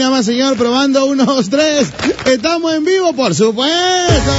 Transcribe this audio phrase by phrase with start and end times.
[0.00, 1.92] nada más, señor, probando uno, dos, tres.
[2.24, 4.32] Estamos en vivo, por supuesto.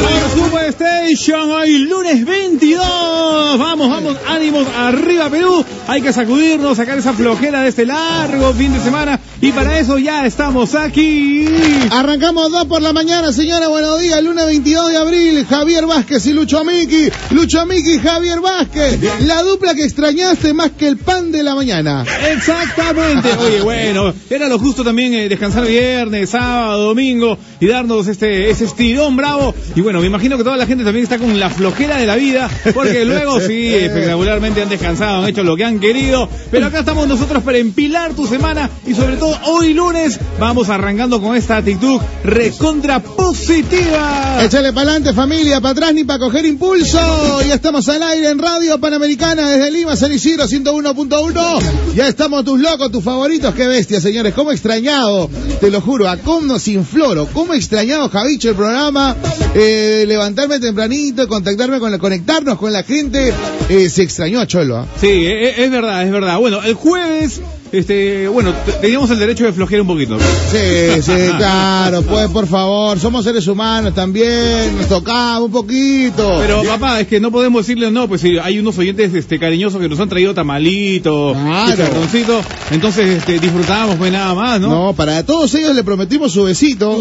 [0.00, 3.58] Por supuesto, Station, hoy lunes 22.
[3.58, 5.62] Vamos, vamos, ánimos, arriba Perú.
[5.86, 9.20] Hay que sacudirnos, sacar esa flojera de este largo fin de semana.
[9.42, 11.46] Y para eso ya estamos aquí.
[11.90, 13.68] Arrancamos dos por la mañana, señora.
[13.68, 15.46] Buenos días, lunes 22 de abril.
[15.46, 17.10] Javier Vázquez y Lucho Miki.
[17.30, 19.00] Lucho Miki Javier Vázquez.
[19.22, 22.04] La dupla que extrañaste más que el pan de la mañana.
[22.30, 23.30] Exactamente.
[23.38, 28.64] Oye, bueno, era lo justo también eh, descansar viernes, sábado, domingo y darnos este ese
[28.64, 29.54] estirón bravo.
[29.74, 32.16] Y bueno, me imagino que toda la gente también está con la flojera de la
[32.16, 36.28] vida, porque luego sí, espectacularmente han descansado, han hecho lo que han querido.
[36.50, 41.20] Pero acá estamos nosotros para empilar tu semana y sobre todo hoy lunes vamos arrancando
[41.20, 44.44] con esta actitud recontra positiva.
[44.44, 47.42] Échale para adelante, familia, para atrás ni para coger impulso.
[47.42, 51.94] Ya estamos al aire en Radio Panamericana desde Lima, San Isidro 101.1.
[51.94, 53.54] Ya estamos tus locos, tus favoritos.
[53.54, 54.34] Qué bestia, señores.
[54.34, 55.28] Cómo extrañado,
[55.60, 57.26] te lo juro, a cómo sin floro.
[57.32, 59.16] Cómo extrañado, Javicho, el programa.
[59.54, 63.32] Eh, levantarme tempranito, contactarme con la, conectarnos con la gente.
[63.68, 64.78] Eh, se extrañó a Cholo.
[64.78, 64.86] ¿ah?
[65.00, 66.38] Sí, e- e- es, verdad, es verdad.
[66.38, 67.40] Bueno, el jueves,
[67.72, 70.18] este, bueno, teníamos el derecho de flojear un poquito.
[70.50, 76.36] Sí, sí, claro, pues por favor, somos seres humanos también, nos tocaba un poquito.
[76.40, 79.80] Pero papá, es que no podemos decirle no, pues si hay unos oyentes este cariñosos
[79.80, 81.70] que nos han traído tamalito, Claro.
[81.70, 84.68] chicharroncito, entonces este, disfrutábamos pues nada más, ¿no?
[84.68, 86.96] No, para todos ellos le prometimos su besito.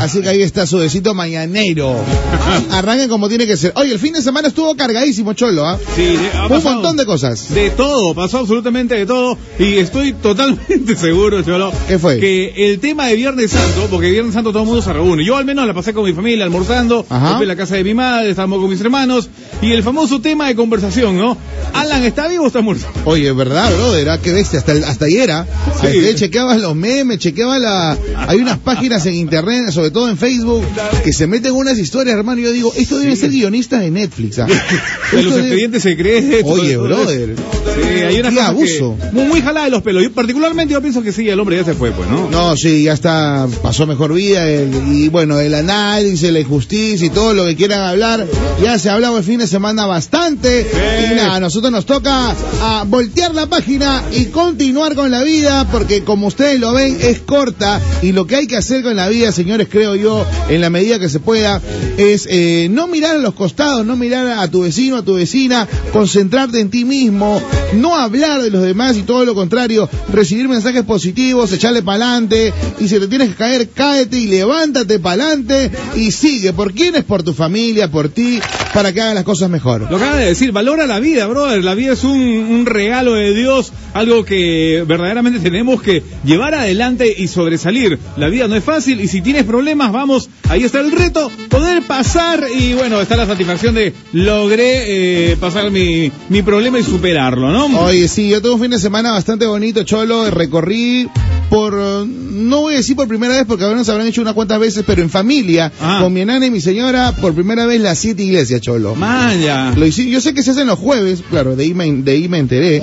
[0.00, 1.94] Así que ahí está su besito mañanero.
[2.70, 3.72] Arranquen como tiene que ser.
[3.76, 5.78] Oye, el fin de semana estuvo cargadísimo, Cholo, ¿ah?
[5.94, 7.52] Sí, ha Un pasado montón de cosas.
[7.54, 12.18] De todo, pasó absolutamente de todo y estoy totalmente seguro, Cholo, ¿Qué fue?
[12.18, 15.36] que el tema de Viernes Santo, porque Viernes Santo todo el mundo se reúne, yo
[15.36, 17.40] al menos la pasé con mi familia almorzando, Ajá.
[17.40, 19.28] en la casa de mi madre, estábamos con mis hermanos
[19.62, 21.36] y el famoso tema de conversación, ¿no?
[21.72, 22.86] Alan, ¿está vivo o está muerto?
[23.04, 24.08] Oye, ¿verdad, brother?
[24.10, 24.18] ¿Ah?
[24.22, 25.46] Qué bestia, hasta, hasta ayer, ¿ah?
[25.80, 25.86] Sí.
[25.88, 27.96] Este, chequeabas los memes, chequeaba la...
[28.28, 30.62] Hay unas páginas en internet, sobre todo en Facebook,
[31.02, 34.38] que se meten unas historias, hermano, y yo digo, esto debe ser guionista de Netflix,
[34.38, 34.46] ¿ah?
[35.12, 36.50] De los debe- expedientes secretos.
[36.58, 37.34] Oye, brother.
[37.74, 38.96] Sí, hay una cosa abuso.
[39.00, 40.02] que- muy, muy jalada de los pelos.
[40.02, 42.28] Yo, particularmente yo pienso que sí, el hombre ya se fue, pues, ¿no?
[42.30, 47.10] No, sí, ya está, pasó mejor vida, el- y bueno, el análisis, la injusticia y
[47.10, 48.26] todo lo que quieran hablar,
[48.62, 50.66] ya se ha hablado el fin de semana bastante,
[51.10, 55.66] y nada, a nosotros nos toca a voltear la página y continuar con la vida,
[55.70, 59.08] porque como ustedes lo ven, es corta, y lo que hay que hacer con la
[59.08, 61.60] vida, señores, creo yo, en la medida que se pueda,
[61.96, 65.66] es eh, no mirar a los costados, no mirar a tu vecino, a tu vecina,
[65.92, 67.40] concentrarte en ti mismo,
[67.74, 72.52] no hablar de los demás y todo lo contrario, recibir mensajes positivos, echarle para adelante
[72.78, 76.52] y si te tienes que caer, cáete y levántate para adelante y sigue.
[76.52, 77.04] ¿Por quién es?
[77.04, 78.40] Por tu familia, por ti,
[78.72, 79.88] para que hagan las cosas mejor.
[79.90, 81.62] Lo acaba de decir, valora la vida, brother.
[81.64, 87.12] La vida es un, un regalo de Dios, algo que verdaderamente tenemos que llevar adelante
[87.16, 87.98] y sobresalir.
[88.16, 91.82] La vida no es fácil y si tienes problemas, vamos, ahí está el reto, poder
[91.82, 97.50] pasar y bueno, está la satisfacción de logré eh, pasar mi, mi problema y superarlo,
[97.50, 97.53] ¿no?
[97.62, 101.08] Oye, sí, yo tuve un fin de semana bastante bonito, Cholo, recorrí
[101.50, 104.58] por, no voy a decir por primera vez porque ahora nos habrán hecho unas cuantas
[104.58, 105.98] veces, pero en familia, Ah.
[106.02, 108.94] con mi enana y mi señora, por primera vez las siete iglesias, Cholo.
[108.96, 109.72] Maya.
[109.76, 112.28] Lo hice- yo sé que se hacen los jueves, claro, de ahí me, de ahí
[112.28, 112.80] me enteré.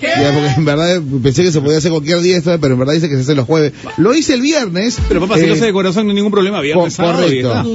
[0.00, 2.94] Ya, porque en verdad pensé que se podía hacer cualquier día esto, pero en verdad
[2.94, 3.72] dice que se hace los jueves.
[3.96, 4.98] Lo hice el viernes.
[5.08, 6.60] Pero papá, si eh, lo sé de corazón, no hay ningún problema.
[6.60, 7.68] Viernes, sábado, y correcto.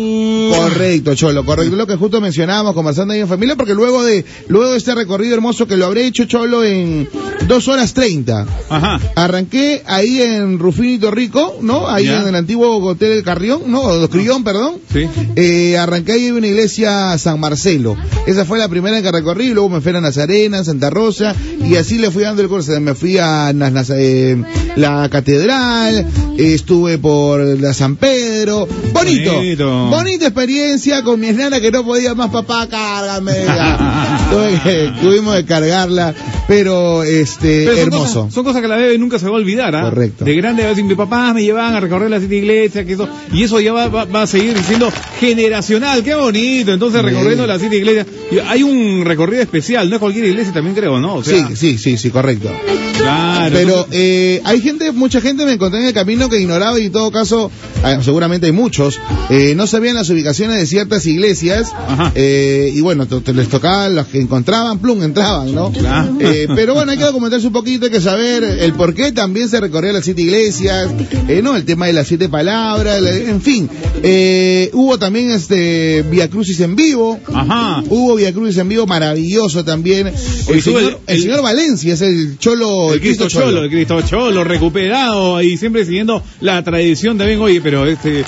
[0.56, 1.76] Correcto, Cholo, correcto.
[1.76, 5.36] Lo que justo mencionábamos, conversando ahí en familia, porque luego de, luego de este recorrido
[5.36, 7.10] hermoso que lo habré hecho, Cholo, en
[7.48, 8.46] dos horas treinta.
[8.70, 9.00] Ajá.
[9.16, 11.88] Arranqué ahí en Rufinito Rico, ¿no?
[11.88, 13.82] Ahí en el antiguo Hotel del Carrión, ¿no?
[13.82, 14.76] O Crillón, perdón.
[14.92, 15.08] Sí.
[15.36, 17.96] Eh, arranqué ahí en una iglesia San Marcelo.
[18.26, 21.98] Esa fue la primera que recorrí, luego me fui a Nazarena, Santa Rosa, y así
[21.98, 22.80] le fui dando el curso.
[22.80, 24.44] Me fui a eh,
[24.76, 26.06] la catedral,
[26.38, 28.68] eh, estuve por la San Pedro.
[28.94, 29.34] Bonito.
[29.34, 29.88] Bonito.
[29.88, 33.32] Bonita experiencia con mi nana que no podía más, papá, cárgame.
[33.46, 34.28] ya.
[34.32, 36.14] Tuve que- tuvimos que cargarla,
[36.48, 38.20] pero este, Pero son hermoso.
[38.22, 39.84] Cosas, son cosas que la bebé nunca se va a olvidar, ¿ah?
[39.90, 40.26] Correcto.
[40.26, 43.08] De grande, a veces mis papás me llevaban a recorrer las siete iglesias, que eso,
[43.34, 46.74] y eso ya va, va- va a seguir siendo generacional, qué bonito.
[46.74, 47.08] Entonces, Sí.
[47.08, 48.06] recorriendo las siete iglesias,
[48.48, 51.16] hay un recorrido especial, no es cualquier iglesia también creo, ¿no?
[51.16, 52.52] O sea, Sí, sí, sí, sí, correcto.
[52.98, 53.50] claro.
[53.54, 56.92] Pero eh, hay gente, mucha gente me encontré en el camino que ignoraba y en
[56.92, 57.50] todo caso,
[57.84, 59.00] ah, seguramente hay muchos,
[59.30, 61.72] eh, no sabían las ubicaciones predicaciones de ciertas iglesias.
[62.16, 65.72] Eh, y bueno, te- te les tocaba los que encontraban, plum, entraban, ¿no?
[65.72, 66.18] Claro.
[66.20, 69.48] Eh, pero bueno, hay que documentarse un poquito, hay que saber el por qué también
[69.50, 70.90] se recorrió las siete iglesias,
[71.28, 71.56] eh, ¿no?
[71.56, 73.70] El tema de las siete palabras, la- en fin.
[74.04, 77.20] Eh, hubo también este Via Crucis en vivo.
[77.34, 77.84] Ajá.
[77.90, 80.08] Hubo Via Crucis en vivo, maravilloso también.
[80.48, 84.44] El señor, el- el señor Valencia es el cholo, El Cristo Cholo, el Cristo Cholo,
[84.44, 88.24] recuperado y siempre siguiendo la tradición también, oye, pero este,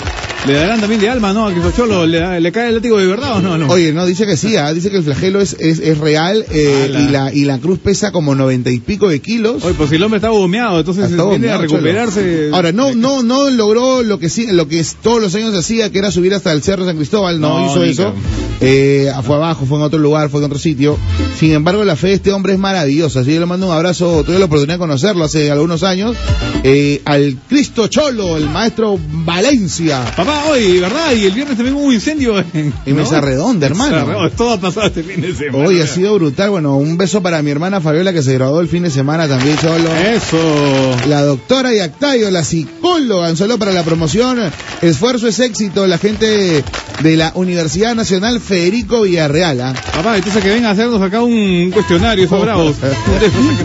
[0.46, 1.46] le darán también de alma, ¿no?
[1.48, 3.58] A Cholo, ¿le, le cae el látigo de verdad o no?
[3.58, 3.68] no?
[3.68, 6.90] Oye, no, dice que sí, ah, dice que el flagelo es, es, es real eh,
[7.06, 9.62] y, la, y la cruz pesa como noventa y pico de kilos.
[9.64, 12.20] Oye, pues si el hombre está gomeado, entonces viene a recuperarse.
[12.46, 12.56] cholo.
[12.56, 15.90] Ahora, no, no, no logró lo que sí, lo que es- todos los años hacía,
[15.90, 18.14] que era subir hasta el Cerro San Cristóbal, no, No, hizo eso.
[18.60, 20.98] Eh, fue abajo, fue en otro lugar, fue en otro sitio.
[21.38, 23.20] Sin embargo, la fe de este hombre es maravillosa.
[23.20, 26.16] Así que le mando un abrazo, tuve la oportunidad de conocerlo hace algunos años,
[26.62, 30.04] eh, al Cristo Cholo, el maestro Valencia.
[30.14, 31.12] Papá, hoy, ¿verdad?
[31.12, 33.94] Y el viernes también hubo un incendio en, En Mesa Redonda, hermano.
[33.94, 34.30] Mesa Redonda.
[34.36, 35.66] Todo ha pasado este fin de semana.
[35.66, 36.50] Hoy ha sido brutal.
[36.50, 39.56] Bueno, un beso para mi hermana Fabiola que se graduó el fin de semana también,
[39.56, 39.90] Cholo.
[39.96, 40.96] Eso.
[41.08, 44.38] La doctora Yactayo, la psicóloga, un saludo para la promoción.
[44.82, 45.86] Esfuerzo es éxito.
[45.86, 46.62] La gente
[47.02, 49.60] de la Universidad Nacional Federico Villarreal.
[49.60, 49.72] ¿ah?
[49.94, 52.74] Papá, entonces que venga a hacernos acá un cuestionario, esos bravos.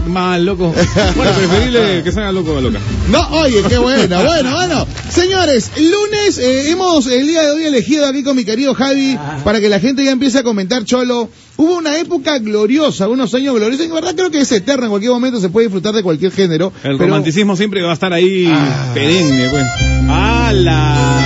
[0.07, 0.73] Mal, loco.
[1.15, 2.79] Bueno, preferible que salga loco o loca.
[3.09, 4.87] No, oye, qué bueno, bueno, bueno.
[5.09, 9.59] Señores, lunes eh, hemos el día de hoy elegido aquí con mi querido Javi para
[9.59, 11.29] que la gente ya empiece a comentar, Cholo.
[11.57, 14.89] Hubo una época gloriosa, unos años gloriosos, y en verdad creo que es eterna, en
[14.89, 16.73] cualquier momento se puede disfrutar de cualquier género.
[16.83, 18.91] El pero- romanticismo siempre va a estar ahí Ah.
[18.93, 19.63] perenne, pues.
[20.09, 21.24] ¡Hala!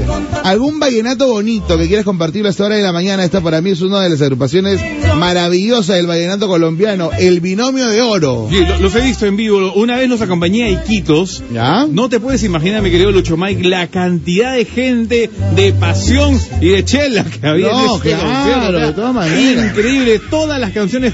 [0.43, 3.71] algún vallenato bonito que quieras compartirlo a esta hora de la mañana, esta para mí
[3.71, 4.79] es una de las agrupaciones
[5.17, 8.47] maravillosas del vallenato colombiano, el binomio de oro.
[8.51, 9.73] Sí, lo- los he visto en vivo.
[9.73, 11.43] Una vez los acompañé a Iquitos.
[11.53, 11.85] ¿Ya?
[11.89, 16.69] No te puedes imaginar, mi querido Lucho Mike, la cantidad de gente, de pasión y
[16.69, 19.65] de chela que había No, en este claro, de todas maneras.
[19.71, 21.13] Increíble, todas las canciones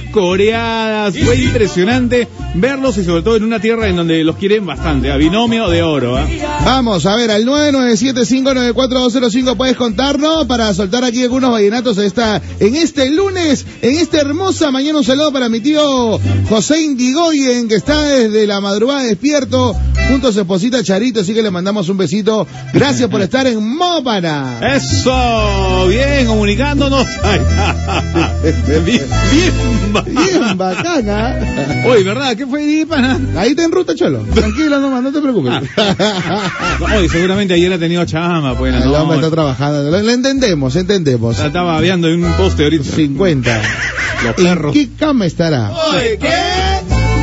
[1.23, 5.11] Fue impresionante verlos y sobre todo en una tierra en donde los quieren bastante.
[5.11, 6.17] A binomio de oro.
[6.17, 6.25] ¿ah?
[6.65, 13.09] Vamos a ver, al 997-594-205 puedes contarnos para soltar aquí algunos vallenatos esta, en este
[13.09, 14.99] lunes, en esta hermosa mañana.
[14.99, 16.19] Un saludo para mi tío
[16.49, 19.75] José Indigoyen, que está desde la madrugada despierto,
[20.09, 22.47] junto a su esposita Charito, así que le mandamos un besito.
[22.73, 24.59] Gracias por estar en Mópana.
[24.75, 27.07] Eso, bien, comunicándonos.
[28.43, 29.11] Bien, bien,
[30.05, 31.35] Bien bacana.
[31.87, 32.35] Oye, ¿verdad?
[32.35, 33.19] ¿Qué fue de pana?
[33.37, 34.19] Ahí está en ruta, Cholo.
[34.33, 35.53] Tranquilo nomás, no te preocupes.
[36.95, 38.73] Oye, seguramente ayer ha tenido chama, pues.
[38.73, 39.83] El no, hombre está trabajando.
[39.89, 41.37] Lo, lo entendemos, entendemos.
[41.39, 42.83] la estaba aviando en un poste ahorita.
[42.83, 43.61] 50.
[44.23, 44.73] Los ¿En perros.
[44.73, 45.71] qué cama estará?
[45.71, 46.29] Oye, ¿qué?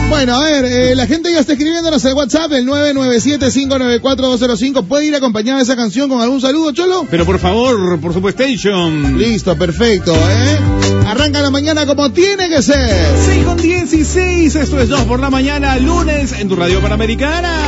[0.08, 4.86] Bueno, a ver, eh, la gente ya está escribiéndonos al WhatsApp, el 997-594-205.
[4.86, 7.06] ¿Puede ir acompañada de esa canción con algún saludo, Cholo?
[7.10, 9.18] Pero por favor, por supuesto, Station.
[9.18, 10.58] Listo, perfecto, ¿eh?
[11.06, 13.14] Arranca la mañana como tiene que ser.
[13.26, 17.66] 6 con 16, esto es 2 por la mañana, lunes, en tu radio panamericana.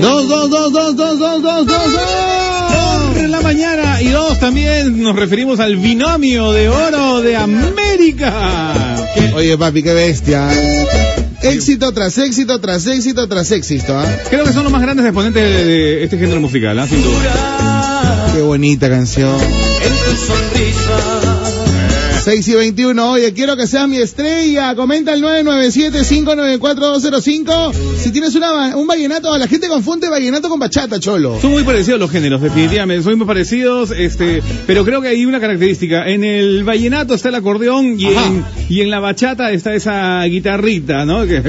[0.00, 3.16] Dos, dos, dos, dos, dos, dos, dos, dos, dos.
[3.16, 8.96] En la mañana y dos también nos referimos al binomio de oro de América.
[9.34, 10.48] Oye, papi, qué bestia.
[11.42, 14.06] Éxito tras éxito, tras éxito, tras éxito, ¿ah?
[14.28, 16.86] Creo que son los más grandes exponentes de, de este género musical, ¿ah?
[16.86, 18.30] sin duda.
[18.34, 19.38] Qué bonita canción.
[19.40, 21.33] entre sonrisas.
[22.24, 24.74] 6 y 21, oye, quiero que seas mi estrella.
[24.74, 27.72] Comenta el 997-594-205.
[27.98, 31.38] Si tienes una, un vallenato, la gente confunde vallenato con bachata, cholo.
[31.40, 33.02] Son muy parecidos los géneros, definitivamente.
[33.04, 36.08] Son muy parecidos, este, pero creo que hay una característica.
[36.08, 41.04] En el vallenato está el acordeón y, en, y en la bachata está esa guitarrita,
[41.04, 41.26] ¿no?
[41.26, 41.48] Que, sí,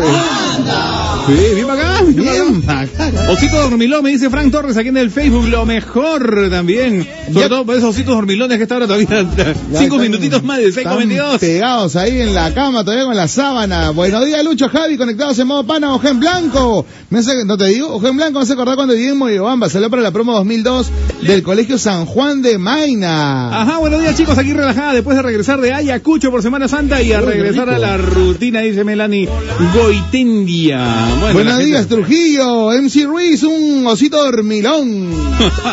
[1.55, 2.89] bien bacán, bien Bien, bacán.
[2.97, 3.29] bacán.
[3.29, 7.07] Osito Dormilón, me dice Frank Torres aquí en el Facebook, lo mejor también.
[7.27, 9.25] Sobre Ya- todo por esos ositos dormilones que está ahora todavía.
[9.71, 11.39] Ya Cinco minutitos más de 6 están con 22.
[11.39, 13.89] pegados ahí en la cama, todavía con la sábana.
[13.91, 16.85] Buenos días, Lucho Javi, conectados en modo pana, Ojen Blanco.
[17.09, 19.89] Me hace, no te digo, Ojen Blanco me hace acordar cuando viví en Moyobamba, salió
[19.89, 20.87] para la promo 2002
[21.21, 23.61] del Colegio San Juan de Maina.
[23.61, 27.11] Ajá, buenos días chicos, aquí relajada después de regresar de Ayacucho por Semana Santa y
[27.13, 29.29] a Uy, regresar a la rutina, dice Melanie
[29.73, 31.07] Goitendia.
[31.19, 35.09] Bueno, Buenos días, gente- Trujillo, MC Ruiz, un osito dormilón.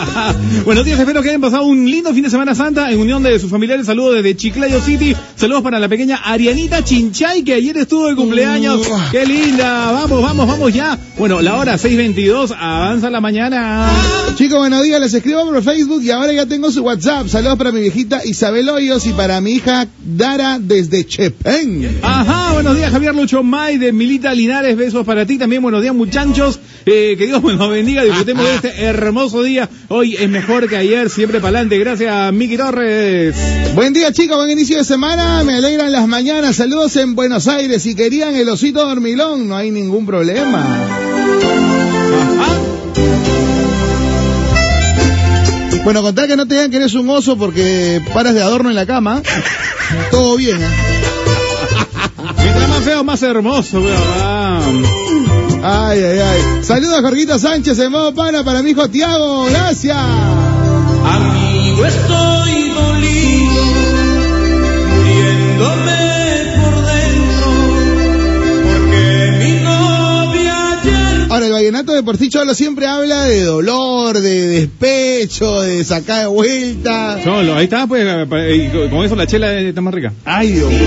[0.65, 3.39] Buenos días, espero que hayan pasado un lindo fin de Semana Santa en unión de
[3.39, 3.87] sus familiares.
[3.87, 5.17] Saludos desde Chiclayo City.
[5.37, 8.87] Saludos para la pequeña Arianita Chinchay que ayer estuvo de cumpleaños.
[8.87, 9.11] Uh.
[9.11, 9.93] ¡Qué linda!
[9.93, 10.99] Vamos, vamos, vamos ya.
[11.19, 13.89] Bueno, la hora 6.22, avanza la mañana.
[14.35, 17.29] Chicos, buenos días, les escribo por Facebook y ahora ya tengo su WhatsApp.
[17.29, 22.01] Saludos para mi viejita Isabel Hoyos y para mi hija Dara desde Chepén.
[22.03, 25.95] Ajá, buenos días Javier Lucho May de Milita Linares, besos para ti también, buenos días
[25.95, 30.77] muchachos, eh, que Dios nos bendiga, disfrutemos de este hermoso día, hoy es mejor que
[30.77, 33.35] ayer, siempre para adelante, gracias Miki Torres.
[33.75, 37.83] Buen día chicos, buen inicio de semana, me alegran las mañanas, saludos en Buenos Aires,
[37.83, 40.61] si querían el osito dormilón, no hay ningún problema.
[42.41, 42.73] Ajá.
[45.85, 48.77] Bueno, contar que no te digan que eres un oso porque paras de adorno en
[48.77, 49.21] la cama,
[50.13, 50.63] todo bien.
[50.63, 50.69] ¿eh?
[52.39, 55.02] Mientras más feo, más hermoso, weón.
[55.65, 56.65] Ay, ay, ay.
[56.65, 59.97] Saludos a Jorgito Sánchez en modo pana para mi hijo Tiago, gracias.
[71.63, 77.23] Vallenato de por sí cholo siempre habla de dolor, de despecho, de sacar de vuelta.
[77.23, 80.13] Solo, ahí está, pues, eh, y con eso la chela está más rica.
[80.25, 80.81] Ay, Dios mío.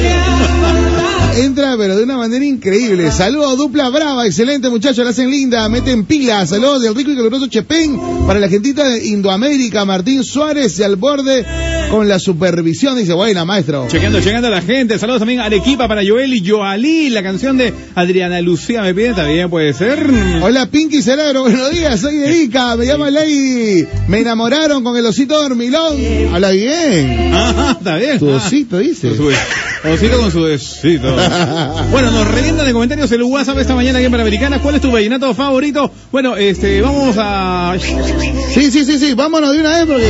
[1.37, 3.09] Entra, pero de una manera increíble.
[3.11, 6.45] Saludos, dupla brava, excelente muchachos, la hacen linda, meten pila.
[6.45, 10.97] Saludos del rico y caluroso Chepén para la gentita de Indoamérica, Martín Suárez y al
[10.97, 11.45] borde
[11.89, 12.97] con la supervisión.
[12.97, 13.87] Dice, buena, maestro.
[13.89, 14.97] Chequeando, chequeando a la gente.
[14.99, 17.09] Saludos también a Arequipa para Joel y Joalí.
[17.09, 20.05] La canción de Adriana Lucía me pide, también puede ser.
[20.41, 23.87] Hola, Pinky Cerebro, buenos días, soy Erika, me llamo Ley.
[24.07, 25.95] Me enamoraron con el osito dormilón.
[26.33, 27.33] Habla bien.
[27.33, 28.19] Ajá, está bien.
[28.19, 29.15] Tu osito, dice.
[29.15, 29.31] Su-
[29.87, 31.15] Osito con su besito.
[31.91, 34.59] Bueno, nos revientan de comentarios el WhatsApp esta mañana aquí en Panamericana.
[34.59, 35.91] ¿Cuál es tu vallenato favorito?
[36.11, 37.75] Bueno, este, vamos a...
[37.79, 40.09] Sí, sí, sí, sí, vámonos de una vez porque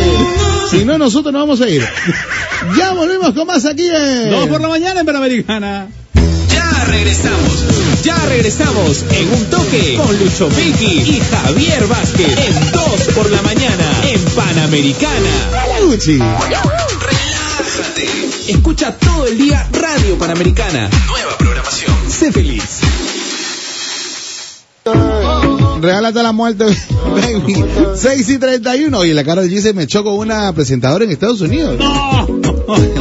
[0.72, 1.88] si no nosotros no vamos a ir.
[2.78, 4.32] Ya volvemos con más aquí en...
[4.32, 5.88] Dos por la mañana en Panamericana.
[6.50, 8.04] Ya regresamos.
[8.04, 12.84] Ya regresamos en un toque con Lucho Vicky y Javier Vázquez en 2
[13.16, 15.30] por la mañana en Panamericana.
[15.86, 16.18] Gucci.
[16.18, 18.10] Relájate.
[18.48, 20.90] Escucha todo el día Radio Panamericana.
[21.08, 21.96] Nueva programación.
[22.10, 22.82] Sé feliz.
[25.86, 26.66] Regálate la muerte,
[27.16, 27.64] baby.
[27.96, 28.98] 6 y 31.
[28.98, 31.78] Oye, la cara de G se me echó con una presentadora en Estados Unidos.
[31.80, 32.26] ¡No!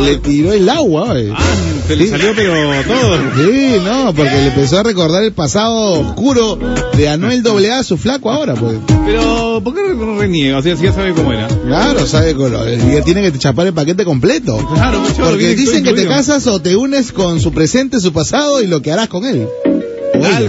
[0.04, 1.14] Le tiró el agua.
[1.34, 1.42] Ah,
[1.88, 2.10] se le Sí.
[2.10, 2.52] salió pero
[2.86, 3.16] todo.
[3.36, 6.58] Sí, no, porque le empezó a recordar el pasado oscuro
[6.96, 8.76] de Anuel AA, su flaco ahora, pues.
[9.06, 10.58] Pero, ¿por qué no reniega?
[10.58, 11.48] O sea, si ya sabe cómo era.
[11.48, 12.68] Claro, sabe color.
[12.92, 14.58] Ya tiene que chapar el paquete completo.
[14.74, 18.66] Claro, Porque dicen que te casas o te unes con su presente, su pasado y
[18.66, 19.48] lo que harás con él.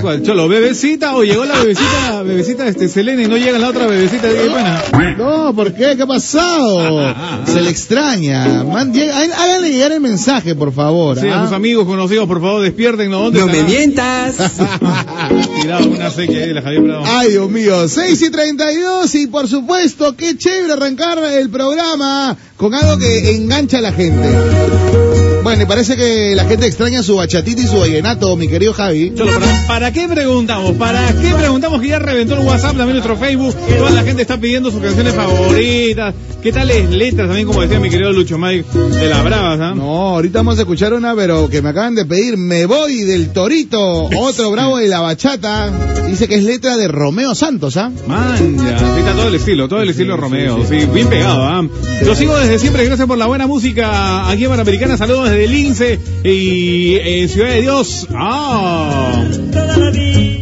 [0.01, 3.87] Cual, cholo, bebecita o llegó la bebecita, bebecita este Selena y no llega la otra
[3.87, 4.83] bebecita de buena.
[5.17, 5.95] No, ¿por qué?
[5.95, 7.15] ¿Qué ha pasado?
[7.45, 8.63] Se le extraña.
[8.63, 11.19] Man, llega- há- háganle llegar el mensaje, por favor.
[11.19, 11.45] Sí, a ¿ah?
[11.47, 13.19] sus amigos conocidos, por favor, despiértenlo.
[13.19, 14.35] ¿Dónde No me mientas.
[15.61, 17.05] Tirado una sequía ahí, la Javier Bravo.
[17.07, 22.73] Ay, Dios mío, 6 y 32 y por supuesto, qué chévere arrancar el programa con
[22.73, 25.34] algo que engancha a la gente.
[25.45, 29.13] Bueno, y parece que la gente extraña su bachatita y su vallenato, mi querido Javi.
[29.15, 30.71] Cholo, ¿para, para qué preguntamos?
[30.71, 33.55] ¿Para qué preguntamos que ya reventó el WhatsApp, también nuestro Facebook?
[33.77, 36.15] Toda la gente está pidiendo sus canciones favoritas.
[36.41, 38.65] ¿Qué tales letras también, como decía mi querido Lucho Mike,
[38.99, 39.73] de las bravas, ah?
[39.75, 43.29] No, ahorita vamos a escuchar una, pero que me acaban de pedir, Me Voy del
[43.29, 45.71] Torito, otro bravo de la bachata.
[46.07, 47.91] Dice que es letra de Romeo Santos, ¿ah?
[48.07, 51.67] Man, ya, sí está todo el estilo, todo el estilo Romeo, sí, bien pegado, ¿ah?
[52.05, 55.99] Yo sigo desde siempre, gracias por la buena música aquí en Panamericana, saludos desde Lince
[56.23, 58.07] y en Ciudad de Dios.
[58.15, 59.23] ¡Ah!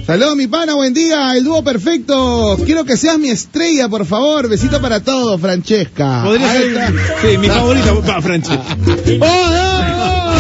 [0.06, 2.58] Saludos, mi pana, buen día, el dúo perfecto.
[2.66, 4.48] Quiero que seas mi estrella, por favor.
[4.50, 6.24] Besito para todos, Francesca.
[6.26, 6.78] Podría Ahí ser.
[6.78, 6.92] está.
[7.22, 8.52] Sí, mi favorita, Franchi.
[9.22, 10.34] ¡Oh,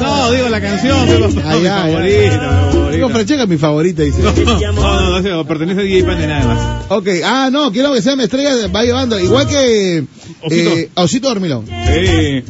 [0.00, 2.79] no, No, digo la canción, pero mi Ay, ay, ay.
[3.00, 3.06] No!
[3.06, 4.22] Digo, Francesca es mi favorita, dice.
[4.22, 4.32] No,
[4.72, 6.84] no, no, no, pertenece a DJ Pande nada más.
[6.90, 9.18] Ok, ah, no, quiero que sea mi estrella, va llevando.
[9.18, 10.04] Igual que
[10.42, 10.70] Osito.
[10.76, 11.66] eh, Osito Dormilón.
[11.66, 12.44] Sí, el,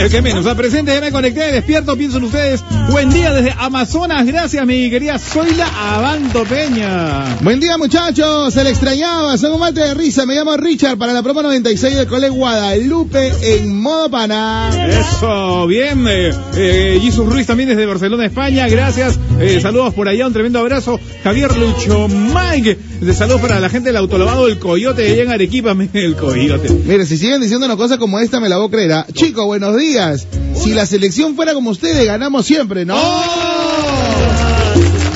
[0.00, 0.40] el que menos.
[0.40, 2.62] O sea, presente, ya me conecté, despierto, pienso en ustedes.
[2.90, 7.36] Buen día desde Amazonas, gracias mi querida Zoila Abanto Peña.
[7.40, 8.52] Buen día, muchachos.
[8.54, 9.36] Se le extrañaba.
[9.38, 10.26] Son un mate de risa.
[10.26, 14.70] Me llamo Richard para la promo 96 del Cole Guadalupe en modo pana.
[14.88, 16.04] Eso, bien.
[16.08, 18.68] Eh, eh, Jesus Ruiz también desde Barcelona, España.
[18.68, 19.18] Gracias.
[19.40, 21.00] Eh, saludos por allá, un tremendo abrazo.
[21.22, 22.78] Javier Lucho Mike.
[23.00, 25.76] De saludos para la gente del autolavado El Coyote allá en Arequipa.
[25.92, 26.70] El Coyote.
[26.70, 28.92] Mire, si siguen diciéndonos cosas como esta, me la voy a creer.
[28.92, 29.06] ¿ah?
[29.12, 30.26] Chicos, buenos días.
[30.54, 32.96] Si la selección fuera como ustedes, ganamos siempre, ¿no?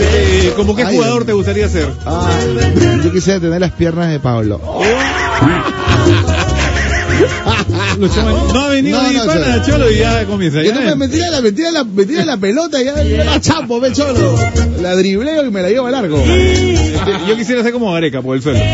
[0.01, 1.89] Eh, ¿Cómo qué Ay, jugador te gustaría ser?
[2.07, 2.31] Ah,
[3.03, 4.61] yo quisiera tener las piernas de Pablo.
[8.53, 9.63] No ha venido No, ni no, pana.
[9.65, 10.63] Cholo, y ya comienza.
[10.63, 11.41] Ya, me me tira la,
[12.25, 14.37] la, pelota y ya la chapo, ve cholo.
[14.81, 16.23] La dribleo y me la llevo a largo.
[17.29, 18.59] Yo quisiera ser como Gareca por el suelo.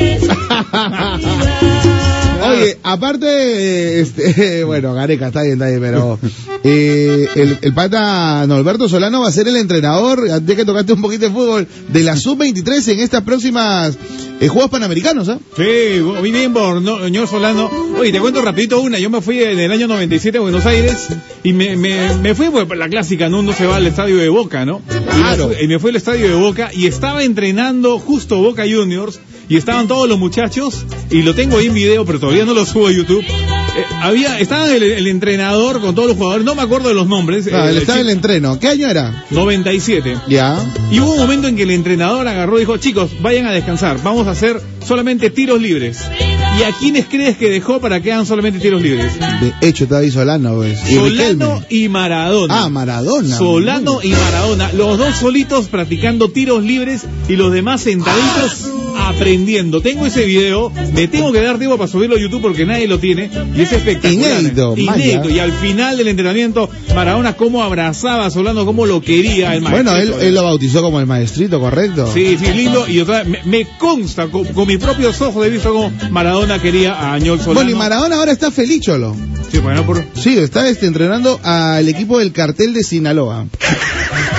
[2.47, 6.19] Oye, aparte, este, bueno, Gareca, está bien, está bien, pero
[6.65, 11.03] eh, el, el pata Norberto Solano va a ser el entrenador, antes que tocaste un
[11.03, 13.99] poquito de fútbol, de la Sub-23 en estas próximas
[14.41, 15.39] eh, Juegos Panamericanos, ¿ah?
[15.57, 17.71] Sí, muy bien no, señor Solano.
[17.99, 18.99] Oye, te cuento rapidito una.
[18.99, 21.09] Yo me fui en el año 97 a Buenos Aires
[21.43, 23.41] y me, me, me fui por la clásica, ¿no?
[23.41, 24.81] Uno se va al estadio de Boca, ¿no?
[25.15, 25.51] Claro.
[25.61, 29.87] Y me fui al estadio de Boca y estaba entrenando justo Boca Juniors y estaban
[29.87, 32.93] todos los muchachos y lo tengo ahí en video, pero todavía no lo subo a
[32.93, 33.25] YouTube.
[33.77, 37.07] Eh, había, estaba el, el entrenador con todos los jugadores, no me acuerdo de los
[37.09, 37.47] nombres.
[37.53, 38.59] Ah, estaba chico- el entreno.
[38.61, 39.25] ¿Qué año era?
[39.31, 40.17] 97.
[40.29, 40.57] Ya.
[40.91, 43.99] Y hubo un momento en que el entrenador agarró y dijo, chicos, vayan a descansar,
[44.03, 45.99] vamos a hacer solamente tiros libres.
[46.57, 49.13] ¿Y a quiénes crees que dejó para que hagan solamente tiros libres?
[49.61, 50.79] De hecho, estaba ahí Solano, pues.
[50.89, 51.67] Y Solano Riquelme.
[51.69, 52.63] y Maradona.
[52.65, 53.37] Ah, Maradona.
[53.37, 58.69] Solano y Maradona, los dos solitos practicando tiros libres y los demás sentaditos
[59.09, 59.81] aprendiendo.
[59.81, 62.99] Tengo ese video, me tengo que dar tiempo para subirlo a YouTube porque nadie lo
[62.99, 64.41] tiene y es espectacular.
[64.41, 65.31] Inédito, Inédito.
[65.31, 69.93] Y al final del entrenamiento, Maradona cómo abrazaba a Solano, cómo lo quería el Bueno,
[69.93, 70.21] él, maestrito.
[70.21, 72.11] él lo bautizó como el maestrito, ¿correcto?
[72.13, 72.89] Sí, sí, lindo.
[72.89, 76.61] Y otra vez, me, me consta, con, con mis propios ojos he visto cómo Maradona
[76.61, 77.55] quería a Añol Solano.
[77.55, 79.15] Bueno, y Maradona ahora está feliz, Cholo.
[79.51, 80.03] Sí, bueno, por...
[80.21, 83.47] Sí, está este, entrenando al equipo del cartel de Sinaloa.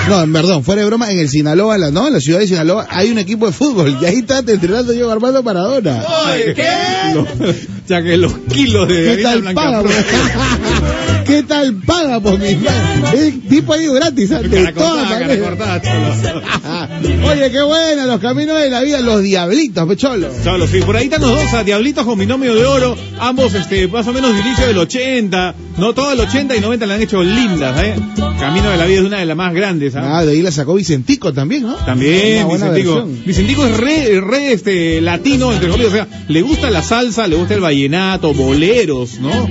[0.08, 2.06] No, en perdón, fuera de broma, en el Sinaloa, la- ¿no?
[2.06, 5.10] En la ciudad de Sinaloa hay un equipo de fútbol y ahí está entrenando yo
[5.10, 6.02] Armando Maradona.
[7.14, 7.26] Lo-
[7.88, 9.82] ya que los kilos de ¿Qué tal paga?
[11.26, 11.42] Pues?
[11.42, 15.38] ¿Qué tal paga por mi Es tipo gratis, cara maneras.
[15.38, 17.30] cortada, cholo.
[17.30, 20.28] Oye, qué buena, los caminos de la vida, los diablitos, pecholo.
[20.44, 23.88] Cholo, sí, por ahí están los dos, a Diablitos con Binomio de Oro, ambos este,
[23.88, 27.02] más o menos de inicio del 80, no todo el 80 y 90 le han
[27.02, 27.94] hecho lindas, ¿eh?
[28.38, 30.18] Camino de la vida es una de las más grandes, ¿ah?
[30.18, 31.74] Ah, de ahí la sacó Vicentico también, ¿no?
[31.74, 32.94] También, Vicentico.
[32.94, 33.22] versión.
[33.24, 37.36] Vicentico es re, re este, latino, entre comillas, o sea, le gusta la salsa, le
[37.36, 39.48] gusta el vallenato, boleros, ¿no?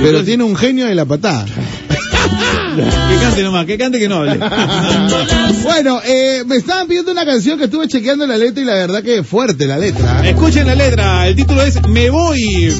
[0.00, 1.44] Pero tiene un genio de la patada.
[2.76, 4.38] Que cante nomás, que cante que no hable.
[5.62, 9.02] Bueno, eh, me estaban pidiendo una canción que estuve chequeando la letra y la verdad
[9.02, 10.24] que es fuerte la letra.
[10.24, 10.30] ¿eh?
[10.30, 12.72] Escuchen la letra, el título es Me voy,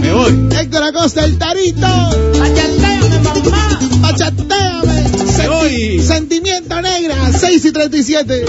[0.00, 0.48] me voy.
[0.58, 1.86] Héctor Acosta, el tarito.
[2.38, 3.78] Bachateame, mamá.
[4.00, 5.15] Bachateame.
[5.38, 6.00] Me voy.
[6.00, 8.44] Sentimiento negra, 6 y 37.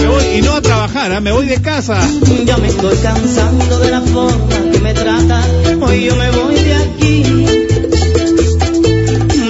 [0.00, 1.20] Me voy y no a trabajar, ¿ah?
[1.20, 2.00] me voy de casa.
[2.44, 5.42] Ya me estoy cansando de la forma que me trata.
[5.80, 7.24] Hoy yo me voy de aquí.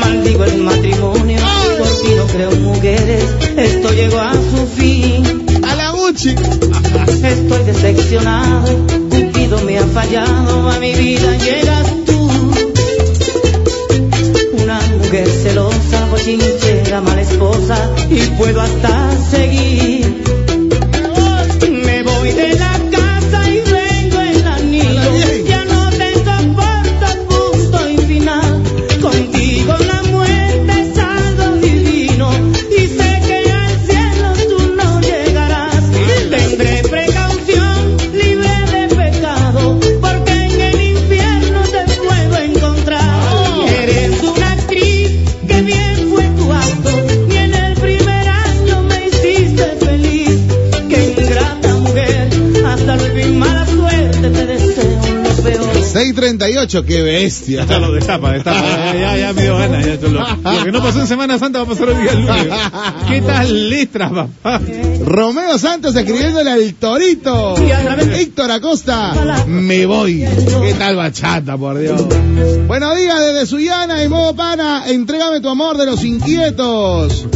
[0.00, 1.38] Maldigo el matrimonio.
[1.78, 3.24] Por ti no creo en mujeres.
[3.56, 5.46] Esto llegó a su fin.
[5.64, 6.30] A la Gucci.
[6.30, 8.86] Estoy decepcionado.
[9.10, 10.70] Cupido me ha fallado.
[10.70, 12.30] A mi vida llegas tú.
[14.62, 17.90] Una mujer celosa, bochinchera, mala esposa.
[18.08, 19.91] Y puedo hasta seguir.
[56.86, 57.64] qué bestia.
[57.66, 58.32] Ya lo destapa.
[58.42, 59.86] Ya, ya, ya me dio ganas.
[60.02, 62.52] Lo, que no pasó en Semana Santa va a pasar hoy día lunes.
[63.08, 64.60] ¿Qué tal letras, papá?
[65.04, 67.54] Romeo Santos escribiéndole al Torito.
[67.56, 70.24] Héctor Acosta, me voy.
[70.62, 72.02] ¿Qué tal bachata, por Dios?
[72.66, 74.84] Buenos días desde Suyana y Modo Pana.
[74.86, 77.26] Entrégame tu amor de los inquietos.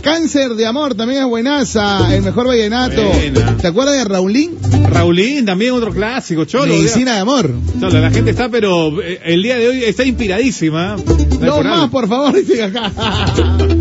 [0.00, 2.14] Cáncer de amor también es buenaza.
[2.14, 3.02] El mejor vallenato.
[3.02, 3.56] Buena.
[3.56, 4.58] ¿Te acuerdas de Raulín?
[4.90, 6.74] Raulín, también otro clásico, Cholo.
[6.74, 7.50] Medicina de amor.
[7.80, 10.96] Cholo, la gente está, pero eh, el día de hoy está inspiradísima.
[11.40, 12.92] No No más, por favor, dice acá.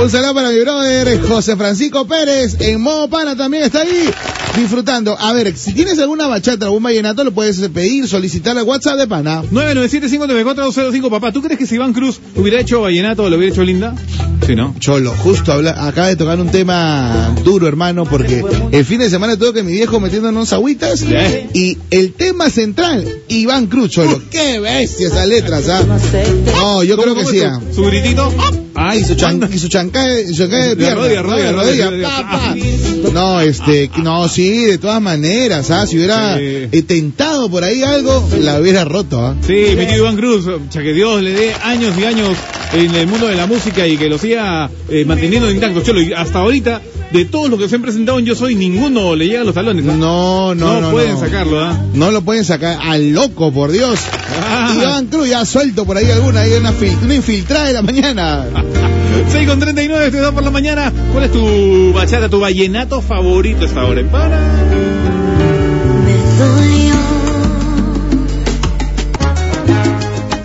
[0.00, 2.56] Un saludo para mi brother José Francisco Pérez.
[2.60, 4.08] En modo pana también está ahí
[4.56, 5.18] disfrutando.
[5.18, 9.08] A ver, si tienes alguna bachata, algún vallenato, lo puedes pedir, solicitar al WhatsApp de
[9.08, 9.42] pana.
[9.50, 11.32] 997-594-205, papá.
[11.32, 13.96] ¿Tú crees que si Iván Cruz hubiera hecho vallenato, lo hubiera hecho linda?
[14.46, 14.72] Sí, ¿no?
[14.78, 19.36] Cholo, justo habla, acaba de tocar un tema duro, hermano, porque el fin de semana
[19.36, 21.50] tuve que mi viejo metiendo unos agüitas ¿Eh?
[21.52, 24.22] y el tema central, Iván Cruz, Cholo.
[24.30, 25.82] ¡Qué bestia esas letras, ah!
[26.54, 27.40] No, yo creo que ¿Cómo sí.
[27.40, 27.60] ah.
[27.70, 28.32] Su, su gritito.
[28.80, 29.68] Ah, y su, chan, y su
[30.46, 31.62] de rodilla, ¿no?
[31.62, 32.54] rodilla, rodilla, pa.
[33.12, 35.84] No, este, no, sí, de todas maneras, ¿ah?
[35.84, 39.34] Si hubiera eh, tentado por ahí algo, la hubiera roto, ¿ah?
[39.44, 42.36] Sí, mi tío Iván Cruz, que Dios le dé años y años
[42.72, 45.82] en el mundo de la música y que lo siga eh, manteniendo intacto.
[45.82, 46.80] Cholo, y hasta ahorita,
[47.12, 49.54] de todos los que se han presentado en Yo Soy, ninguno le llega a los
[49.54, 49.84] talones.
[49.88, 49.94] ¿ah?
[49.96, 50.80] No, no, no.
[50.80, 51.76] No pueden sacarlo, ¿ah?
[51.94, 53.98] No lo pueden sacar al loco, por Dios.
[54.48, 54.74] Ah.
[54.76, 58.44] Iván Cruz ya suelto por ahí alguna, hay una, fil- una infiltrada de la mañana.
[59.32, 60.92] 6 con 39, estoy por la mañana.
[61.12, 64.00] ¿Cuál es tu bachata, tu vallenato favorito esta hora?
[64.00, 64.38] En Para.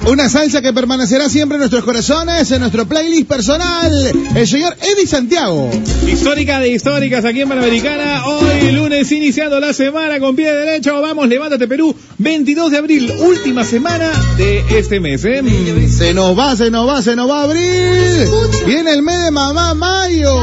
[0.05, 4.11] Una salsa que permanecerá siempre en nuestros corazones, en nuestro playlist personal.
[4.35, 5.69] El señor Eddie Santiago.
[6.05, 8.25] Histórica de históricas aquí en Panamericana.
[8.27, 11.01] Hoy lunes iniciando la semana con pie derecho.
[11.01, 11.95] Vamos, levántate Perú.
[12.17, 15.23] 22 de abril, última semana de este mes.
[15.23, 15.41] ¿eh?
[15.89, 18.27] Se nos va, se nos va, se nos va a abrir.
[18.65, 20.35] Viene el mes de mamá Mayo.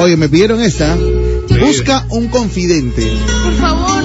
[0.00, 0.96] Oye, me pidieron esta.
[1.60, 3.10] Busca un confidente.
[3.42, 4.02] Por favor,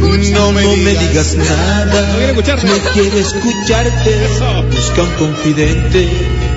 [0.00, 4.28] No me digas nada, no quiero escucharte.
[4.70, 6.08] Busca un confidente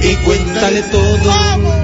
[0.01, 1.34] y cuéntale todo.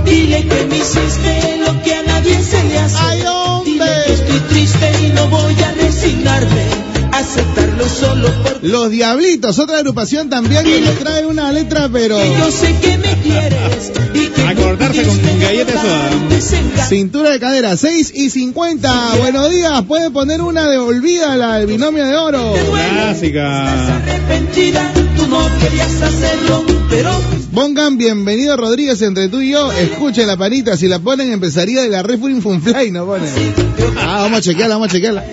[0.06, 3.24] Dile que me hiciste lo que a nadie se le hace.
[3.66, 6.99] Dile que estoy triste y no voy a resignarme.
[7.20, 12.52] Aceptarlo solo porque Los Diablitos, otra agrupación también que nos trae una letra, pero yo
[12.52, 13.92] sé que me quieres.
[14.14, 16.86] Y que A cortarse con galletas soda.
[16.88, 19.16] cintura de cadera, 6 y 50.
[19.20, 22.54] Buenos días, puede poner una de olvida, la del binomio de oro.
[22.94, 23.98] Clásica.
[23.98, 27.12] Arrepentida, tú no querías hacerlo, pero
[27.54, 29.72] Pongan bienvenido Rodríguez entre tú y yo.
[29.74, 33.30] Escuchen la panita, si la ponen empezaría de la Refuring Funfly, no ponen.
[33.98, 35.26] Ah, vamos a chequearla, vamos a chequearla.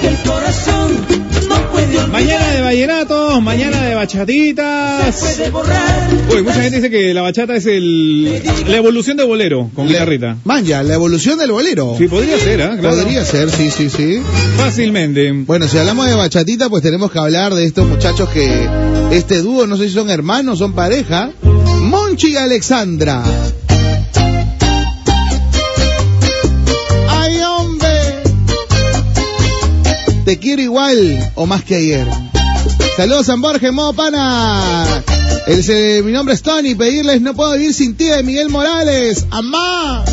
[0.00, 1.06] Porque el corazón
[1.48, 2.08] no puede olvidar.
[2.08, 5.16] Mañana de vallenatos, mañana de bachatitas.
[5.16, 6.08] puede borrar.
[6.34, 10.36] Uy, mucha gente dice que la bachata es el la evolución de bolero con guitarrita.
[10.44, 11.94] Manja, la evolución del bolero.
[11.98, 12.76] Sí, podría ser, ¿ah?
[12.78, 12.96] Claro.
[12.96, 14.22] Podría ser, sí, sí, sí.
[14.56, 15.32] Fácilmente.
[15.32, 18.68] Bueno, si hablamos de bachatita, pues tenemos que hablar de estos muchachos que,
[19.10, 21.32] este dúo, no sé si son hermanos, son pareja.
[21.80, 23.24] Monchi y Alexandra.
[30.28, 32.06] Te quiero igual o más que ayer.
[32.98, 35.02] Saludos, San Borges, modo pana.
[35.46, 36.74] El, mi nombre es Tony.
[36.74, 39.24] Pedirles No puedo vivir sin ti de Miguel Morales.
[39.30, 40.04] ¡Amá!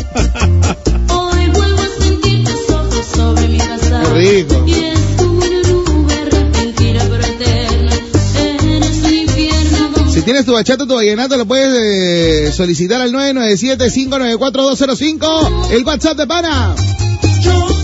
[1.10, 4.04] hoy vuelvo a sentir tus ojos sobre mi casa.
[4.04, 4.64] Qué rico.
[4.66, 7.92] Y es como una nube repentina pero eterna.
[8.40, 13.12] Eres un infierno donde Si tienes tu bachata, tu vallenato, lo puedes eh, solicitar al
[13.12, 16.74] 997-594-205, el WhatsApp de pana.
[17.42, 17.75] Yo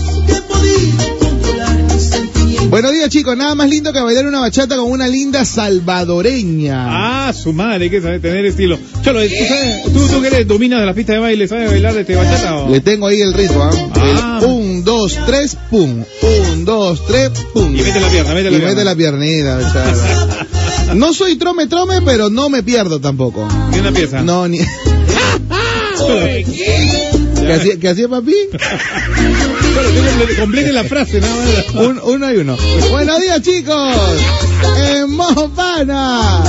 [2.69, 3.37] Buenos días, chicos.
[3.37, 7.27] Nada más lindo que bailar una bachata con una linda salvadoreña.
[7.27, 8.79] Ah, su madre, hay que saber tener estilo.
[9.03, 11.95] Cholo, ¿tú, sabes, tú, tú que eres, dominas de la pista de baile, ¿sabes bailar
[11.97, 12.69] este bachata o?
[12.69, 13.71] Le tengo ahí el ritmo, ¿ah?
[13.95, 14.39] Ah.
[14.41, 16.03] El un, dos, tres, pum.
[16.51, 17.75] Un, dos, tres, pum.
[17.75, 18.69] Y mete la pierna, mete la Y pierna.
[18.69, 20.47] mete la piernita, bachata.
[20.95, 23.47] No soy trome trome, pero no me pierdo tampoco.
[23.71, 24.21] Ni una pieza.
[24.21, 24.59] No, ni...
[27.43, 28.35] ¿Qué hacía, qué hacía papi?
[30.27, 31.85] Que complete la frase, nada más.
[31.87, 32.55] Un- uno y uno.
[32.91, 33.93] Buenos días, chicos.
[34.91, 36.43] En Mojopana.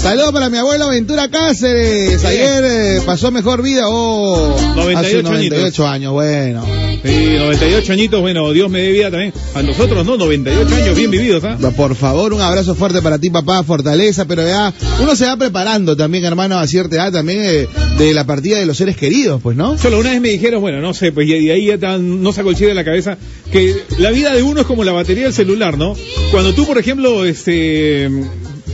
[0.00, 2.24] Saludos para mi abuelo Ventura Cáceres.
[2.24, 3.82] Ayer eh, pasó mejor vida.
[3.88, 5.80] Oh, 98 hace 98 añitos.
[5.86, 6.12] años.
[6.12, 6.64] Bueno.
[7.02, 9.32] Sí, 98 añitos, bueno, Dios me dé vida también.
[9.54, 10.18] A nosotros, ¿no?
[10.18, 11.56] 98 años bien vividos, ¿ah?
[11.74, 15.96] Por favor, un abrazo fuerte para ti, papá, fortaleza, pero ya uno se va preparando
[15.96, 19.56] también, hermano, a cierta edad también eh, de la partida de los seres queridos, pues,
[19.56, 19.78] ¿no?
[19.78, 22.50] Solo una vez me dijeron, bueno, no sé, pues y y ahí ya no saco
[22.50, 23.16] el chile de la cabeza,
[23.52, 25.96] que la vida de uno es como la batería del celular, ¿no?
[26.30, 28.10] Cuando tú, por ejemplo, este,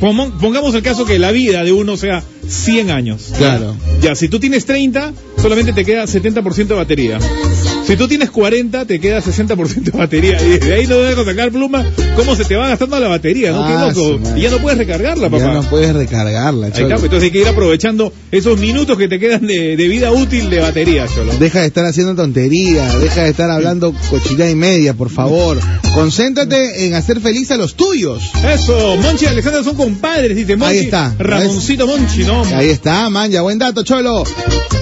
[0.01, 3.33] pongamos el caso que la vida de uno sea 100 años.
[3.37, 3.77] Claro.
[4.01, 7.19] Ya, si tú tienes 30, solamente te queda 70% de batería.
[7.87, 10.43] Si tú tienes 40, te queda 60% de batería.
[10.43, 11.85] Y de ahí no debes sacar pluma,
[12.17, 13.63] cómo se te va gastando la batería, ¿no?
[13.65, 14.21] Ah, Qué loco.
[14.37, 15.39] Y ya no puedes recargarla, papá.
[15.39, 16.95] Ya no puedes recargarla, Ahí está, cholo.
[16.95, 20.51] pues, entonces hay que ir aprovechando esos minutos que te quedan de, de vida útil
[20.51, 21.33] de batería, Cholo.
[21.39, 25.59] Deja de estar haciendo tonterías, deja de estar hablando cochinada y media, por favor.
[25.95, 28.21] Concéntrate en hacer feliz a los tuyos.
[28.53, 30.73] Eso, Monchi y Alexander son compadres, dice Monchi.
[30.79, 31.15] Ahí está.
[31.19, 32.43] Ramoncito Monchi, ¿no?
[32.55, 34.25] Ahí está, man, ya buen dato, Cholo.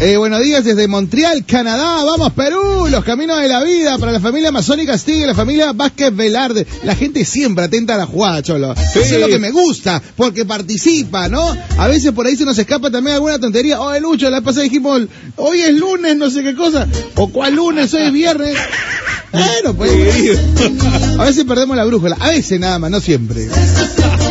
[0.00, 2.02] Eh, buenos días desde Montreal, Canadá.
[2.04, 5.72] Vamos, Perú, los caminos de la vida para la familia Masoni Castillo y la familia
[5.72, 6.64] Vázquez Velarde.
[6.84, 8.72] La gente siempre atenta a la jugada, Cholo.
[8.72, 11.44] Eso es lo que me gusta, porque participa, ¿no?
[11.76, 13.80] A veces por ahí se nos escapa también alguna tontería.
[13.80, 15.02] Oye, Lucho, la pasada dijimos,
[15.34, 16.86] hoy es lunes, no sé qué cosa.
[17.16, 18.56] O cuál lunes, hoy es viernes.
[19.32, 20.38] Bueno, pues.
[21.18, 22.16] A veces perdemos la brújula.
[22.20, 23.48] A veces nada más, no siempre.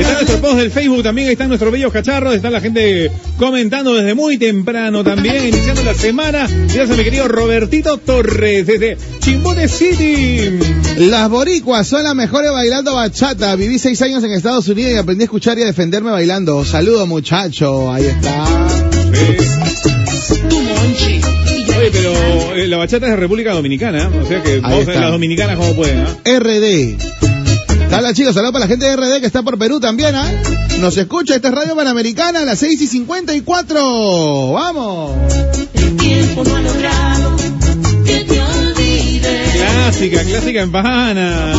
[0.00, 3.94] Está nuestro post del Facebook también, ahí están nuestros bellos cacharros, está la gente comentando
[3.94, 6.48] desde muy temprano también, iniciando la semana.
[6.48, 10.58] Gracias a mi querido Robertito Torres, desde Chimbote City.
[10.96, 13.54] Las boricuas son las mejores bailando bachata.
[13.56, 16.64] Viví seis años en Estados Unidos y aprendí a escuchar y a defenderme bailando.
[16.64, 18.44] Saludo muchacho, ahí está.
[21.78, 25.00] Oye, pero eh, la bachata es de República Dominicana, o sea que vamos a ver
[25.00, 26.38] las dominicanas como pueden, ¿ah?
[26.38, 27.29] RD.
[27.88, 30.26] Hola chicos, saludos para la gente de RD que está por Perú también, ¿ah?
[30.78, 34.52] Nos escucha, esta es Radio Panamericana a las 6 y 54.
[34.52, 35.12] ¡Vamos!
[35.74, 37.36] El tiempo no ha logrado
[38.04, 39.56] que te olvides.
[39.56, 41.52] Clásica, clásica en Pana.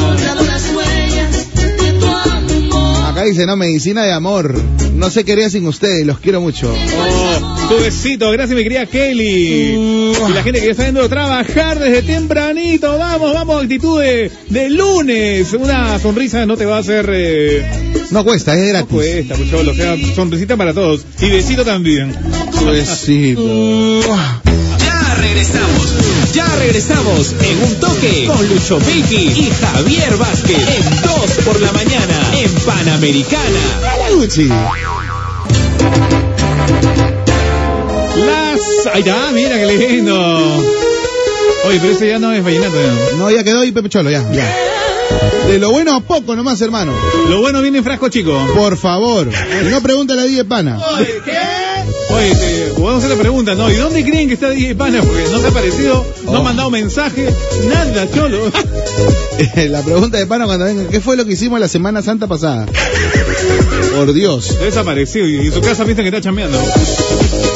[3.22, 4.52] Acá dice, no, medicina de amor.
[4.96, 6.74] No sé qué haría sin ustedes, los quiero mucho.
[6.74, 9.76] Oh, tu besito, gracias mi querida Kelly.
[9.76, 14.70] Y la gente que está yendo a trabajar desde tempranito, vamos, vamos, actitud de, de
[14.72, 15.54] lunes.
[15.54, 17.08] Una sonrisa no te va a hacer...
[17.14, 17.64] Eh,
[18.10, 18.90] No cuesta, es no gratis.
[18.90, 21.06] cuesta, pues, cholo, o sea, sonrisita para todos.
[21.22, 22.16] Y besito también.
[22.66, 23.42] Besito.
[25.22, 26.34] Regresamos.
[26.34, 31.72] Ya regresamos en un toque con Lucho Vicky y Javier Vázquez en 2 por la
[31.72, 33.60] mañana en Panamericana.
[34.12, 34.50] Luchi.
[38.26, 38.88] Las...
[38.94, 40.16] Ahí está, mira qué lindo.
[41.66, 42.76] Oye, pero ese ya no es vallenato.
[42.76, 43.18] ya.
[43.18, 44.56] No, ya quedó ahí Pepe Cholo, ya, ya.
[45.48, 46.94] De lo bueno a poco nomás, hermano.
[47.30, 48.38] Lo bueno viene en frasco chico.
[48.56, 49.28] Por favor.
[49.70, 50.80] No pregúntale a DJ Pana.
[52.10, 53.70] Oye, te, podemos hacer la pregunta, ¿no?
[53.72, 55.02] ¿Y dónde creen que está DJ Pana?
[55.02, 56.44] Porque no se ha aparecido, no ha Oh.
[56.44, 57.30] mandado mensaje,
[57.68, 58.52] nada, cholo.
[59.70, 62.66] La pregunta de Pana cuando venga, ¿qué fue lo que hicimos la Semana Santa pasada?
[63.96, 64.58] Por Dios.
[64.60, 66.60] Desaparecido y en su casa piensan que está chambeando.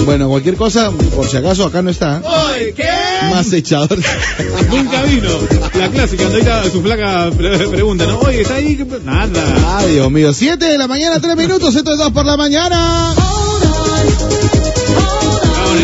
[0.06, 2.22] Bueno, cualquier cosa, por si acaso acá no está.
[2.54, 2.88] Oye, ¿qué?
[3.32, 3.98] Más echador.
[4.70, 5.30] Nunca vino.
[5.78, 8.20] La clásica, cuando ahí está su flaca pre- pregunta, ¿no?
[8.20, 8.76] Oye, ¿está ahí?
[8.76, 9.78] ¿Qué pe- Nada.
[9.80, 10.34] Ay, Dios mío.
[10.34, 11.76] Siete de la mañana, tres minutos.
[11.76, 13.14] Esto es dos por la mañana.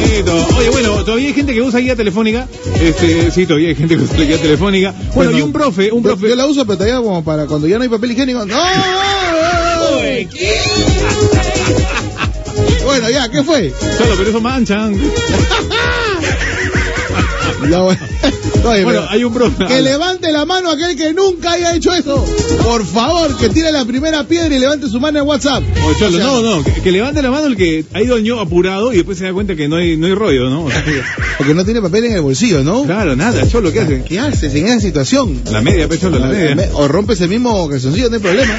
[0.01, 0.47] Bonito.
[0.57, 2.47] Oye, bueno, todavía hay gente que usa guía telefónica.
[2.81, 4.93] Este, sí, todavía hay gente que usa guía telefónica.
[5.15, 6.29] Bueno, y un profe, un profe.
[6.29, 8.45] Yo la uso, pero todavía como para cuando ya no hay papel higiénico.
[8.45, 8.55] ¡No!
[9.99, 10.53] Oye, ¿qué?
[12.85, 13.71] Bueno, ya, ¿qué fue?
[13.97, 14.99] Cholo, pero eso manchan.
[17.61, 17.87] Bueno.
[18.65, 19.65] Oye, Bueno, pero- hay un profe.
[19.65, 22.25] Que levante la mano aquel que nunca haya hecho eso.
[22.63, 25.61] Por favor, que tire la primera piedra y levante su mano en WhatsApp.
[25.85, 28.15] Oye, Cholo, O sea, no, no, que, que levante la mano el que ha ido
[28.15, 30.63] al ño apurado y después se da cuenta que no hay, no hay rollo, ¿no?
[30.63, 30.99] O sea, que-
[31.37, 32.83] Porque no tiene papel en el bolsillo, ¿no?
[32.85, 34.03] claro, nada, Cholo, ¿qué hace?
[34.03, 35.39] ¿Qué haces en esa situación?
[35.51, 36.69] La media, pe, Cholo, la media.
[36.73, 38.57] O rompes el mismo calzoncillo, no hay problema.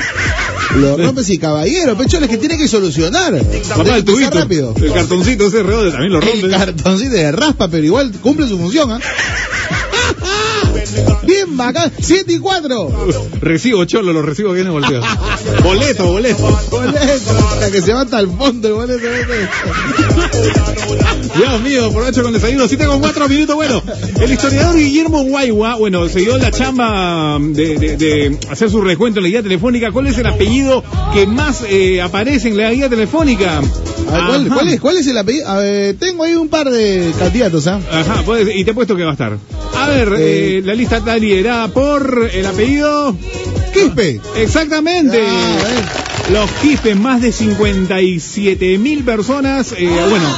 [0.76, 3.34] Lo rompes y caballero, pecho, es que tiene que solucionar.
[3.68, 4.72] Papá, el tubito, rápido.
[4.80, 6.48] el cartoncito ese redondo también lo El rompe.
[6.48, 9.00] cartoncito de raspa, pero igual cumple su función, ¿ah?
[11.26, 13.08] Bien bacán, 7 y 4.
[13.40, 15.04] Recibo, Cholo, lo recibo bien volteado.
[15.62, 16.58] boleto, boleto.
[16.70, 19.00] Boleto, hasta que se va hasta el fondo el boleto.
[21.36, 22.68] Dios mío, aprovecho con el desayuno.
[22.68, 23.56] Siete con cuatro minutos.
[23.56, 23.82] Bueno,
[24.20, 29.20] el historiador Guillermo Guayua, bueno, se dio la chamba de, de- de hacer su recuento
[29.20, 29.90] en la guía telefónica.
[29.92, 30.82] ¿Cuál es el apellido
[31.14, 33.60] que más eh, aparece en la guía telefónica?
[33.60, 35.48] Ver, ¿cuál, es, ¿Cuál es el apellido?
[35.48, 37.80] A ver, tengo ahí un par de candidatos, ¿ah?
[37.90, 39.38] Ajá, puedes- y te he puesto que va a estar.
[39.74, 40.58] A ver, Eh.
[40.58, 43.16] eh, la lista está liderada por el apellido.
[43.72, 44.20] Quispe.
[44.34, 45.22] Exactamente.
[45.24, 46.11] Ah.
[46.30, 50.28] Los Quispe, más de 57 mil personas, eh, bueno,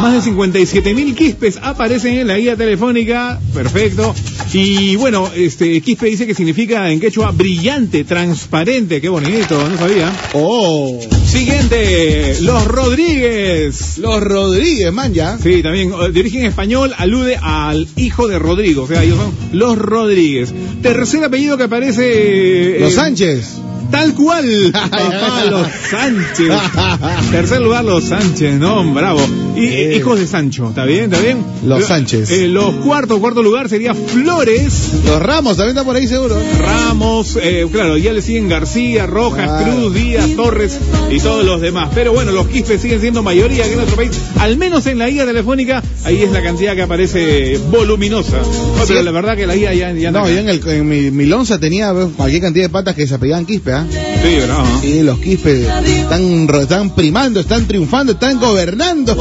[0.00, 4.14] más de 57 mil Quispes aparecen en la guía telefónica, perfecto.
[4.52, 10.12] Y bueno, este Quispe dice que significa en quechua brillante, transparente, qué bonito, no sabía.
[10.32, 13.98] Oh, Siguiente, los Rodríguez.
[13.98, 15.38] los Rodríguez, man, ya.
[15.38, 19.32] Sí, también eh, de origen español alude al hijo de Rodrigo, o sea, ellos son
[19.52, 20.54] los Rodríguez.
[20.82, 22.78] Tercer apellido que aparece...
[22.80, 23.58] Los eh, Sánchez.
[23.90, 26.52] Tal cual, papá, los Sánchez.
[27.30, 29.20] Tercer lugar, los Sánchez, no, bravo.
[29.56, 31.04] Y eh, hijos de Sancho, ¿está bien?
[31.04, 31.44] ¿Está bien?
[31.64, 32.30] Los Sánchez.
[32.30, 36.36] eh, los cuarto, cuarto lugar sería Flores, Los Ramos también están por ahí seguro.
[36.60, 39.64] Ramos, eh, claro, ya le siguen García, Rojas.
[39.64, 40.78] Cruz, Díaz, Torres
[41.10, 41.88] y todos los demás.
[41.94, 44.10] Pero bueno, los Quispe siguen siendo mayoría aquí en nuestro país.
[44.38, 48.38] Al menos en la guía telefónica, ahí es la cantidad que aparece voluminosa.
[48.86, 49.04] Pero Sí.
[49.04, 51.58] la verdad que la guía ya, ya No, yo en, el, en mi, mi lonza
[51.58, 53.86] tenía cualquier cantidad de patas que se apellidaban Quispe, ¿ah?
[53.90, 54.66] Sí, bravo.
[54.82, 59.16] Y los Quispe están, están primando, están triunfando, están gobernando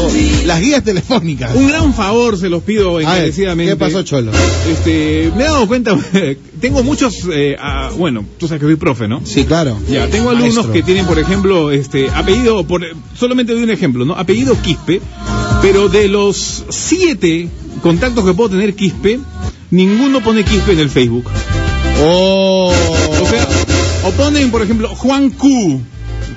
[0.46, 1.56] las guías telefónicas.
[1.56, 3.74] Un gran favor se los pido ver, encarecidamente.
[3.74, 4.32] ¿qué pasó, Cholo?
[4.70, 5.98] Este, me he dado cuenta,
[6.62, 9.22] tengo muchos, eh, ah, bueno, tú sabes que soy profe, ¿no?
[9.24, 9.78] Sí, claro.
[9.90, 10.74] Ya, tengo alumnos Maestro.
[10.74, 12.82] que tienen, por ejemplo, este apellido, por,
[13.18, 14.14] solamente doy un ejemplo, ¿no?
[14.16, 15.02] Apellido Quispe,
[15.62, 17.50] pero de los siete
[17.82, 19.20] contactos que puedo tener Quispe,
[19.72, 21.30] ninguno pone Quispe en el Facebook.
[22.00, 22.72] Oh,
[23.22, 23.47] O sea,
[24.08, 25.82] o ponen, por ejemplo, Juan Q,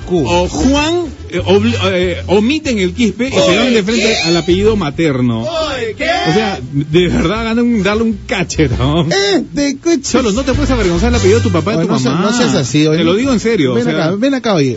[0.06, 0.24] Q.
[0.26, 4.76] o Juan, eh, obli- eh, omiten el Quispe y se van de frente al apellido
[4.76, 5.42] materno.
[5.42, 9.08] O sea, de verdad, ganan un- darle un cachetón.
[9.12, 10.00] Este coche.
[10.02, 12.20] Solo no te puedes avergonzar el apellido de tu papá y de tu no, mamá.
[12.22, 12.98] no seas así, oye.
[12.98, 13.74] Te lo digo en serio.
[13.74, 14.76] Ven o sea, acá, ven acá, oye.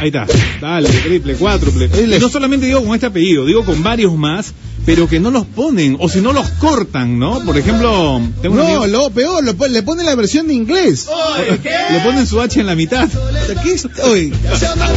[0.00, 0.26] Ahí está.
[0.60, 1.88] Dale, triple, cuádruple.
[2.16, 4.52] Y no solamente digo con este apellido, digo con varios más,
[4.84, 7.40] pero que no los ponen, o si no los cortan, ¿no?
[7.44, 10.54] Por ejemplo, tengo un No, amigo- lo peor, lo pon- le ponen la versión de
[10.54, 11.06] inglés.
[11.92, 13.08] le ponen su H en la mitad.
[13.62, 14.32] ¿Qué es- oye,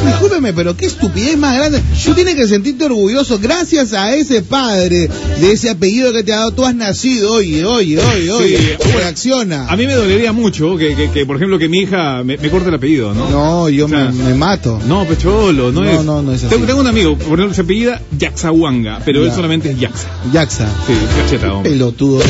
[0.05, 1.81] discúlpeme, pero qué estupidez más grande.
[2.03, 3.39] Tú tienes que sentirte orgulloso.
[3.39, 7.33] Gracias a ese padre de ese apellido que te ha dado, tú has nacido.
[7.33, 8.57] Oye, oye, oye, oye.
[8.81, 8.89] Sí.
[8.95, 9.67] Reacciona.
[9.67, 12.49] A mí me dolería mucho que, que, que, por ejemplo, que mi hija me, me
[12.49, 13.29] corte el apellido, ¿no?
[13.29, 14.79] No, yo O sea, me, me mato.
[14.87, 16.03] No, pecholo, no, No, es.
[16.03, 16.49] no, no es así.
[16.53, 19.35] Tengo, tengo un amigo, por ejemplo, se apellida Yaxahuanga, pero él Ya.
[19.35, 20.07] solamente es Yaxa.
[20.33, 20.67] Jaxa.
[20.87, 21.71] Sí, cacheta, hombre.
[21.71, 22.23] Pelotudo.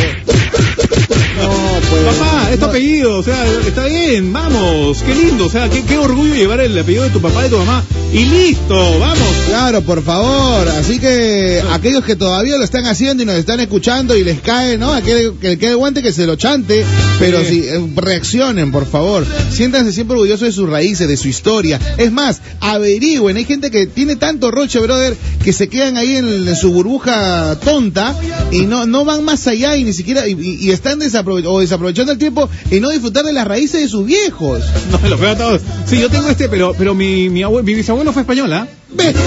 [1.90, 2.04] Pues.
[2.18, 5.98] Papá, es tu apellido, o sea, está bien, vamos, qué lindo, o sea, qué, qué
[5.98, 7.84] orgullo llevar el apellido de tu papá y de tu mamá.
[8.14, 9.28] Y listo, vamos.
[9.48, 10.68] Claro, por favor.
[10.70, 14.78] Así que aquellos que todavía lo están haciendo y nos están escuchando y les cae,
[14.78, 14.94] ¿no?
[14.94, 16.86] Aquel que quede guante que se lo chante,
[17.20, 17.62] pero Sí.
[17.62, 19.26] sí, eh, reaccionen, por favor.
[19.52, 21.80] Siéntanse siempre orgullosos de sus raíces, de su historia.
[21.98, 23.36] Es más, averigüen.
[23.36, 27.58] Hay gente que tiene tanto roche, brother, que se quedan ahí en, en su burbuja
[27.64, 28.16] tonta
[28.52, 32.12] y no, no van más allá y ni siquiera, y, y- están desaprove- o desaprovechando
[32.12, 34.62] el tiempo y no disfrutar de las raíces de sus viejos.
[35.04, 35.62] No lo pego a todos.
[35.86, 38.68] Sí, yo tengo este, pero, pero mi, mi, abue- mi bisabuelo fue española.
[38.90, 39.20] Vete.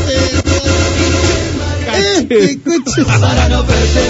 [2.19, 3.03] Este coche.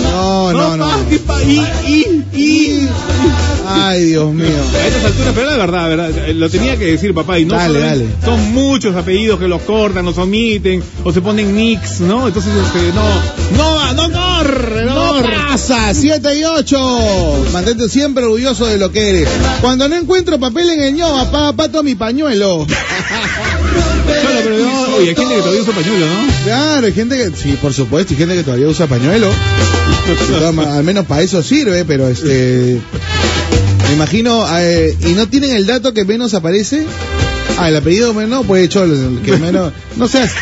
[0.03, 0.87] No, no, no.
[1.27, 2.89] pa, y, y, y.
[3.71, 4.47] Ay, Dios mío.
[4.75, 7.55] A estas alturas, pero la verdad, verdad, eh, lo tenía que decir papá y no
[7.55, 8.07] Dale, dale.
[8.25, 12.27] son muchos apellidos que los cortan, los omiten o se ponen mix, ¿no?
[12.29, 13.05] Entonces, este, no,
[13.57, 17.45] no, no corre, no, No pasa, 7 y 8.
[17.53, 19.29] Mantente siempre orgulloso de lo que eres.
[19.61, 22.67] Cuando no encuentro papel en el ño, papá, pato mi pañuelo.
[22.67, 26.45] Cholo, pero no, oye, hay gente que todavía usa pañuelo, ¿no?
[26.45, 29.29] Claro, hay gente que, sí, por supuesto, hay gente que todavía usa pañuelo.
[30.69, 32.81] Al menos para eso sirve, pero este.
[33.89, 36.85] Me imagino, eh, ¿y no tienen el dato que menos aparece?
[37.59, 39.73] Ah, el apellido menos, pues cholo, el que menos.
[39.97, 40.33] No seas.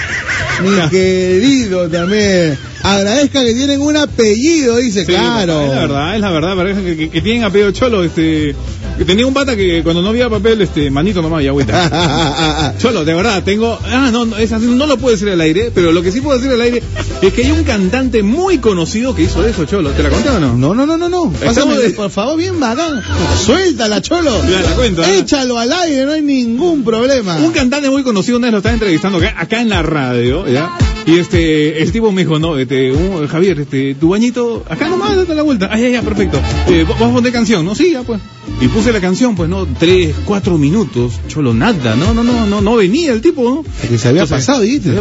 [0.62, 2.59] Mi querido también.
[2.82, 5.62] Agradezca que tienen un apellido, dice, Sí, claro.
[5.62, 8.54] Es la verdad, es la verdad, parece que, que- que tienen apellido cholo, este,
[8.96, 12.74] que tenía un pata que cuando no había papel, este, manito nomás y agüita.
[12.78, 13.78] Cholo, de verdad, tengo.
[13.85, 16.20] Ah, no, no, es así, no lo puedo decir al aire, pero lo que sí
[16.20, 16.82] puedo decir al aire
[17.22, 19.90] es que hay un cantante muy conocido que hizo eso, Cholo.
[19.90, 20.54] ¿Te la conté o no?
[20.56, 21.30] No, no, no, no, no.
[21.32, 23.02] Pásame, de- por favor, bien bacán.
[23.44, 24.32] Suéltala, cholo.
[24.50, 25.18] Ya, la cuento, ¿eh?
[25.18, 27.37] Échalo al aire, no hay ningún problema.
[27.37, 30.70] Un cantante muy conocido, una vez lo estaba entrevistando acá, acá en la radio, ¿ya?
[31.07, 35.14] Y este, el tipo me dijo, no, este, un- Javier, este, tu bañito, acá nomás,
[35.16, 35.69] date la vuelta.
[35.71, 36.40] Ah, ya, ya, perfecto.
[36.69, 37.64] Eh, ¿Vas a poner canción?
[37.64, 38.21] No, sí, ya, pues.
[38.61, 42.61] Y puse la canción, pues, no, tres, cuatro minutos, cholo, nada, no, no, no, no,
[42.61, 43.64] no venía el tipo, ¿no?
[43.88, 45.01] Que se había Entonces, pasado, ¿viste?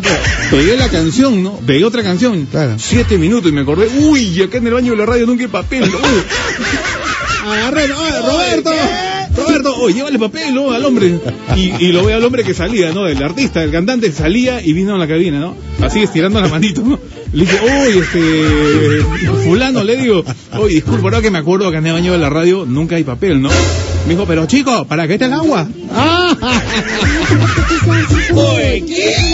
[0.52, 1.54] Pegué la canción, ¿no?
[1.66, 2.46] Pegué otra canción.
[2.52, 2.76] Claro.
[2.78, 5.50] Siete minutos y me acordé, uy, acá en el baño de la radio nunca hay
[5.50, 5.84] papel.
[5.86, 7.50] Uy.
[7.52, 7.96] Agarré, no,
[8.28, 8.72] Roberto.
[9.36, 10.72] Roberto, oye, llévale papel ¿no?
[10.72, 11.20] al hombre.
[11.56, 13.08] Y, lo ve al hombre que salía, ¿no?
[13.08, 15.56] El artista, el cantante salía y vino a la cabina, ¿no?
[15.82, 17.00] Así estirando la manito, ¿no?
[17.34, 19.04] Le dije, oye, este,
[19.44, 20.24] fulano, le digo,
[20.58, 23.04] oye, disculpa, ahora que me acuerdo que en el baño de la radio nunca hay
[23.04, 23.50] papel, ¿no?
[24.06, 25.68] Me dijo, pero chico, ¿para qué está el agua?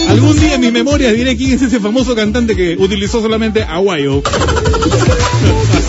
[0.09, 4.23] Algún día en mi memoria diré quién es ese famoso cantante que utilizó solamente aguayo.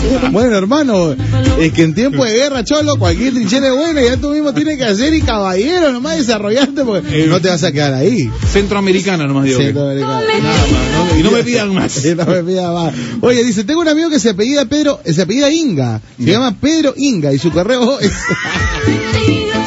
[0.31, 1.15] Bueno, hermano,
[1.59, 4.77] es que en tiempo de guerra, cholo, cualquier trinchera es buena, ya tú mismo tienes
[4.77, 8.29] que hacer y caballero nomás desarrollarte porque Eh, no te vas a quedar ahí.
[8.51, 9.59] Centroamericana nomás digo.
[9.61, 11.19] ¿no?
[11.19, 12.03] Y no me pidan más.
[12.15, 12.93] No me pida más.
[13.21, 16.93] Oye, dice, tengo un amigo que se apellida Pedro, se apellida Inga, se llama Pedro
[16.95, 18.11] Inga y su correo es...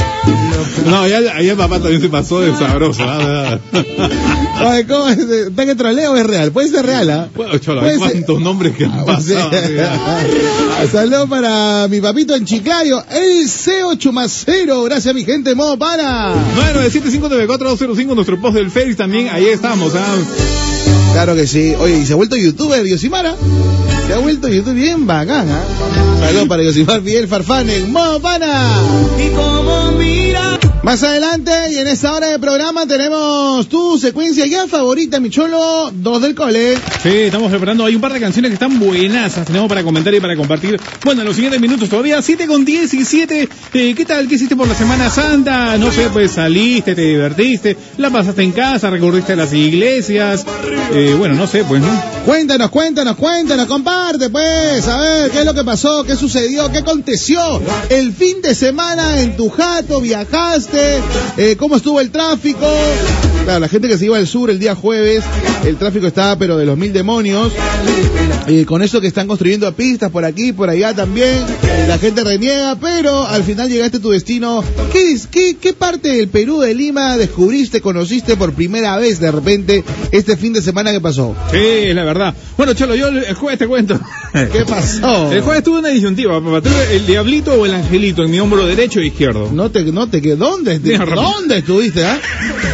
[0.86, 3.02] No, allá el papá también se pasó de sabroso.
[3.04, 3.58] ¿ah?
[4.70, 5.18] Oye, ¿cómo es?
[5.18, 6.52] ¿Está que troleo o es real?
[6.52, 7.28] Puede ser real, ¿ah?
[7.34, 9.50] Bueno, cholo, ser- cuántos nombres que han Ah, pasado.
[10.92, 14.84] Saludos para mi papito en Chiclayo, el C8 más 0.
[14.84, 16.32] Gracias, mi gente, modo para.
[16.34, 19.92] 997-594-205, nuestro post del Face también, ahí estamos.
[19.94, 20.14] ¿ah?
[21.12, 21.74] Claro que sí.
[21.78, 23.34] Oye, y se ha vuelto youtuber, Yosimara.
[24.06, 25.64] Se ha vuelto youtuber bien bacán, ¿ah?
[26.20, 28.68] Saludos para Yosimar Miguel Farfán en modo pana.
[29.18, 30.25] Y como mira
[30.86, 35.90] Más adelante y en esta hora de programa tenemos tu secuencia ya favorita, mi cholo,
[35.92, 36.76] dos del cole.
[37.02, 40.20] Sí, estamos preparando, hay un par de canciones que están buenas, tenemos para comentar y
[40.20, 40.80] para compartir.
[41.04, 43.48] Bueno, en los siguientes minutos todavía, 7 con 17.
[43.74, 44.28] Eh, ¿Qué tal?
[44.28, 45.76] ¿Qué hiciste por la Semana Santa?
[45.76, 50.46] No sé, pues saliste, te divertiste, la pasaste en casa, recorriste las iglesias.
[50.92, 52.16] Eh, bueno, no sé, pues, ¿no?
[52.24, 56.78] Cuéntanos, cuéntanos, cuéntanos, comparte pues, a ver qué es lo que pasó, qué sucedió, qué
[56.78, 60.75] aconteció el fin de semana en tu jato, viajaste,
[61.36, 62.66] eh, cómo estuvo el tráfico.
[63.44, 65.22] Claro, la gente que se iba al sur el día jueves,
[65.64, 67.52] el tráfico estaba pero de los mil demonios.
[68.48, 71.44] Eh, con eso que están construyendo pistas por aquí, por allá también,
[71.88, 74.62] la gente reniega, pero al final llegaste a tu destino.
[74.92, 79.30] ¿Qué, es- qué, qué parte del Perú de Lima descubriste, conociste por primera vez de
[79.32, 81.34] repente este fin de semana que pasó?
[81.50, 82.34] Sí, es la verdad.
[82.56, 83.98] Bueno, Cholo, yo el jueves te cuento.
[84.32, 85.32] ¿Qué pasó?
[85.32, 86.60] El jueves tuve una disyuntiva, papá.
[86.62, 89.50] Tuve el diablito o el angelito en mi hombro derecho e izquierdo.
[89.52, 90.36] No te, no te que
[90.74, 90.90] ¿dónde?
[90.92, 91.22] Mira, rápido.
[91.22, 92.18] ¿Dónde estuviste, ah?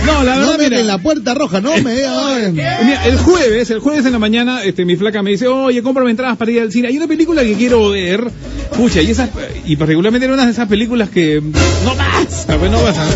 [0.06, 0.80] No, la verdad, no me mira.
[0.80, 1.94] en la puerta roja, no me.
[2.52, 6.10] Mira, el jueves, el jueves en la mañana, este, mi flaca me dice, oye, cómprame
[6.10, 6.88] entradas para ir al cine.
[6.88, 8.30] Hay una película que quiero ver.
[8.76, 9.28] Pucha, y esas,
[9.66, 11.42] y particularmente era una de esas películas que
[11.84, 13.06] no pasa, pues no pasa.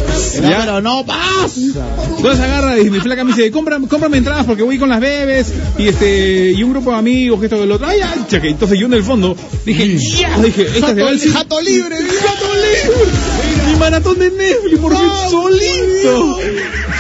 [0.43, 0.59] No, ¿Ya?
[0.61, 1.87] pero no pasa.
[2.16, 5.51] Entonces agarra y mi flaca me dice, cómprame, cómprame entradas porque voy con las bebes
[5.79, 7.87] y este, y un grupo de amigos, que esto que lo otro.
[7.87, 8.51] Ay, ay, chaque.
[8.51, 11.33] Entonces yo en el fondo dije, ya, dije, esta se va al Jato, cine.
[11.33, 13.55] jato libre, Gato libre.
[13.67, 16.39] Mi maratón de Netflix, porque No, solito.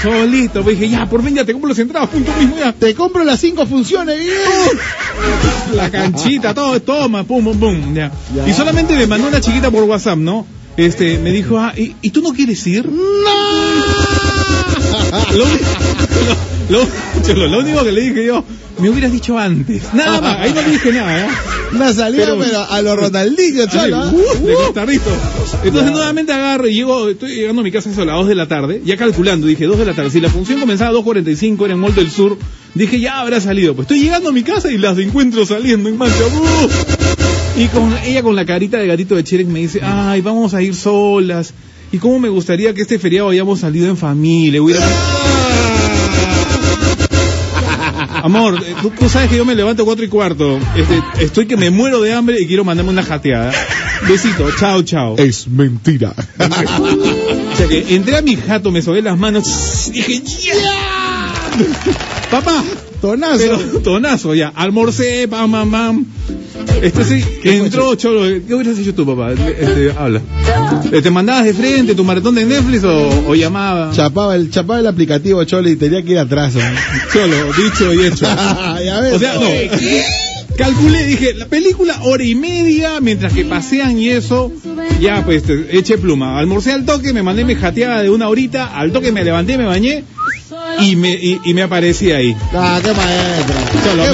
[0.02, 0.62] Solito.
[0.62, 2.72] Pues dije, ya, por fin ya te compro las entradas, punto mismo ya.
[2.72, 4.34] Te compro las cinco funciones, bien.
[5.74, 7.94] La canchita, todo, toma, pum, pum, pum.
[7.94, 8.10] Ya.
[8.46, 10.46] Y solamente me mandó una chiquita por WhatsApp, ¿no?
[10.76, 12.86] Este, me dijo, ah, ¿y, y tú no quieres ir?
[15.32, 15.46] Lo, lo,
[16.68, 16.86] lo-
[17.26, 18.44] cholo, lo único que le dije yo,
[18.78, 19.94] me hubieras dicho antes.
[19.94, 21.28] Nada más, ahí no le dije nada, ¿eh?
[21.74, 24.08] Una salida, pero, Pero- a los Ronaldinho, cholo.
[24.10, 25.10] uh, de costarrito.
[25.64, 28.46] Entonces nuevamente agarro y llego, estoy llegando a mi casa a las 2 de la
[28.48, 31.74] tarde, ya calculando, dije 2 de la tarde, si la función comenzaba a 2.45 era
[31.74, 32.38] en Mall del Sur,
[32.74, 35.96] dije ya habrá salido, pues estoy llegando a mi casa y las encuentro saliendo en
[35.96, 36.14] marcha.
[36.24, 37.60] ¡uh!
[37.60, 40.60] Y con ella con la carita de gatito de Cherek me dice, ay, vamos a
[40.62, 41.54] ir solas.
[41.90, 44.80] Y cómo me gustaría que este feriado hayamos salido en familia, hubiera...
[48.26, 50.58] Amor, tú, tú sabes que yo me levanto cuatro y cuarto.
[50.74, 53.52] Este, estoy que me muero de hambre y quiero mandarme una jateada.
[54.08, 55.16] Besito, chao, chao.
[55.16, 56.12] Es mentira.
[56.38, 61.32] O sea que entré a mi jato, me sobé las manos, dije, ¡ya!
[62.30, 62.64] Papá,
[63.00, 63.38] Tonazo.
[63.38, 66.06] pero tonazo ya, almorcé, pam, pam, pam.
[66.82, 69.32] Este sí, entró cholo, ¿qué hubieras hecho tú, papá?
[69.32, 70.20] Este, habla.
[70.92, 73.90] Eh, ¿Te mandabas de frente tu maratón de Netflix o, o llamaba?
[73.92, 76.54] Chapaba el, chapaba el aplicativo, cholo, y tenía que ir atrás.
[76.54, 76.60] ¿no?
[77.12, 78.26] Cholo, dicho y hecho.
[79.02, 79.14] ves.
[79.14, 79.46] O sea, no.
[80.56, 84.50] Calculé, dije, la película hora y media, mientras que pasean y eso,
[85.00, 86.38] ya pues eché pluma.
[86.38, 89.66] Almorcé al toque, me mandé mi jateada de una horita, al toque me levanté, me
[89.66, 90.04] bañé
[90.80, 92.36] y me, y, y me aparecí ahí.
[92.54, 93.56] Ah, qué maestro.
[93.84, 94.10] Cholo, qué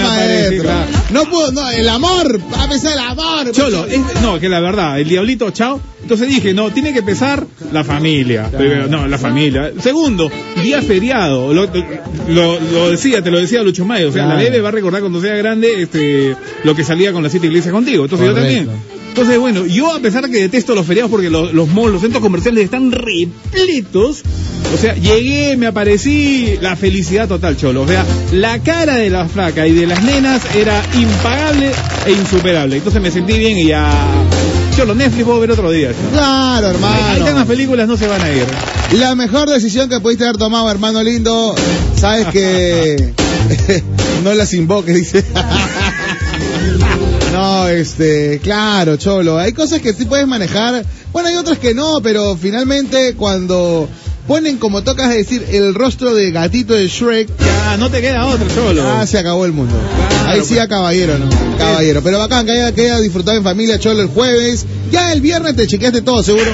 [0.57, 0.87] me claro.
[1.11, 3.51] No puedo, no, el amor, va a pesar el amor.
[3.53, 5.81] Cholo, es- no, que la verdad, el diablito, chao.
[6.03, 8.51] Entonces dije, no, tiene que pesar la familia.
[8.51, 9.71] Primero, no, la familia.
[9.81, 11.55] Segundo, día feriado.
[11.55, 11.69] Lo,
[12.29, 14.09] lo, lo decía, te lo decía Lucho Mayo.
[14.09, 16.35] O sea, la bebé va a recordar cuando sea grande este,
[16.65, 18.05] lo que salía con las siete iglesias contigo.
[18.05, 18.69] Entonces yo también.
[19.13, 22.23] Entonces, bueno, yo a pesar que detesto los feriados porque los, los malls, los centros
[22.23, 24.23] comerciales están repletos,
[24.73, 27.83] o sea, llegué, me aparecí, la felicidad total, cholo.
[27.83, 31.73] O sea, la cara de la flaca y de las nenas era impagable
[32.07, 32.79] e insuperable.
[32.79, 33.93] Entonces me sentí bien y ya
[34.75, 35.91] Cholo, Netflix puedo ver otro día.
[35.93, 36.09] Cholo.
[36.13, 37.47] Claro, Ahí están las hermano.
[37.47, 38.47] películas, no se van a ir.
[38.93, 41.55] La mejor decisión que pudiste haber tomado, hermano lindo.
[41.97, 43.13] Sabes que
[44.25, 45.23] no las invoques, dice.
[47.43, 49.37] No, este, claro, cholo.
[49.37, 50.85] Hay cosas que sí puedes manejar.
[51.13, 53.89] Bueno, hay otras que no, pero finalmente cuando
[54.29, 58.47] ponen como tocas decir el rostro de gatito de Shrek, Ya, no te queda otro,
[58.55, 58.85] Cholo.
[58.89, 59.75] ah, se acabó el mundo.
[60.09, 60.61] Claro, Ahí sí pues.
[60.61, 61.27] a caballero, ¿no?
[61.59, 62.01] Caballero.
[62.05, 64.65] Pero bacán, que haya, que haya disfrutado en familia, cholo, el jueves.
[64.93, 66.47] Ya el viernes te chequeaste todo, seguro.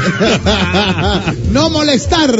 [1.52, 2.30] no molestar.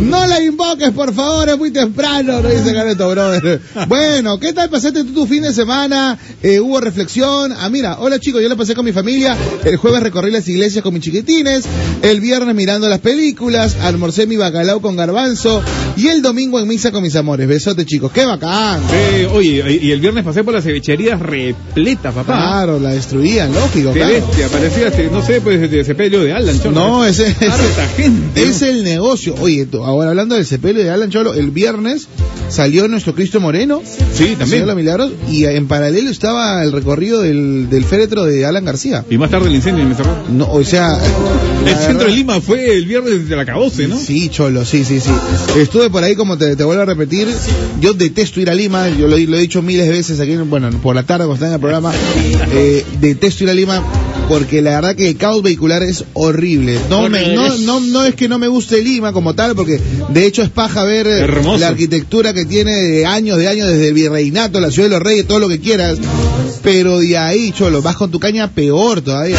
[0.00, 3.60] No la invoques, por favor, es muy temprano, no dice Careto, brother.
[3.88, 6.18] Bueno, ¿qué tal pasaste tú tu fin de semana?
[6.42, 7.52] Eh, ¿Hubo reflexión?
[7.58, 9.36] Ah, mira, hola chicos, yo la pasé con mi familia.
[9.64, 11.64] El jueves recorrí las iglesias con mis chiquitines.
[12.02, 13.76] El viernes mirando las películas.
[13.82, 15.62] Almorcé mi bacalao con garbanzo.
[15.96, 17.46] Y el domingo en misa con mis amores.
[17.48, 18.12] Besote, chicos.
[18.12, 18.80] ¡Qué bacán!
[18.88, 22.36] Sí, oye, y el viernes pasé por las cevicherías repletas, papá.
[22.36, 24.14] Claro, la destruían, lógico, Qué claro.
[24.14, 26.70] bestia, parecía, este, no sé, pues de sepelio de Alan, Cholo.
[26.80, 28.42] No, es, Harta gente.
[28.42, 29.34] es el negocio.
[29.40, 32.08] Oye, tú, ahora hablando del sepelio de Alan Cholo, el viernes
[32.48, 33.82] salió nuestro Cristo Moreno,
[34.14, 34.66] Sí, también.
[34.66, 39.04] Los Milagros, y en paralelo estaba el recorrido del, del féretro de Alan García.
[39.08, 39.90] Y más tarde el incendio en.
[40.36, 40.98] No, o sea,
[41.66, 43.98] El centro verdad- de Lima fue el viernes de la cabose, ¿no?
[43.98, 45.10] Sí, Cholo, sí, sí, sí.
[45.58, 47.28] Estuve por ahí, como te, te vuelvo a repetir,
[47.80, 50.70] yo detesto ir a Lima, yo lo, lo he dicho miles de veces aquí, bueno,
[50.82, 51.92] por la tarde cuando está en el programa,
[52.52, 53.82] eh, detesto ir a Lima
[54.30, 56.78] porque la verdad que el caos vehicular es horrible.
[56.88, 60.24] No, me- no, no, no es que no me guste Lima como tal, porque de
[60.24, 61.58] hecho es paja ver eh, Hermoso.
[61.58, 65.02] la arquitectura que tiene de años, de años, desde el virreinato, la ciudad de los
[65.02, 65.98] reyes, todo lo que quieras,
[66.62, 69.36] pero de ahí, Cholo, vas con tu caña peor todavía.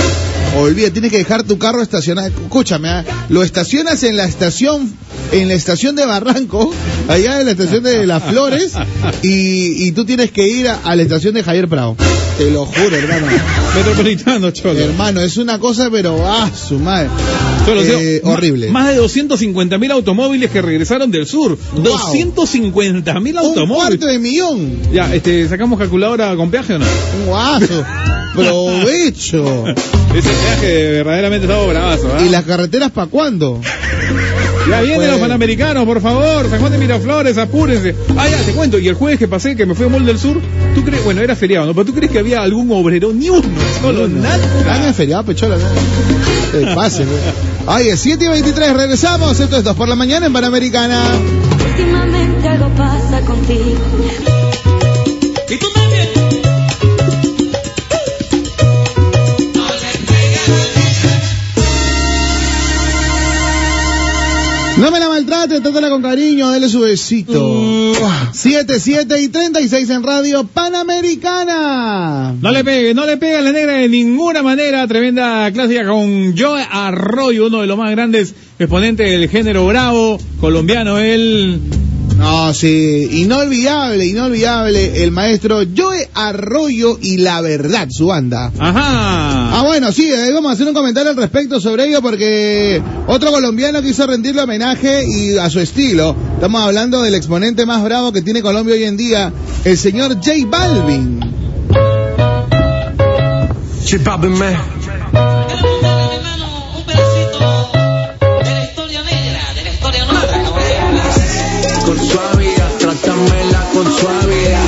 [0.58, 2.28] Olvida, tienes que dejar tu carro estacionado.
[2.28, 3.06] Escúchame, ¿ah?
[3.30, 4.94] lo estacionas en la estación,
[5.32, 6.74] en la estación de Barranco,
[7.08, 8.74] allá en la estación de Las Flores,
[9.22, 11.96] y, y tú tienes que ir a, a la estación de Javier Prado.
[12.38, 13.28] Te lo juro, hermano.
[13.76, 14.80] Metropolitano, Cholo.
[14.80, 17.10] Hermano, es una cosa, pero ah, su madre.
[17.68, 18.70] Eh, horrible.
[18.70, 21.58] Más de 250 mil automóviles que regresaron del sur.
[21.76, 23.88] 250 mil Un automóviles.
[24.00, 24.78] cuarto de millón.
[24.92, 26.86] Ya, este, ¿sacamos calculadora con peaje o no?
[27.20, 27.84] Un guaso.
[28.36, 29.66] Provecho.
[30.16, 32.22] Ese peaje verdaderamente estaba bravazo, ¿ah?
[32.26, 33.62] ¿Y las carreteras para cuándo?
[34.70, 36.50] Ya vienen Pues- los panamericanos, por favor.
[36.50, 37.96] San Juan de Miraflores, apúrense.
[38.18, 38.78] Ah, ya, te cuento.
[38.80, 40.40] Y el jueves que pasé, que me fui a Mall del Sur,
[40.76, 41.04] ¿tú crees?
[41.04, 41.74] Bueno, era feriado, ¿no?
[41.74, 43.12] Pero ¿tú crees que había algún obrero?
[43.12, 43.42] Ni uno,
[43.82, 44.88] solo Están nada.
[44.88, 45.58] en feriado, pechola.
[45.58, 46.60] ¿no?
[46.60, 47.20] Te pase, güey.
[47.82, 49.40] Oye, 7 y 23, regresamos.
[49.40, 51.02] Esto es 2 por la mañana en Panamericana.
[51.72, 53.64] Últimamente algo pasa contigo.
[65.32, 67.94] No me la maltrate, trátala con cariño, dele su besito.
[68.34, 72.36] 7, 7 y 36 en Radio Panamericana.
[72.42, 74.86] No le pegue, no le pegue a la negra de ninguna manera.
[74.88, 80.98] Tremenda clásica con Joe Arroyo, uno de los más grandes exponentes del género bravo, colombiano
[80.98, 81.62] él.
[82.22, 85.04] No, sí, inolvidable, inolvidable.
[85.04, 88.52] El maestro Joe Arroyo y la verdad, su banda.
[88.60, 89.58] Ajá.
[89.58, 93.32] Ah, bueno, sí, eh, vamos a hacer un comentario al respecto sobre ello porque otro
[93.32, 96.16] colombiano quiso rendirle homenaje y a su estilo.
[96.36, 99.34] Estamos hablando del exponente más bravo que tiene Colombia hoy en día,
[99.66, 101.20] el señor J Balvin.
[113.74, 114.66] Con suavidad,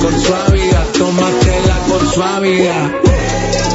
[0.00, 2.90] con suavidad, tómatela con suavidad,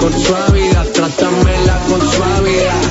[0.02, 2.82] con suavidad, trátamela con suavidad,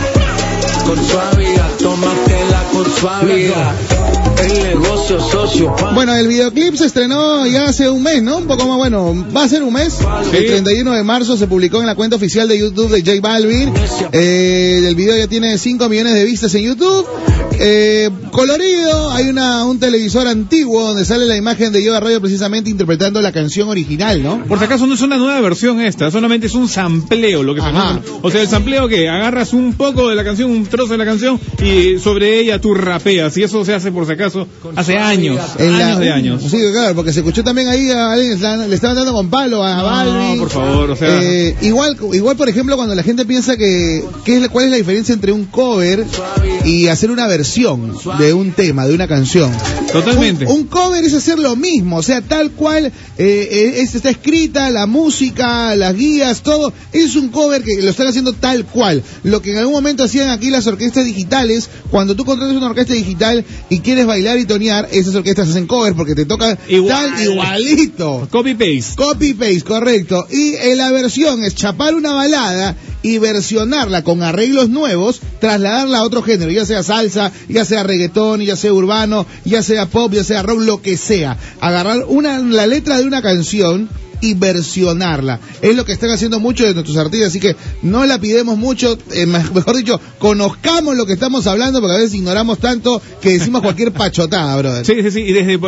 [0.87, 3.75] con suavidad, tómatela con suavidad.
[4.43, 8.39] El negocio socio, Bueno, el videoclip se estrenó ya hace un mes, ¿no?
[8.39, 9.99] Un poco más, bueno, va a ser un mes.
[10.33, 13.73] El 31 de marzo se publicó en la cuenta oficial de YouTube de J Balvin.
[14.13, 17.07] Eh, el video ya tiene 5 millones de vistas en YouTube.
[17.59, 22.69] Eh, colorido, hay una, un televisor antiguo donde sale la imagen de Joe Arroyo precisamente
[22.71, 24.45] interpretando la canción original, ¿no?
[24.45, 27.61] Por si acaso no es una nueva versión esta, solamente es un sampleo lo que
[27.61, 27.67] se.
[28.23, 31.05] O sea, el sampleo que agarras un poco de la canción, un trozo de la
[31.05, 33.37] canción y sobre ella tú rapeas.
[33.37, 36.43] Y eso se hace por si acaso hace años, En la- años de años.
[36.43, 38.31] Sí, claro, porque se escuchó también ahí a alguien
[38.69, 40.37] le estaban- dando con palo a Balvin.
[40.37, 41.23] No, por favor, o sea.
[41.23, 44.77] Eh, igual, igual, por ejemplo, cuando la gente piensa que, ¿qué es, ¿cuál es la
[44.77, 46.05] diferencia entre un cover
[46.65, 47.44] y hacer una versión
[48.19, 49.51] de un tema, de una canción?
[49.93, 50.47] Totalmente.
[50.47, 54.11] Un, un cover es hacer lo mismo, o sea, tal cual eh, eh, es- está
[54.11, 56.73] escrita, la música, las guías, todo.
[56.93, 59.03] Es un cover que lo están haciendo tal cual.
[59.23, 62.95] Lo que en algún momento hacían aquí las orquestas digitales, cuando tú contratas una orquesta
[62.95, 67.13] digital y quieres bailar y tonear, esas orquestas hacen cover porque te tocan Igual.
[67.15, 68.29] tal igualito.
[68.31, 68.97] Copy paste.
[68.97, 70.27] Copy paste, correcto.
[70.31, 76.03] Y en la versión es chapar una balada y versionarla con arreglos nuevos, trasladarla a
[76.05, 80.25] otro género, ya sea salsa, ya sea reggaetón, ya sea urbano, ya sea pop, ya
[80.25, 81.37] sea rock, lo que sea.
[81.61, 83.89] Agarrar una, la letra de una canción
[84.25, 85.41] y versionarla.
[85.63, 88.97] Es lo que están haciendo muchos de nuestros artistas, así que no la pidemos mucho,
[89.13, 93.31] eh, me- mejor dicho, conozcamos lo que estamos hablando, porque a veces ignoramos tanto que
[93.31, 94.85] decimos cualquier pachotada, brother.
[94.87, 95.59] Sí, sí, sí, y desde,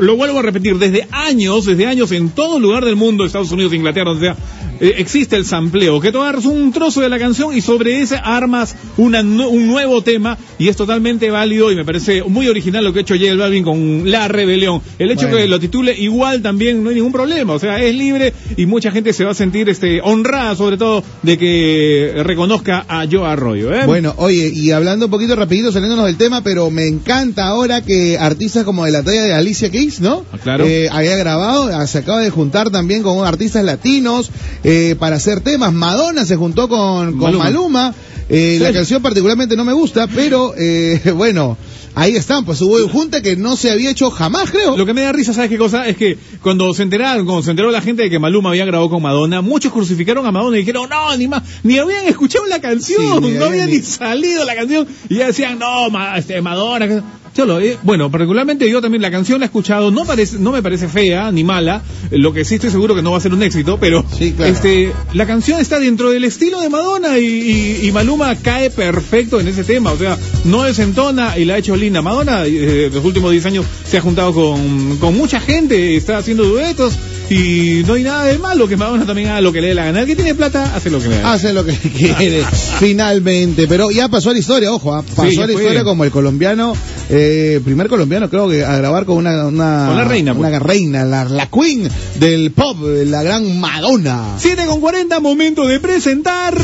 [0.00, 3.72] lo vuelvo a repetir, desde años, desde años, en todo lugar del mundo, Estados Unidos,
[3.74, 4.36] Inglaterra, donde sea,
[4.80, 8.16] eh, existe el sampleo, que tú agarras un trozo de la canción y sobre ese
[8.22, 12.92] armas una un nuevo tema, y es totalmente válido, y me parece muy original lo
[12.92, 14.80] que ha hecho J Balvin con La Rebelión.
[14.98, 15.38] El hecho Bueno.
[15.38, 18.90] que lo titule igual también no hay ningún problema, o sea, es libre, y mucha
[18.90, 23.72] gente se va a sentir este honrada, sobre todo, de que reconozca a Joe Arroyo,
[23.74, 23.86] ¿eh?
[23.86, 28.18] Bueno, oye, y hablando un poquito rapidito, saliéndonos del tema, pero me encanta ahora que
[28.18, 30.24] artistas como de la talla de Alicia Keys, ¿no?
[30.32, 30.64] Ah, claro.
[30.66, 34.30] Eh, había grabado, ah, se acaba de juntar también con artistas latinos
[34.64, 35.72] eh, para hacer temas.
[35.72, 37.44] Madonna se juntó con, con Maluma.
[37.44, 37.94] Maluma.
[38.28, 41.56] Eh, La canción particularmente no me gusta, pero eh, bueno,
[41.96, 44.76] ahí están, pues hubo un junte que no se había hecho jamás, creo.
[44.76, 45.88] Lo que me da risa, ¿sabes qué cosa?
[45.88, 48.88] Es que cuando se enteraron, cuando se enteró la gente de que Maluma había grabado
[48.90, 52.60] con Madonna, muchos crucificaron a Madonna y dijeron, no, ni más, ni habían escuchado la
[52.60, 56.16] canción, Sí, no había habían ni ni- salido la canción, y ya decían, no, ma-
[56.18, 57.02] este, Madonna.
[57.36, 57.42] Que-".
[57.42, 60.62] Cholo, eh, bueno, particularmente yo también la canción la he escuchado, no parece, no me
[60.62, 63.32] parece fea ni mala, eh, lo que sí estoy seguro que no va a ser
[63.34, 64.52] un éxito, pero Sí, claro.
[64.52, 69.38] este, la canción está dentro del estilo de Madonna y, y- y Maluma cae perfecto
[69.40, 72.00] en ese tema, o sea, no desentona y la ha hecho linda.
[72.02, 76.44] Madonna, eh, los últimos 10 años se ha juntado con, con mucha gente, está haciendo
[76.44, 76.94] duetos
[77.28, 79.86] y no hay nada de malo que Madonna también haga lo que le dé la
[79.86, 80.00] gana.
[80.02, 81.32] El que tiene plata hace lo que le da.
[81.32, 82.44] Hace lo que quiere,
[82.78, 83.66] finalmente.
[83.66, 85.62] Pero ya pasó a la historia, ojo, ah, pasó Sí, a la fue.
[85.62, 86.74] historia como el colombiano,
[87.08, 90.48] eh, primer colombiano creo que a grabar con una, una, Con la reina, pues.
[90.48, 91.88] una reina, la, la queen
[92.18, 94.36] del pop, la gran Madonna.
[94.38, 96.54] 7 con 40, momento de presentar.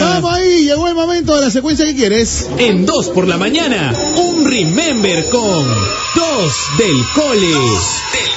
[0.00, 2.46] Vamos ahí, llegó el momento de la secuencia que quieres.
[2.58, 7.46] En 2 por la mañana, un Remember con 2 del cole.
[7.48, 7.54] del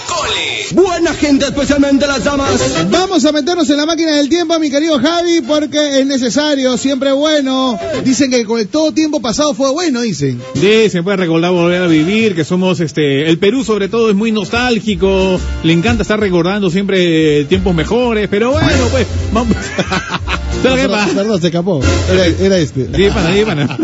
[0.07, 0.57] cole.
[0.71, 2.59] Buena gente, especialmente las damas.
[2.89, 7.13] Vamos a meternos en la máquina del tiempo, mi querido Javi, porque es necesario, siempre
[7.13, 7.79] bueno.
[8.03, 10.41] Dicen que con el todo tiempo pasado fue bueno, dicen.
[10.55, 14.15] Sí, se puede recordar volver a vivir, que somos este, el Perú sobre todo es
[14.15, 19.55] muy nostálgico, le encanta estar recordando siempre tiempos mejores, pero bueno, pues, vamos.
[20.63, 21.13] ¿Sabes qué pasa?
[21.13, 21.81] perdón, se escapó.
[22.11, 22.85] Era, era este.
[22.93, 23.77] Sí, pana, sí, pana.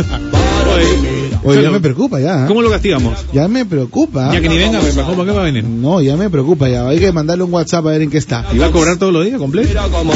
[1.44, 2.46] Oye, ya me preocupa ya.
[2.46, 2.48] ¿eh?
[2.48, 3.26] ¿Cómo lo castigamos?
[3.34, 4.34] Ya me preocupa.
[4.34, 5.64] Ya que ni venga, mejor, ¿para qué va a venir?
[5.66, 6.88] No, ya me preocupa ya.
[6.88, 8.46] Hay que mandarle un WhatsApp a ver en qué está.
[8.54, 9.74] ¿Y va a cobrar todos los días completo?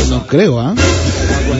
[0.09, 0.73] No creo, ¿ah?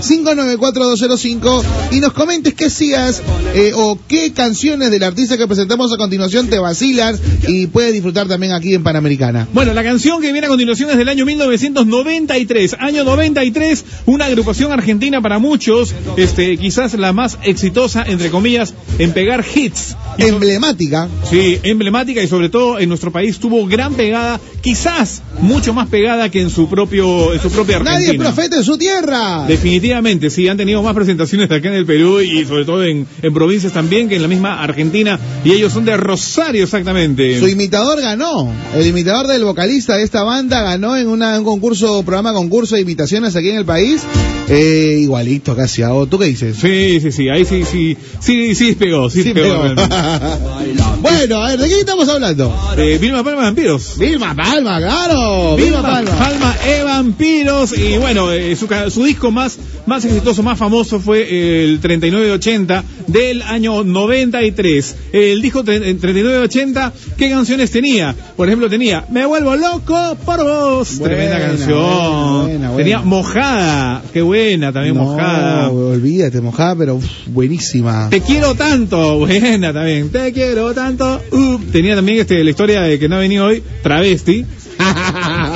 [0.00, 1.64] 997-594-205.
[1.90, 3.22] Y nos comentes qué hacías
[3.54, 7.18] eh, o qué canciones del artista que presentamos a continuación te vacilan
[7.48, 9.48] y puedes disfrutar también aquí en Panamericana.
[9.52, 12.76] Bueno, la canción que viene a continuación es del año 1993.
[12.78, 19.12] Año 93, una agrupación argentina para muchos, este, quizás la más exitosa, entre comillas, en
[19.12, 19.96] pegar hits.
[20.18, 21.08] Emblemática.
[21.28, 26.30] Sí, emblemática y sobre todo en nuestro país tuvo gran pegada, quizás mucho más pegada
[26.30, 27.98] que en su propio, en su propia Argentina.
[28.00, 29.44] Nadie es profeta en su tierra.
[29.46, 33.34] Definitivamente, sí, han tenido más presentaciones acá en el Perú y sobre todo en, en
[33.34, 37.38] provincias también que en la misma Argentina y ellos son de Rosario exactamente.
[37.38, 38.50] Su imitador ganó.
[38.74, 42.80] El imitador del vocalista de esta banda ganó en una- un concurso, programa concurso de
[42.80, 44.02] imitaciones aquí en el país.
[44.48, 45.88] Eh, igualito casi a.
[46.08, 46.56] ¿Tú qué dices?
[46.56, 49.62] Sí, sí, sí, ahí sí, sí, sí, sí pegó, sí, Sí, pegó.
[49.62, 49.74] pero-
[51.00, 52.54] bueno, a ver, ¿de qué estamos hablando?
[52.76, 53.96] Eh, Vilma Palma Vampiros.
[53.98, 55.56] Vilma Palma, claro.
[55.56, 56.10] Vilma Palma.
[56.12, 61.78] Palma e Vampiros y bueno, eh, su, disco más, más exitoso, más famoso fue el
[61.80, 64.96] 3980 del año 93.
[65.12, 68.14] El disco tre- eh, 3980, ¿qué canciones tenía?
[68.36, 71.78] Por ejemplo, tenía Me vuelvo loco por vos, Buena, tremenda canción.
[71.78, 72.76] buena, buena, buena.
[72.76, 75.68] Tenía Mojada, qué buena, también no, Mojada.
[75.70, 78.08] olvídate, mojada, pero uf, buenísima.
[78.10, 80.10] Te quiero tanto, buena también.
[80.10, 81.20] Te quiero tanto.
[81.32, 84.44] Uh, tenía también este, la historia de que no ha venido hoy, travesti.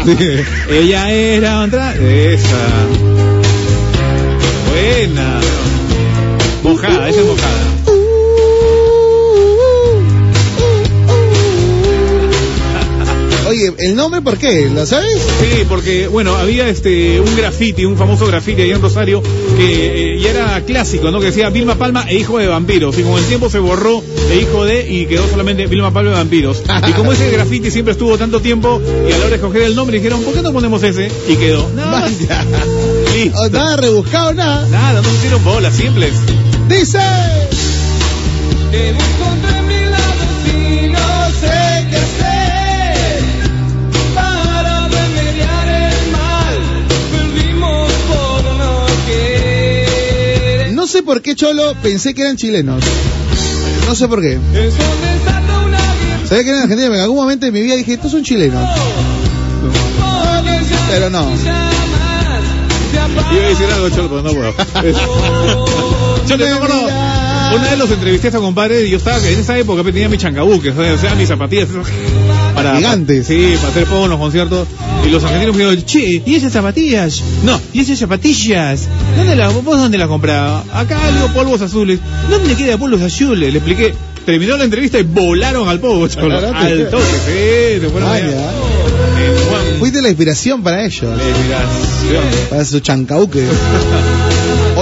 [0.05, 0.17] Sí.
[0.71, 1.95] Ella era otra.
[1.95, 2.87] Esa.
[4.71, 5.41] Buena.
[6.63, 7.60] Mojada, esa es mojada.
[13.79, 14.71] ¿El nombre por qué?
[14.73, 15.21] ¿Lo sabes?
[15.41, 19.23] Sí, porque, bueno, había este un graffiti, un famoso graffiti allá en Rosario,
[19.57, 21.21] que eh, ya era clásico, ¿no?
[21.21, 22.99] Que decía Vilma Palma e hijo de vampiros.
[22.99, 26.17] Y con el tiempo se borró e hijo de y quedó solamente Vilma Palma de
[26.17, 26.63] vampiros.
[26.89, 29.75] Y como ese graffiti siempre estuvo tanto tiempo, y a la hora de escoger el
[29.75, 31.11] nombre dijeron, ¿por qué no ponemos ese?
[31.29, 31.69] Y quedó.
[31.75, 32.09] Nada.
[33.15, 33.51] Listo.
[33.51, 34.67] Nada rebuscado, nada.
[34.69, 36.13] Nada, no pusieron bolas, simples.
[36.69, 36.99] Dice.
[38.71, 39.25] Te busco
[51.11, 52.85] por qué, Cholo, pensé que eran chilenos.
[53.89, 54.39] No sé por qué.
[56.29, 58.65] Sabía que eran argentinos, pero en algún momento de mi vida dije, estos son chilenos.
[60.89, 61.27] Pero no.
[63.33, 64.55] Iba a decir algo, Cholo, pero no puedo.
[66.29, 66.87] Yo te acuerdo,
[67.57, 70.21] una vez los entrevisté a esta compadre y yo estaba en esa época tenía mis
[70.21, 71.67] chancabuques, o sea, mis zapatillas.
[72.55, 73.27] Para, Gigantes.
[73.27, 74.69] Sí, para hacer poco en los conciertos.
[75.07, 77.23] Y los argentinos me dijeron, che, ¿y esas zapatillas?
[77.43, 78.87] No, ¿y esas zapatillas?
[79.17, 80.65] ¿Dónde las, vos dónde las compraba?
[80.73, 81.99] Acá algo polvos azules.
[82.29, 83.53] ¿Dónde queda polvos azules?
[83.53, 83.95] Le expliqué.
[84.25, 86.37] Terminó la entrevista y volaron al polvo, Cholo.
[86.37, 88.27] Al toque, sí, se fueron allá.
[88.27, 91.11] Eh, Fuiste la inspiración para ellos.
[91.11, 92.25] inspiración.
[92.51, 93.45] Para su chancauque.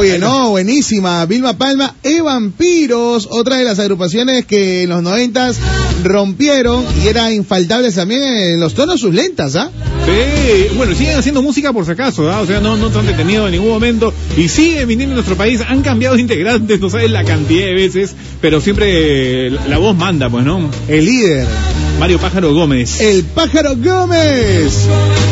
[0.09, 1.27] Oye, no, buenísima.
[1.27, 5.59] Vilma Palma e Vampiros, otra de las agrupaciones que en los noventas
[6.03, 9.71] rompieron y eran infaltables también en los tonos sus lentas, ¿ah?
[10.07, 12.41] Sí, bueno, siguen haciendo música por si acaso, ¿ah?
[12.41, 15.37] o sea, no, no se han detenido en ningún momento y siguen viniendo a nuestro
[15.37, 19.95] país, han cambiado de integrantes, no sabes la cantidad de veces, pero siempre la voz
[19.95, 20.71] manda, pues, ¿no?
[20.89, 21.47] El líder,
[21.99, 23.01] Mario Pájaro Gómez.
[23.01, 24.87] el Pájaro Gómez.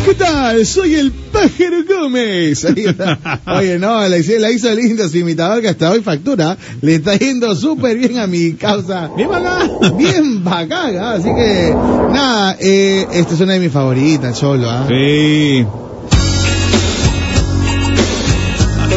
[0.05, 0.67] ¿Qué tal?
[0.67, 2.65] Soy el Pájaro Gómez.
[3.47, 6.57] Oye, no, la hizo, la hizo lindo su imitador que hasta hoy factura.
[6.83, 9.11] Le está yendo súper bien a mi causa.
[9.17, 9.69] Bien acá.
[9.97, 11.13] Bien bacán, ¿ah?
[11.13, 11.73] así que
[12.13, 14.69] nada, eh, esta es una de mis favoritas, Cholo.
[14.69, 14.87] ¿ah?
[14.89, 15.65] Sí.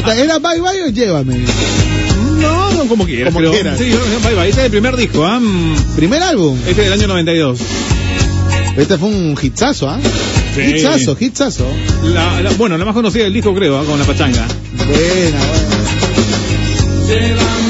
[0.08, 1.99] ¿Era Bye Bye o Llévame?
[2.40, 3.52] No, no, como quieras, Como pero...
[3.52, 3.78] quieras.
[3.78, 5.40] Sí, bye bye, este es el primer disco, ¿ah?
[5.40, 6.58] Mm, Primer álbum.
[6.60, 7.60] Este es del año 92.
[8.78, 10.00] Este fue un hitsazo, ¿ah?
[10.56, 10.62] Sí.
[10.62, 11.66] Hitsazo, hitsazo.
[12.14, 13.84] La, la- bueno, la más conocida del disco, creo, ¿ah?
[13.86, 14.46] con la pachanga.
[14.78, 15.40] Buena,
[17.08, 17.69] buena.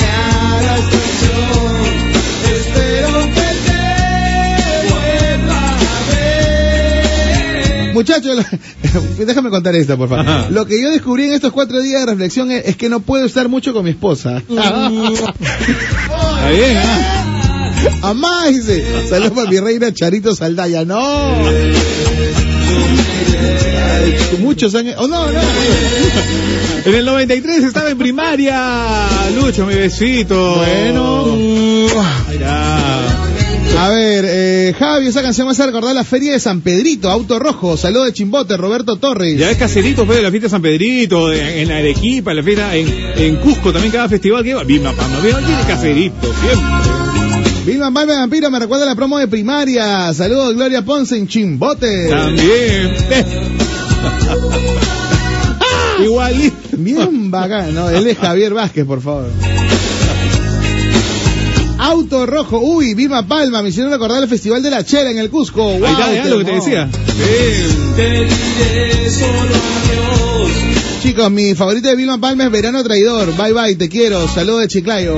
[7.99, 10.25] Muchachos, lo- déjame contar esto, por favor.
[10.25, 10.47] Ajá.
[10.49, 13.25] Lo que yo descubrí en estos cuatro días de reflexión es, es que no puedo
[13.25, 14.37] estar mucho con mi esposa.
[14.49, 14.89] Está
[16.49, 17.25] bien, ¿ah?
[18.03, 18.85] Amá, dice.
[19.09, 20.85] Saludos para mi reina Charito Saldaya.
[20.85, 21.35] No.
[24.39, 24.95] Muchos años.
[24.97, 25.39] Oh, no, no.
[26.85, 29.07] En el 93 estaba en primaria.
[29.35, 30.55] Lucho, mi besito.
[30.55, 31.37] Bueno.
[33.77, 37.39] A ver, eh, Javi, esa canción me hace recordar la feria de San Pedrito, Auto
[37.39, 39.37] Rojo, saludo de Chimbote, Roberto Torres.
[39.37, 42.43] Ya es caserito, fue de la fiesta de San Pedrito, en, en Arequipa, en la
[42.43, 44.63] fiesta, en, en Cusco también cada festival que iba.
[44.63, 46.89] Vilma Palma, Vilma tiene caserito, siempre.
[47.65, 50.13] Vilma Palma Vampiro me recuerda la promo de primaria.
[50.13, 52.09] Saludos, Gloria Ponce en Chimbote.
[52.09, 52.95] También.
[56.03, 56.51] Igual.
[56.77, 57.89] Bien bacán, ¿no?
[57.89, 59.29] Él es Javier Vázquez, por favor.
[61.89, 65.31] Auto Rojo, uy, Vilma Palma, me hicieron recordar el Festival de la Chela en el
[65.31, 65.63] Cusco.
[65.63, 66.87] Wow, Ahí está, lo que te decía.
[71.01, 73.35] Chicos, mi favorito de Vilma Palma es Verano Traidor.
[73.35, 74.27] Bye bye, te quiero.
[74.27, 75.15] Saludos de Chiclayo.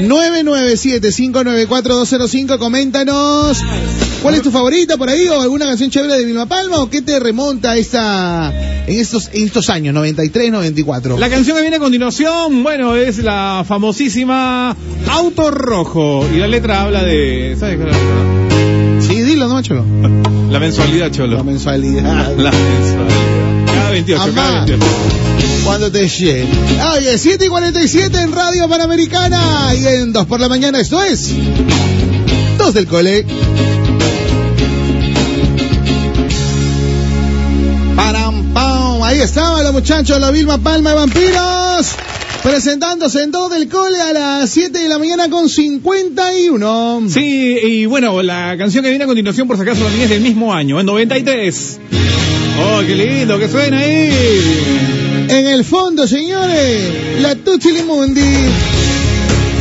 [0.00, 3.62] 997-594-205, coméntanos.
[4.22, 5.28] ¿Cuál es tu favorita por ahí?
[5.28, 6.78] ¿O alguna canción chévere de Vilma Palma?
[6.78, 8.52] ¿O qué te remonta a esta,
[8.86, 11.18] en estos, en estos años, 93, 94?
[11.18, 14.76] La canción que viene a continuación, bueno, es la famosísima
[15.10, 16.26] Auto Rojo.
[16.34, 17.56] Y la letra habla de.
[17.58, 18.36] ¿Sabes qué es la letra?
[19.00, 19.84] Sí, dilo, ¿no, Cholo?
[20.50, 21.36] La mensualidad, Cholo.
[21.36, 22.34] La mensualidad.
[22.36, 23.66] La mensualidad.
[23.66, 24.66] Cada 28, cada Amá.
[24.66, 24.86] 28.
[25.64, 26.46] Cuando te llegue.
[26.96, 30.80] Oye, 7 y 47 en Radio Panamericana y en 2 por la mañana.
[30.80, 31.32] Esto es.
[32.58, 33.26] 2 del cole.
[39.16, 41.86] Ahí estaban los muchachos, la Vilma Palma de Vampiros.
[42.42, 47.02] Presentándose en 2 del cole a las 7 de la mañana con 51.
[47.08, 50.20] Sí, y bueno, la canción que viene a continuación, por si acaso, también es del
[50.20, 51.78] mismo año, en 93.
[52.60, 55.26] ¡Oh, qué lindo que suena ahí!
[55.30, 58.20] En el fondo, señores, la Tucci Limundi.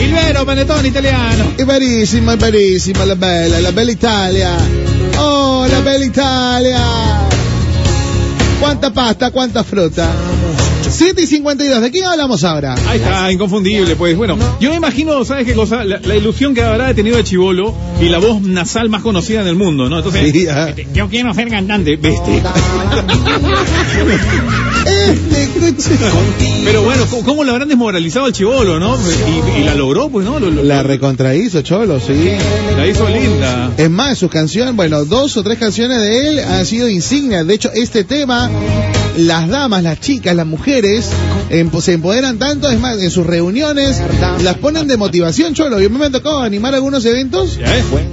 [0.01, 1.53] Ilvero, panetón italiano.
[1.55, 4.53] È verissima, è verissima, la bella, la bella Italia.
[5.17, 7.24] Oh, la bella Italia.
[8.59, 10.09] Quanta pasta, quanta frutta.
[10.89, 12.75] 7 y 52, ¿de quién hablamos ahora?
[12.87, 14.15] Ahí está, inconfundible, pues.
[14.15, 15.83] Bueno, yo me imagino, ¿sabes qué cosa?
[15.83, 19.47] La, la ilusión que habrá tenido de Chivolo y la voz nasal más conocida en
[19.47, 19.97] el mundo, ¿no?
[19.97, 20.69] Entonces, Sí, ah.
[20.69, 22.43] este, yo quiero ser cantante, ¿viste?
[25.05, 25.97] Este.
[26.63, 28.97] Pero bueno, ¿cómo, cómo lo habrán desmoralizado al Chivolo, no?
[29.57, 30.39] Y, y la logró, pues, ¿no?
[30.39, 32.31] Lo- lo- La recontrahizo, Cholo, sí.
[32.77, 33.71] la hizo linda.
[33.77, 37.45] Es más, sus canciones, bueno, dos o tres canciones de él han sido insignias.
[37.45, 38.49] De hecho, este tema,
[39.17, 41.05] las damas, las chicas, las mujeres,
[41.49, 44.01] em- se empoderan tanto, es más, en sus reuniones,
[44.43, 45.79] las ponen de motivación, Cholo.
[45.79, 47.57] Yo me tocó animar algunos eventos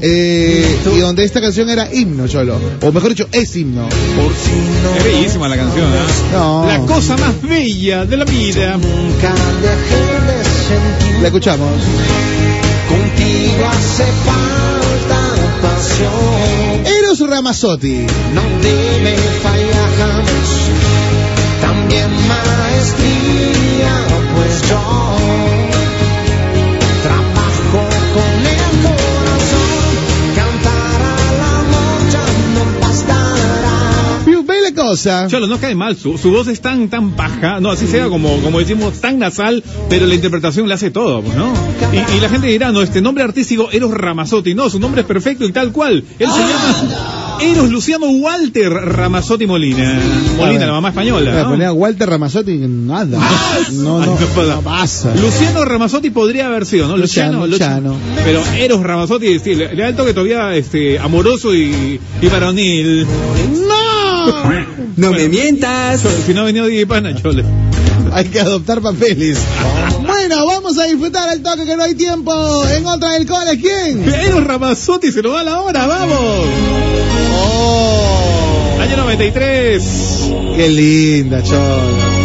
[0.03, 2.59] eh, y donde esta canción era himno, Cholo.
[2.83, 3.89] O mejor dicho, es himno.
[4.99, 5.87] Es bellísima la canción.
[6.33, 6.67] No.
[6.67, 8.73] La cosa más bella de la vida.
[8.77, 11.69] Nunca dejé de sentir La escuchamos.
[12.89, 15.21] contigo hace falta
[15.63, 16.97] pasión.
[16.99, 18.07] Eros Ramazzotti.
[18.35, 20.62] No debe fallar jamás.
[21.83, 23.95] También maestría,
[24.37, 24.83] pues yo
[27.03, 27.83] trabajo
[28.15, 29.83] con el corazón.
[30.37, 32.25] Cantar al amor ya
[32.55, 33.79] no bastará.
[34.77, 35.27] Cosa.
[35.29, 38.41] Cholo, no cae mal, su, su voz es tan, tan baja, no, así sea como,
[38.41, 41.53] como decimos, tan nasal, pero la interpretación le hace todo, pues, ¿no?
[41.93, 45.07] Y, y la gente dirá, no, este nombre artístico, Eros Ramazzotti, no, su nombre es
[45.07, 46.03] perfecto y tal cual.
[46.19, 49.99] Él se llama Eros Luciano Walter Ramazzotti Molina.
[50.37, 51.51] Molina, la mamá española, La ¿no?
[51.51, 53.19] ponía Walter Ramazzotti, nada.
[53.19, 54.17] No, Ay, no, no
[54.57, 55.15] no pasa.
[55.15, 56.97] Luciano Ramazzotti podría haber sido, ¿no?
[56.97, 57.97] Luciano, Luciano.
[58.25, 63.07] Pero Eros Ramazzotti, sí, le, le da el toque todavía este, amoroso y, y varonil.
[63.69, 64.43] ¡No!
[64.97, 66.03] No me mientas.
[66.27, 67.45] Si no ha venido Diego Pana, chole.
[68.13, 69.39] Hay que adoptar papeles.
[70.07, 72.33] Bueno, vamos a disfrutar al toque que no hay tiempo.
[72.69, 74.05] En otra del cole, ¿quién?
[74.13, 76.47] Eros Ramazzotti se nos va la hora, vamos.
[77.33, 79.83] Oh, Año 93.
[80.57, 82.23] qué linda, cholo.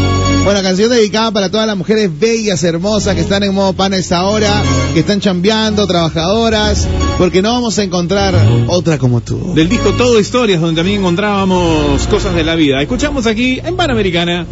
[0.47, 3.97] Bueno, canción dedicada para todas las mujeres bellas, hermosas que están en modo pan a
[3.97, 6.87] esta hora, que están chambeando, trabajadoras,
[7.17, 8.33] porque no vamos a encontrar
[8.67, 9.53] otra como tú.
[9.53, 12.81] Del disco Todo Historias, donde también encontrábamos cosas de la vida.
[12.81, 14.45] Escuchamos aquí en Panamericana.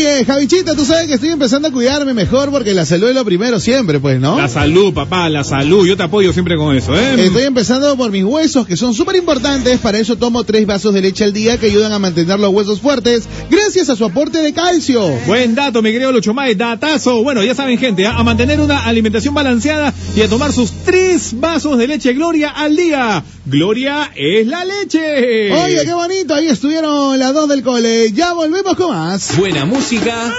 [0.00, 3.22] Oye, Javichita, tú sabes que estoy empezando a cuidarme mejor porque la salud es lo
[3.22, 4.38] primero siempre, pues, ¿no?
[4.38, 5.86] La salud, papá, la salud.
[5.86, 7.22] Yo te apoyo siempre con eso, ¿eh?
[7.22, 9.78] Estoy empezando por mis huesos, que son súper importantes.
[9.80, 12.80] Para eso tomo tres vasos de leche al día que ayudan a mantener los huesos
[12.80, 15.06] fuertes gracias a su aporte de calcio.
[15.26, 17.22] Buen dato, mi querido Lucho May, datazo.
[17.22, 18.14] Bueno, ya saben, gente, ¿ah?
[18.16, 22.74] a mantener una alimentación balanceada y a tomar sus tres vasos de leche Gloria al
[22.74, 23.22] día.
[23.50, 25.52] Gloria es la leche.
[25.52, 26.34] Oye, qué bonito.
[26.34, 28.12] Ahí estuvieron las dos del cole.
[28.12, 29.36] Ya volvemos con más.
[29.36, 30.32] Buena música.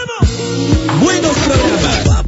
[1.03, 2.23] Buenos programas.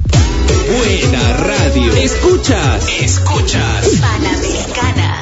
[0.75, 1.93] Buena radio.
[1.93, 2.85] Escuchas.
[2.99, 3.87] Escuchas.
[4.01, 5.12] Panamericana.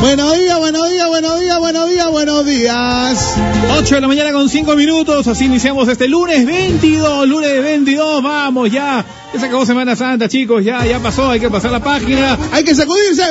[0.00, 3.34] Buenos días, buenos días, buenos días, buenos días, buenos días.
[3.78, 8.72] 8 de la mañana con 5 minutos, así iniciamos este lunes 22, lunes 22, vamos
[8.72, 9.04] ya.
[9.32, 12.38] Ya se acabó Semana Santa, chicos, ya, ya pasó, hay que pasar la página.
[12.50, 13.22] Hay que sacudirse.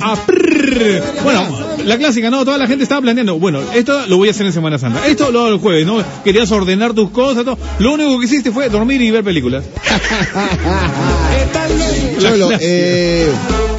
[0.00, 0.16] A.
[1.24, 1.48] Bueno,
[1.84, 2.44] la clásica, ¿no?
[2.44, 5.32] Toda la gente estaba planeando, bueno, esto lo voy a hacer en Semana Santa, esto
[5.32, 6.04] lo hago el jueves, ¿no?
[6.22, 7.58] Querías ordenar tus cosas, todo.
[7.80, 9.64] Lo único que hiciste fue dormir y ver películas.
[12.20, 13.28] Cholo, eh,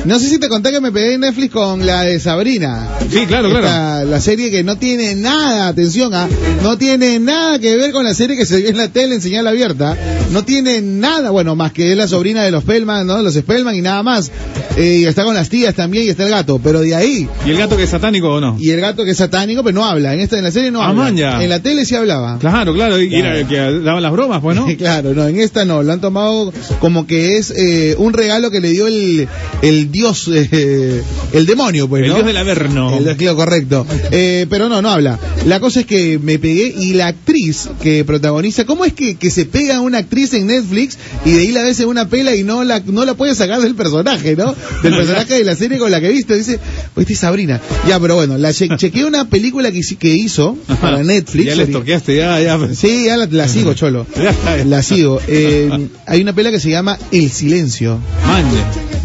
[0.06, 2.88] no sé si te conté que me pegué en Netflix con la de Sabrina.
[3.10, 4.10] Sí, claro, claro.
[4.10, 6.28] La serie que no tiene nada, atención, ah,
[6.64, 9.22] no tiene nada que ver con la serie que se vio en la tele en
[9.22, 9.96] señal abierta.
[10.32, 13.22] No tiene nada, bueno, más que es la sobrina de los Spellman, ¿no?
[13.22, 14.32] Los Spellman y nada más.
[14.78, 17.28] Eh, y está con las tías también y está el gato, pero de ahí.
[17.46, 18.56] ¿Y el gato que es satánico o no?
[18.58, 20.14] Y el gato que es satánico, pero no habla.
[20.14, 21.04] En esta, en la serie no Ah, habla.
[21.04, 21.44] man, ya.
[21.44, 22.40] En la tele sí hablaba.
[22.40, 24.66] Claro, claro, y era el que daba las bromas, pues, ¿no?
[24.78, 28.62] Claro, no, en esta no, lo han tomado como que es eh, un regalo que
[28.62, 29.28] le dio el,
[29.62, 31.02] el dios, eh,
[31.34, 32.98] el demonio, pues, El dios del Averno.
[32.98, 33.86] El dios, correcto.
[34.12, 35.20] Eh, pero no, no habla.
[35.46, 39.30] La cosa es que me pegué y la actriz que protagoniza, ¿cómo es que, que
[39.32, 42.44] se pega una actriz en Netflix y de ahí la ves en una pela y
[42.44, 44.56] no la, no la puede sacar del personaje, ¿no?
[44.84, 46.36] Del personaje de la serie con la que viste.
[46.38, 46.60] Dice,
[46.94, 47.60] pues esta es Sabrina.
[47.88, 51.46] Ya, pero bueno, la che- chequeé una película que, que hizo para Netflix.
[51.48, 52.60] Ya les toqueaste, ya, ya.
[52.76, 54.06] Sí, ya la, la sigo, Cholo.
[54.66, 55.20] La sigo.
[55.28, 55.70] Eh,
[56.06, 58.00] hay una pela que se llama El Silencio.
[58.28, 58.46] Man,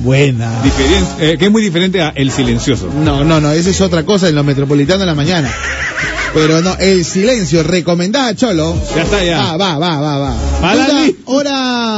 [0.05, 0.51] Buena.
[0.85, 2.91] Diferen- eh, que es muy diferente a El Silencioso.
[3.05, 5.53] No, no, no, esa es otra cosa en los metropolitanos en la mañana.
[6.37, 8.77] Pero no, el silencio, recomendada, Cholo.
[8.95, 9.57] Ya está, ya.
[9.57, 10.37] Va, va, va, va, va.
[11.25, 11.47] Hora,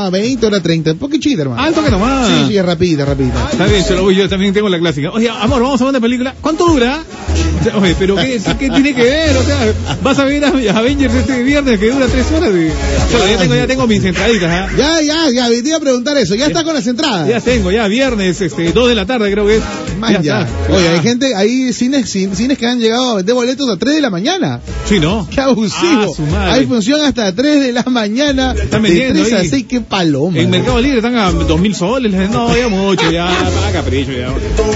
[0.07, 0.93] hora 20, hora 30.
[0.93, 1.61] Un poquito, hermano.
[1.61, 2.29] Alto que nomás.
[2.29, 3.49] Sí, sí, rapidita, rapidita.
[3.51, 5.11] Está bien, Cholo, yo también tengo la clásica.
[5.11, 6.35] Oye, amor, vamos a ver una película.
[6.41, 7.03] ¿Cuánto dura?
[7.81, 9.37] Oye, pero ¿qué, qué tiene que ver?
[9.37, 9.59] O sea,
[10.05, 12.51] vas a ver a Avengers este viernes que dura tres horas.
[12.51, 13.13] Y...
[13.13, 14.69] Cholo, ya tengo, ya tengo mis entraditas, ¿ah?
[14.79, 16.37] Ya, ya, ya, te iba a preguntar eso.
[16.37, 17.29] Ya está con las entradas.
[17.29, 19.63] Ya tengo, ya viernes, este, dos de la tarde creo que es.
[19.99, 20.43] Man, ya.
[20.43, 20.73] está.
[20.73, 20.91] Oye, Ya.
[20.93, 24.01] hay gente, hay cines, cin- cines que han llegado a vender boletos a 3 de
[24.03, 24.28] la mañana.
[24.87, 25.27] Sí, ¿no?
[25.31, 26.15] Qué abusivo.
[26.35, 28.53] Ah, hay función hasta 3 de la mañana.
[28.53, 29.49] Están de vendiendo 3 a ahí.
[29.49, 30.39] 6, qué paloma.
[30.39, 32.13] En Mercado Libre están a dos mil soles.
[32.31, 33.27] No, ya mucho, ya,
[33.61, 34.33] para capricho, ya.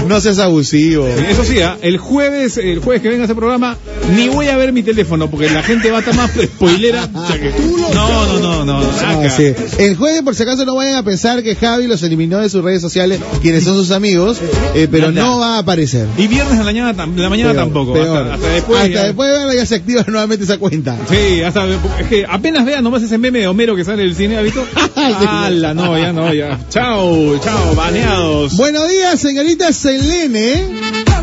[0.07, 1.07] No seas abusivo.
[1.07, 1.77] Eso sí, ¿ah?
[1.81, 3.77] el jueves, el jueves que venga este programa,
[4.15, 7.07] ni voy a ver mi teléfono porque la gente va a estar más spoilera.
[7.33, 7.53] que-
[7.93, 9.53] No, no, no, no, Ah, sí.
[9.79, 12.63] El jueves, por si acaso, no vayan a pensar que Javi los eliminó de sus
[12.63, 14.39] redes sociales, quienes son sus amigos,
[14.75, 15.27] eh, pero Nada.
[15.27, 16.07] no va a aparecer.
[16.17, 17.93] Y viernes de la mañana, de la mañana Peor, tampoco.
[17.93, 18.17] peor.
[18.17, 18.79] Hasta, hasta después.
[18.81, 19.03] Hasta ya.
[19.05, 20.95] después ya se activa nuevamente esa cuenta.
[21.09, 21.65] Sí, hasta
[21.99, 24.63] es que apenas vean nomás ese meme de Homero que sale del cine, ¿has visto?
[24.95, 25.73] ¡Hala!
[25.73, 26.59] No, ya no, ya.
[26.69, 28.55] Chao, chao, baneados.
[28.55, 30.67] Buenos días, señorita Selene.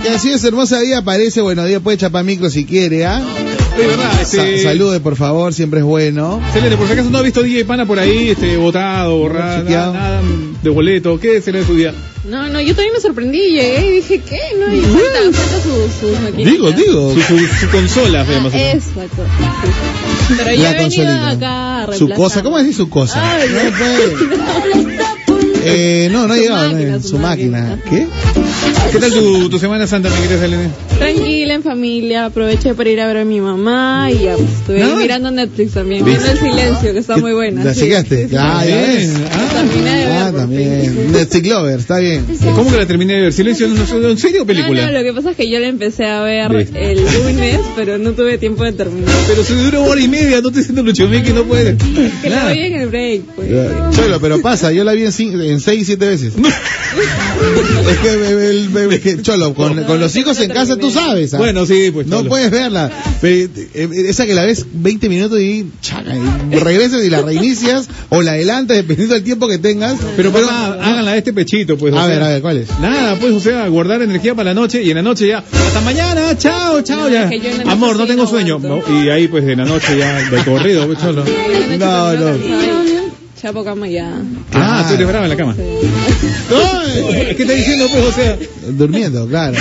[0.03, 1.41] Que así es hermosa día aparece.
[1.41, 3.23] Buenos días, puede chapar micro si quiere, ¿ah?
[3.77, 4.63] De verdad, Sa- este.
[4.63, 6.41] salude, por favor, siempre es bueno.
[6.53, 9.93] Selene, por si acaso no ha visto DJ Pana por ahí, este, votado, borrado, nada,
[9.93, 10.21] nada
[10.63, 11.19] de boleto.
[11.21, 11.95] ¿Qué será de su día?
[12.25, 14.39] No, no, yo también me sorprendí, llegué y dije, ¿qué?
[14.59, 16.53] No, y falta, falta su, sus maquinitas.
[16.53, 17.15] Digo, digo.
[17.15, 18.27] Su, su, su consola.
[18.29, 19.25] Ah, exacto.
[20.37, 21.31] Pero yo La he venido consolita.
[21.31, 23.37] acá a Su cosa, ¿cómo decir su cosa?
[23.37, 24.91] Ay, No no.
[25.63, 27.61] Eh, no, no ha Su llegado, no, máquina, su, su máquina.
[27.77, 27.83] máquina.
[27.91, 28.07] ¿Qué?
[28.93, 30.69] ¿Qué tal tu, tu Semana Santa, mi querida Selene?
[30.99, 34.81] Tranquila, en familia, aproveché para ir a ver a mi mamá y ya, pues, estuve
[34.81, 34.97] ¿Nada?
[34.97, 37.65] mirando Netflix también, viendo el silencio, que está muy buena.
[37.65, 38.29] ¿La chequeaste?
[38.29, 38.67] sí, ves.
[39.15, 39.25] Bien.
[39.33, 41.13] Ah, Terminé de ver, Ah, también.
[41.13, 42.25] Netflix Lover, está bien.
[42.55, 43.33] ¿Cómo que la terminé de ver?
[43.33, 44.81] ¿Silencio en, serio o película?
[44.87, 46.69] No, no, lo que pasa es que yo la empecé a ver Ve.
[46.75, 49.15] el lunes, pero no tuve tiempo de terminar.
[49.29, 51.77] Pero se duró hora y media, no te siento Lucho que no puede.
[52.23, 53.49] Que la voy en el break, pues.
[53.97, 56.33] Cholo, pero pasa, yo la vi en, en seis, siete veces.
[57.91, 61.35] es que, me- me- me- que, Cholo, con, con los hijos en casa tú sabes.
[61.35, 61.39] ¿ah?
[61.39, 62.07] Bueno, sí, pues.
[62.07, 62.29] No Cholo.
[62.31, 62.91] puedes verla.
[63.23, 63.49] Eh,
[64.09, 66.13] Esa que la ves 20 minutos y chaca,
[66.51, 69.97] y regresas y la reinicias o la adelantas dependiendo del tiempo que tengas.
[70.17, 71.93] Pero, papá, háganla de este pechito, pues.
[71.95, 72.15] o A sea.
[72.15, 72.69] ver, a ver, ¿cuál es?
[72.81, 75.81] Nada, pues, o sea, guardar energía para la noche y en la noche ya, hasta
[75.83, 77.31] mañana, chao, chao, No, ya.
[77.67, 78.59] Amor, no tengo sueño.
[78.59, 81.25] No, y ahí, pues, en la noche ya, de corrido, pues, cholo.
[81.81, 83.00] No, no.
[83.41, 84.21] Chapo cama ya.
[84.53, 85.55] Ah, tú eres brava en la cama.
[85.57, 87.35] ¡Ay!
[87.35, 88.37] ¿Qué está diciendo, pues, o sea?
[88.69, 89.57] Durmiendo, claro.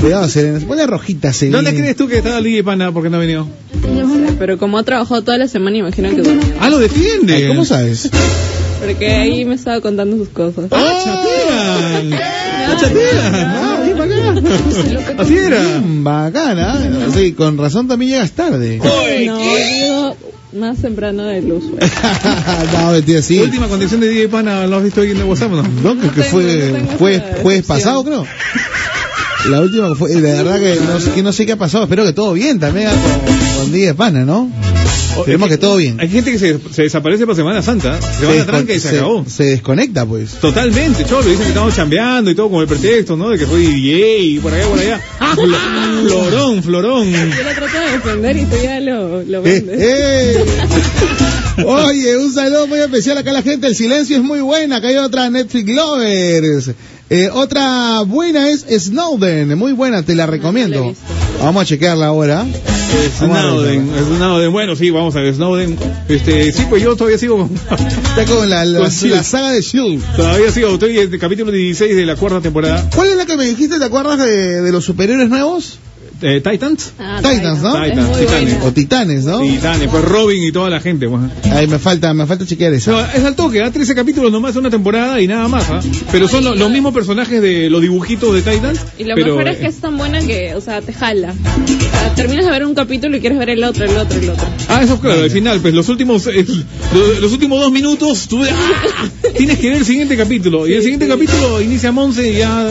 [0.00, 0.58] Cuidado, Selena.
[0.58, 1.58] Se pone rojita, Selena.
[1.58, 3.46] ¿Dónde crees tú que estaba Ligue Pana porque no ha venido?
[4.38, 6.22] Pero como ha trabajado toda la semana, imagino que.
[6.58, 7.34] Ah, lo defiende.
[7.34, 8.08] Ay, ¿Cómo sabes?
[8.80, 10.70] Porque ahí me estaba contando sus cosas.
[10.70, 12.12] ¡Ah, chatean!
[12.14, 13.34] ¡Ah, chatean!
[13.34, 15.22] ¡Ah, acá!
[15.22, 15.80] Así era.
[15.80, 17.10] Mm, Bacana.
[17.14, 18.78] Sí, con razón también llegas tarde.
[18.78, 20.16] No, digo
[20.58, 21.70] más temprano del uso.
[22.72, 23.38] no, mentira, sí.
[23.40, 25.62] Última condición de DJ Pana, ¿lo has visto ahí en el WhatsApp no?
[25.62, 26.28] No, que, que tengo-
[26.98, 28.26] fue no jueves, pasado, creo.
[29.48, 31.84] La última fue, de verdad que no, sé- que no sé qué ha pasado.
[31.84, 34.50] Espero que todo bien también con, con Día de Pana, ¿no?
[35.20, 36.00] Esperemos que todo bien.
[36.00, 38.80] Hay gente que se, se desaparece para Semana Santa, se va a la tranca y
[38.80, 39.24] se, acabó.
[39.28, 40.32] se desconecta, pues.
[40.34, 43.30] Totalmente, cholo, dicen que estamos chambeando y todo con el pretexto, ¿no?
[43.30, 45.00] De que soy DJ y por allá, por allá.
[45.34, 47.12] Flo- florón, florón.
[47.12, 50.44] Yo lo trato de defender y tú ya lo, lo Eh, eh.
[51.64, 53.66] Oye, un saludo muy especial acá a la gente.
[53.66, 54.76] El silencio es muy buena.
[54.76, 56.70] Acá hay otra Netflix Lovers.
[57.10, 59.56] Eh, otra buena es Snowden.
[59.56, 60.84] Muy buena, te la recomiendo.
[61.38, 61.44] la.
[61.44, 62.46] Vamos a chequearla ahora.
[63.18, 63.90] Snowden.
[64.16, 65.78] Snowden, bueno, sí, vamos a ver, Snowden.
[66.08, 69.14] Este, sí, pues yo todavía sigo con, Está con la, la, Con Shield.
[69.14, 70.02] la saga de Shield.
[70.16, 72.88] todavía sigo, estoy en el capítulo 16 de la cuarta temporada.
[72.94, 73.78] ¿Cuál es la que me dijiste?
[73.78, 75.78] ¿Te acuerdas de, de los superhéroes nuevos?
[76.20, 76.92] Eh, Titans.
[76.98, 77.84] Ah, Titans, ¿no?
[77.84, 78.50] Es Titans, muy Titanes.
[78.54, 78.64] buena.
[78.64, 79.40] O Titanes, ¿no?
[79.40, 81.22] Titanes, pues Robin y toda la gente, pues.
[81.52, 83.12] Ahí me falta, me falta chequear No, esa.
[83.14, 85.80] es al toque, da 13 capítulos nomás, una temporada y nada más, ¿ah?
[86.10, 88.80] Pero son lo- los mismos personajes de los dibujitos de Titans.
[88.98, 91.32] Y lo pero, mejor es que eh, es tan buena que, o sea, te jala.
[91.32, 91.66] O
[92.00, 94.46] sea, terminas de ver un capítulo y quieres ver el otro, el otro, el otro.
[94.68, 96.44] Ah, eso claro, al final, pues los últimos eh,
[96.94, 99.08] los, los últimos dos minutos, tú ¡ah!
[99.36, 100.66] tienes que ver el siguiente capítulo.
[100.66, 102.66] Y el siguiente capítulo inicia Monse y ya.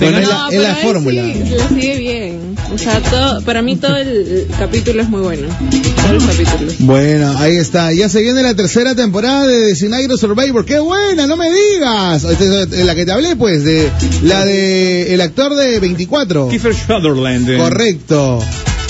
[0.00, 0.28] Bueno, es
[0.62, 1.22] la- fórmula.
[1.22, 2.40] Sí, la sigue bien.
[2.72, 5.48] O sea, todo, para mí todo el capítulo es muy bueno.
[5.96, 6.74] Todos los capítulos.
[6.80, 7.92] Bueno, ahí está.
[7.92, 10.64] Ya se viene la tercera temporada de Designated Survivor.
[10.64, 11.26] ¡Qué buena!
[11.26, 12.24] ¡No me digas!
[12.24, 13.90] Esta es la que te hablé, pues, de
[14.22, 16.48] la de el actor de 24.
[16.48, 17.48] Kiefer Sutherland.
[17.50, 17.58] eh.
[17.58, 18.42] Correcto.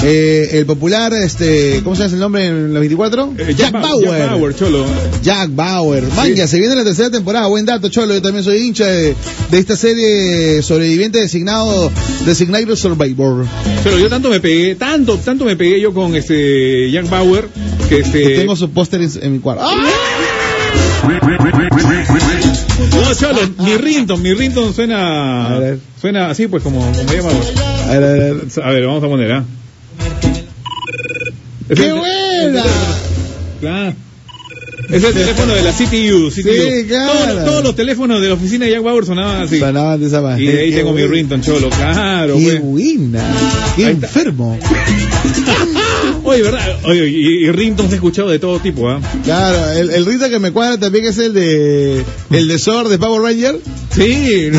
[0.05, 3.33] Eh, el popular, este, ¿cómo se llama el nombre en los 24?
[3.39, 4.07] Eh, Jack, Ba- Bauer.
[4.19, 4.85] Jack Bauer, Cholo.
[5.23, 6.05] Jack Bauer.
[6.15, 7.47] Vaya, se viene la tercera temporada.
[7.47, 8.13] Buen dato, Cholo.
[8.15, 9.15] Yo también soy hincha de,
[9.51, 11.91] de esta serie sobreviviente designado
[12.27, 13.47] Designated Survivor.
[13.83, 17.49] Cholo, yo tanto me pegué, tanto, tanto me pegué yo con este Jack Bauer
[17.89, 18.23] que este.
[18.23, 19.65] Que tengo su póster en, en mi cuarto.
[19.67, 19.83] ¡Ah!
[22.91, 25.59] No, Cholo, mi rington, mi rington suena.
[26.01, 27.43] Suena así, pues como, como Jack Bauer.
[27.89, 28.87] A ver, a ver.
[28.87, 29.45] Vamos a poner, ¿ah?
[29.45, 29.66] Es
[31.75, 32.63] ¡Qué buena!
[33.61, 33.95] Claro.
[34.89, 36.31] Es el teléfono de la CTU.
[36.31, 36.31] CTU.
[36.31, 37.13] Sí, claro.
[37.13, 39.59] Todos, todos los teléfonos de la oficina de Jack Bauer sonaban así.
[39.59, 40.43] Sonaban de esa manera.
[40.43, 41.71] Y de ahí Qué tengo mi rington, Cholo.
[41.71, 42.63] Claro, Qué pues.
[42.63, 43.25] buena.
[43.75, 44.59] Qué enfermo.
[46.25, 46.79] Oye, ¿verdad?
[46.85, 49.01] Oye, y, y ringtones he escuchado de todo tipo, ¿ah?
[49.25, 53.23] Claro, el, el que me cuadra también es el de el de Zor de Power
[53.23, 53.59] Ranger.
[53.95, 54.51] Sí.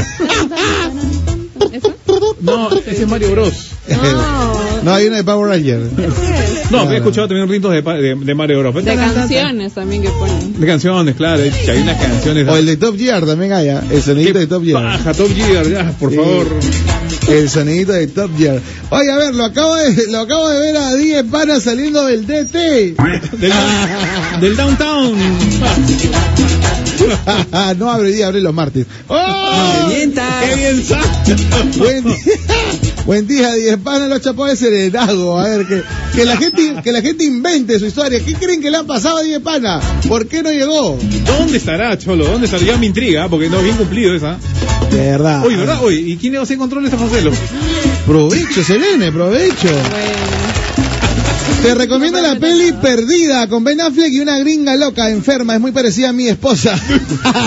[1.72, 1.93] ¿Eso?
[2.39, 3.72] No, ese es Mario Bros.
[3.89, 4.66] No.
[4.88, 5.82] No, hay uno de Power Ranger.
[6.70, 8.76] No, he escuchado también ringtones de, de, de Mario Bros.
[8.84, 10.60] De canciones también que ponen.
[10.60, 11.42] De canciones, claro.
[11.42, 12.46] Hay unas canciones.
[12.46, 13.82] O el de Top Gear también hay, ¿ah?
[13.90, 14.84] el sonidito de Top Gear.
[14.84, 16.48] Baja, Top Gear, ya, por favor.
[17.30, 18.60] El sonidito de Top Gear.
[18.90, 22.28] Oye, a ver, lo acabo de, lo acabo de ver a 10 panas saliendo del
[22.28, 22.54] DT.
[23.38, 23.54] Del,
[24.42, 25.16] del Downtown.
[27.78, 28.86] no abre día, abre los martes.
[29.08, 29.88] ¡Oh!
[29.90, 30.84] ¡Qué bien!
[31.78, 32.16] Buen día,
[33.08, 35.39] buen día, 10 panas los chapó de Serenago.
[35.39, 35.82] A ver, que,
[36.14, 38.20] que, la gente, que la gente invente su historia.
[38.24, 39.84] ¿Qué creen que le han pasado a 10 panas?
[40.08, 40.99] ¿Por qué no llegó?
[41.26, 42.26] ¿Dónde estará, Cholo?
[42.26, 42.64] ¿Dónde estará?
[42.64, 44.38] Ya me intriga, porque no, bien cumplido esa.
[44.91, 45.45] De verdad.
[45.45, 45.82] Oye, ¿verdad?
[45.82, 47.32] Oye, ¿y quién se controla esta Joselo?
[48.05, 49.70] Provecho, Selene, provecho.
[49.70, 50.47] Bueno.
[51.62, 55.55] Te recomiendo la peli Perdida con Ben Affleck y una gringa loca enferma.
[55.55, 56.78] Es muy parecida a mi esposa.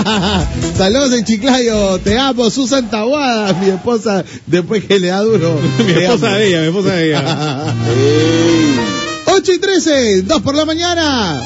[0.77, 1.99] Saludos en Chiclayo.
[1.99, 4.23] Te amo, Susan Taguada, mi esposa.
[4.45, 5.59] Después que le da duro.
[5.85, 7.75] mi esposa de ella, mi esposa de ella.
[9.25, 11.41] 8 y 13, 2 por la mañana.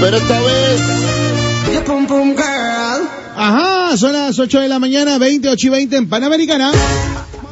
[0.00, 0.80] Pero esta vez.
[3.36, 6.70] Ajá, son las 8 de la mañana, 20, 8 y 20 en Panamericana.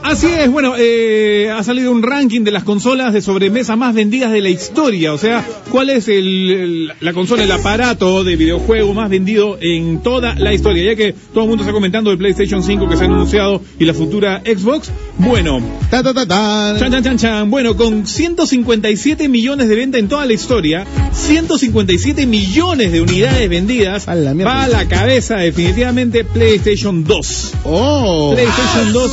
[0.07, 4.31] Así es, bueno, eh, ha salido un ranking de las consolas de sobremesa más vendidas
[4.33, 5.15] de la historia.
[5.15, 10.03] O sea, ¿cuál es el, el- la consola, el aparato de videojuego más vendido en
[10.03, 10.85] toda la historia?
[10.93, 13.87] Ya que todo el mundo está comentando el PlayStation 5 que se ha anunciado y
[13.87, 14.91] la futura Xbox.
[15.17, 16.79] Bueno, Ta, ta, ta, tan.
[16.79, 17.51] Chan, chan, chan, chan.
[17.51, 20.85] Bueno, con 157 millones de venta en toda la historia,
[21.15, 24.53] 157 millones de unidades vendidas, A la mierda.
[24.53, 27.53] va a la cabeza definitivamente PlayStation 2.
[27.65, 28.33] Oh.
[28.35, 29.13] PlayStation 2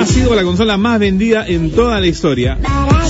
[0.00, 2.58] ha sido la consola más vendida en toda la historia.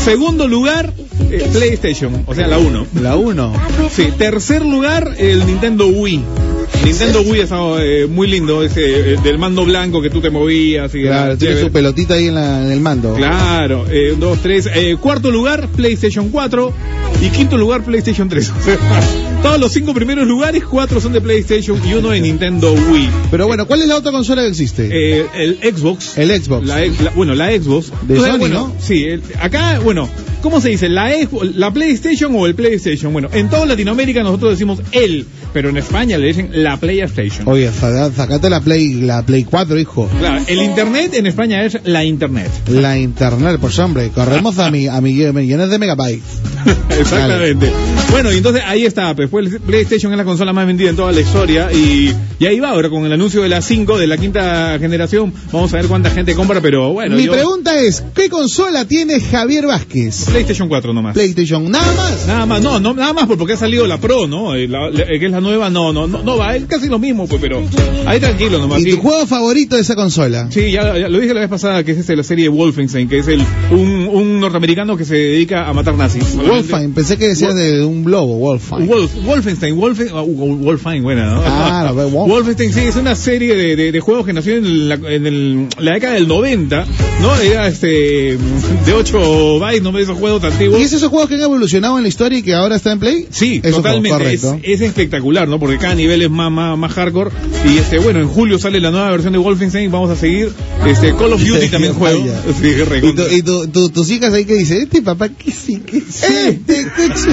[0.05, 0.93] Segundo lugar,
[1.31, 2.87] eh, PlayStation, o sea, la 1.
[3.01, 3.53] La 1.
[3.91, 6.25] Sí, tercer lugar, el Nintendo Wii.
[6.85, 7.51] Nintendo Wii es
[7.81, 11.61] eh, muy lindo, ese eh, del mando blanco que tú te movías y Claro, tiene
[11.61, 13.15] su pelotita ahí en, la- en el mando.
[13.15, 14.69] Claro, eh, un, dos, tres.
[14.75, 16.73] Eh, cuarto lugar, PlayStation 4.
[17.23, 18.53] Y quinto lugar, PlayStation 3.
[18.61, 18.79] O sea,
[19.43, 23.09] todos los cinco primeros lugares, cuatro son de PlayStation y uno de Nintendo Wii.
[23.31, 24.89] Pero bueno, ¿cuál es la otra consola que existe?
[24.93, 26.19] Eh, el Xbox.
[26.19, 26.67] el Xbox.
[26.67, 26.81] La,
[27.15, 27.93] bueno, la Xbox.
[28.09, 28.75] De Sony, bueno, ¿no?
[28.81, 30.09] Sí, el- acá, bueno,
[30.43, 30.89] ¿cómo se dice?
[30.89, 33.13] La, Xbox- la PlayStation o el PlayStation.
[33.13, 37.47] Bueno, en toda Latinoamérica nosotros decimos el, pero en España le dicen la PlayStation.
[37.49, 40.09] Oye, saca- sacate la Play, la Play 4, hijo.
[40.19, 42.51] Claro, el Internet en España es la Internet.
[42.69, 46.23] La internet, pues hombre, corremos a, mi, a mi- millones de megabytes.
[46.99, 47.71] Exactamente.
[48.11, 49.29] Bueno, y entonces ahí está, pues
[49.67, 52.89] PlayStation es la consola más vendida en toda la historia y, y ahí va ahora
[52.89, 56.35] con el anuncio de la 5 de la quinta generación, vamos a ver cuánta gente
[56.35, 60.26] compra, pero bueno, mi yo- pregunta es, ¿qué consola tiene Javier Vázquez?
[60.27, 61.15] PlayStation 4 nomás.
[61.15, 62.27] PlayStation, nada más.
[62.27, 64.55] Nada más, no, no, nada más porque ha salido la Pro, ¿no?
[64.55, 67.27] Eh, la- que es la nueva, no, no, no, no va, es casi lo mismo,
[67.27, 67.63] pues, pero
[68.07, 68.81] ahí tranquilo nomás.
[68.81, 70.49] ¿Y tu juego favorito de esa consola?
[70.51, 73.19] Sí, ya, ya lo dije la vez pasada, que es este, la serie Wolfenstein, que
[73.19, 76.37] es el un, un norteamericano que se dedica a matar nazis.
[76.37, 78.87] Wolfine, pensé que decías de un globo, Wolfine.
[78.87, 81.43] Wolf, Wolfenstein, Wolfen, ah, Wolfine, buena, ¿no?
[82.11, 85.27] Wolf- Wolfenstein, sí, es una serie de, de- de juegos que nació en la, en
[85.27, 86.87] el- la década del 90,
[87.23, 87.35] ¿no?
[87.41, 88.37] Era este,
[88.87, 90.79] de 8 bytes, no me esos juegos antiguos.
[90.81, 93.01] ¿Y es esos juegos que han evolucionado en la historia y que ahora está en
[93.01, 93.27] Play?
[93.31, 94.33] Sí, Eso totalmente.
[94.33, 95.59] Es, es espectacular, ¿no?
[95.59, 97.31] Porque cada nivel es más, más, más hardcore.
[97.69, 99.91] Y este, bueno, en julio sale la nueva versión de Wolfenstein.
[99.91, 100.51] Vamos a seguir.
[100.87, 102.25] Este, Call of Duty también juego.
[102.61, 102.69] Sí,
[103.03, 105.81] Y, tu- y tu- tu- hijas ahí que dicen, este papá, ¿qué sí?
[105.85, 106.61] ¿Qué este?
[106.67, 107.29] ¿Qué eso?"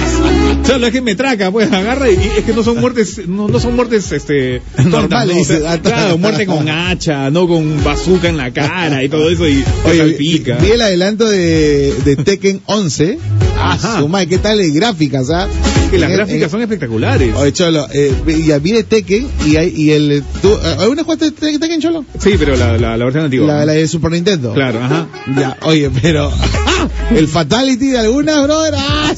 [0.63, 3.47] Claro, es que me traca, pues agarra y, y es que no son muertes, no,
[3.47, 5.41] no son muertes, este, Normales, ¿no?
[5.41, 9.09] O sea, dice, ah, claro, muerte con hacha, no con bazooka en la cara y
[9.09, 10.57] todo eso y Oye, salpica.
[10.57, 13.17] vi el adelanto de, de Tekken 11.
[13.57, 13.99] Ah, Ajá.
[13.99, 15.47] su madre, ¿qué tal de gráficas, ah?
[15.93, 17.35] Que las En- gráficas en- son espectaculares.
[17.35, 18.13] Oye, Cholo, eh,
[18.45, 20.23] ya viene Tekken y, hay- y el...
[20.41, 22.03] ¿tú, eh, ¿Alguna jugaste Te- Tekken, Cholo?
[22.19, 23.47] Sí, pero la, la, la versión antigua.
[23.47, 24.53] La, la de Super Nintendo.
[24.53, 25.07] Claro, ajá.
[25.37, 26.31] Ya, oye, pero...
[27.15, 28.73] el Fatality de algunas, brother.
[28.77, 29.13] ¡Ah!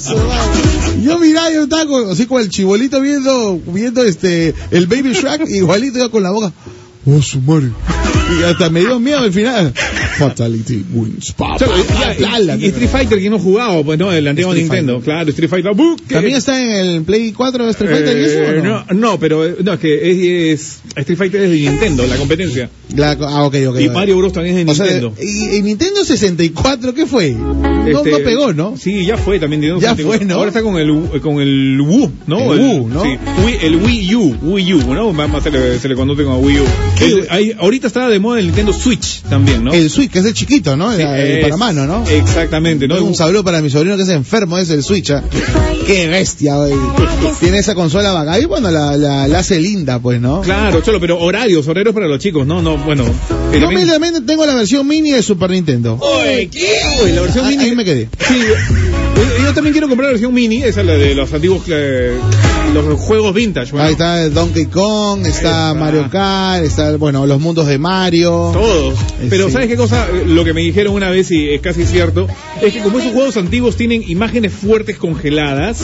[1.03, 5.43] Yo miraba, yo estaba con- así como el chibolito viendo, viendo este, el Baby Shark,
[5.47, 6.51] igualito yo con la boca.
[7.05, 7.69] Oh, su madre.
[8.39, 9.71] Y hasta me dio miedo al final.
[10.17, 11.31] Fatality wins.
[11.33, 14.27] Pa, Cholo, pa, y- y- la- y, Street Fighter que no jugado, pues no, el
[14.27, 14.93] antiguo Nintendo.
[14.93, 15.13] Fighter.
[15.13, 15.73] Claro, Street Fighter.
[15.75, 15.95] ¡buh!
[16.09, 18.39] ¿También está en el Play 4 de Street Fighter y eso?
[18.39, 18.85] Eh, o no?
[18.89, 22.15] no, no, pero eh, no, es que es, es- Street Fighter es de Nintendo, la
[22.15, 22.69] competencia.
[22.95, 23.79] La- ah, ok, ok.
[23.81, 23.89] y.
[23.89, 25.13] Mario Bros también es de O sea, Nintendo.
[25.21, 27.31] y, y Nintendo 64, ¿qué fue?
[27.31, 28.75] No, Este, no pegó, ¿no?
[28.77, 29.61] Sí, ya fue también.
[29.61, 30.17] Nintendo Ya 64.
[30.19, 30.35] fue, ¿no?
[30.35, 32.53] Ahora está con el, con el Wii, ¿no?
[32.53, 33.03] El Wii, ¿no?
[33.03, 33.09] Sí,
[33.45, 35.13] Wii- el Wii U, Wii U, ¿no?
[35.13, 36.63] Más más se le, se le conoce como Wii U.
[37.59, 39.73] Ahorita está de moda el Nintendo Switch también, ¿no?
[39.73, 40.95] El Switch, que es el chiquito, ¿no?
[40.95, 42.07] Sí, el, para mano, ¿no?
[42.07, 43.03] Exactamente, ¿no?
[43.03, 45.11] Un saludo para mi sobrino que es enfermo, es el Switch.
[45.11, 45.23] ¿ah?
[45.85, 46.73] Qué bestia, güey.
[47.39, 48.41] Tiene esa consola bacán.
[48.41, 50.41] Y bueno, la, la, la hace linda, pues, ¿no?
[50.41, 53.03] Claro, cholo, pero horarios, horarios para los chicos, no, no, bueno.
[53.03, 53.09] eh,
[53.53, 55.97] Yo también- humildemente tengo la versión mini de Super Nintendo.
[55.99, 56.67] Oye, ¿qué?
[57.03, 57.63] Oye, la versión Ah, mini.
[57.65, 58.09] ahí me quedé.
[58.27, 61.63] Sí, yo, yo también quiero comprar la versión mini, esa es la de los antiguos,
[61.67, 62.17] eh,
[62.81, 63.71] los juegos vintage.
[63.71, 63.85] bueno.
[63.87, 65.73] Ahí está Donkey Kong, está está.
[65.73, 68.51] Mario Kart, está, bueno, los mundos de Mario.
[68.53, 68.99] Todos.
[69.21, 69.53] Eh, Pero sí.
[69.53, 70.07] ¿sabes qué cosa?
[70.13, 72.27] Eh, Lo que me dijeron una vez y es casi cierto,
[72.61, 75.81] es que como esos juegos antiguos tienen imágenes fuertes congeladas,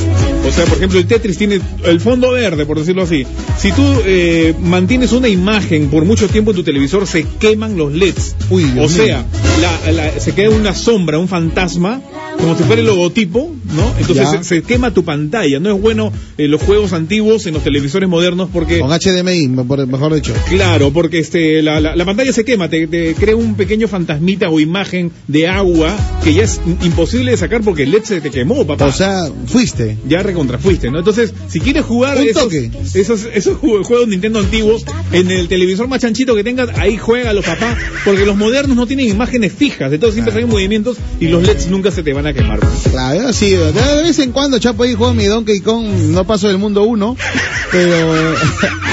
[0.47, 3.25] o sea, por ejemplo, el Tetris tiene el fondo verde, por decirlo así.
[3.57, 7.91] Si tú eh, mantienes una imagen por mucho tiempo en tu televisor, se queman los
[7.93, 8.35] LEDs.
[8.49, 9.23] Uy, o sea,
[9.61, 12.01] la- la- se queda una sombra, un fantasma,
[12.41, 13.93] como si fuera el logotipo, ¿no?
[13.99, 15.59] Entonces se, se quema tu pantalla.
[15.59, 18.79] No es bueno eh, los juegos antiguos en los televisores modernos porque...
[18.79, 20.33] Con HDMI, me- mejor dicho.
[20.49, 24.49] Claro, porque este, la, la- la pantalla se quema, te, te crea un pequeño fantasmita
[24.49, 28.29] o imagen de agua que ya es imposible de sacar porque el LED se te
[28.31, 28.85] quemó, papá.
[28.85, 29.97] O sea, fuiste.
[30.07, 30.99] ya recontrafuiste, ¿no?
[30.99, 32.71] Entonces, si quieres jugar Un esos, toque.
[32.93, 37.33] esos, esos ju- juegos Nintendo antiguos en el televisor más chanchito que tengas, ahí juega
[37.33, 41.43] los papás, porque los modernos no tienen imágenes fijas, entonces siempre hay movimientos y los
[41.45, 42.59] LEDs nunca se te van a quemar.
[42.89, 43.71] Claro, sí, de
[44.03, 47.15] vez en cuando Chapo ahí juego mi Donkey Kong, no paso del mundo uno,
[47.71, 47.95] pero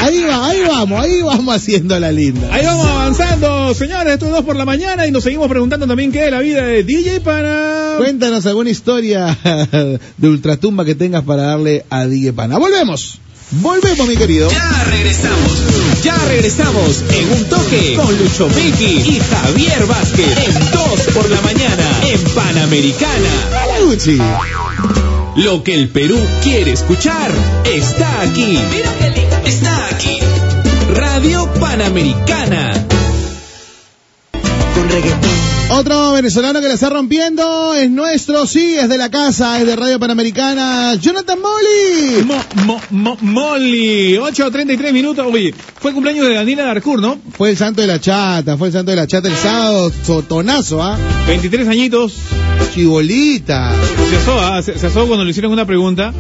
[0.03, 2.49] ahí va, ahí vamos, ahí vamos haciendo la linda.
[2.53, 6.27] Ahí vamos avanzando, señores, estos dos por la mañana y nos seguimos preguntando también qué
[6.27, 7.95] es la vida de DJ para...
[7.99, 9.37] Cuéntanos alguna historia
[10.17, 12.59] de ultratumba que tengas para darle a DJ Pana.
[12.59, 13.21] Volvemos,
[13.51, 14.51] volvemos mi querido.
[14.51, 16.03] Ya regresamos.
[16.03, 21.41] Ya regresamos en un toque con Lucho Vicky y Javier Vázquez en 2 por la
[21.41, 23.31] mañana en Panamericana.
[23.85, 24.19] Gucci.
[25.37, 27.31] Lo que el Perú quiere escuchar
[27.65, 28.59] está aquí.
[28.71, 29.37] Mira qué lindo.
[29.45, 30.19] Está aquí.
[30.95, 32.73] Radio Panamericana.
[34.75, 35.38] Con reggaetón.
[35.71, 39.77] Otro venezolano que la está rompiendo es nuestro, sí, es de la casa, es de
[39.77, 42.25] Radio Panamericana, Jonathan Molly.
[42.25, 42.35] Mo,
[42.65, 45.27] mo, mo- Molly, 8.33 minutos.
[45.31, 47.19] Oye, fue el cumpleaños de Daniela Darcourt, ¿no?
[47.37, 50.83] Fue el santo de la chata, fue el santo de la chata el sábado, sotonazo,
[50.83, 50.99] ¿ah?
[51.29, 52.15] 23 añitos.
[52.75, 53.73] Chibolita.
[54.11, 54.63] Se asó, ¿ah?
[54.63, 56.13] se, se asó cuando le hicieron una pregunta.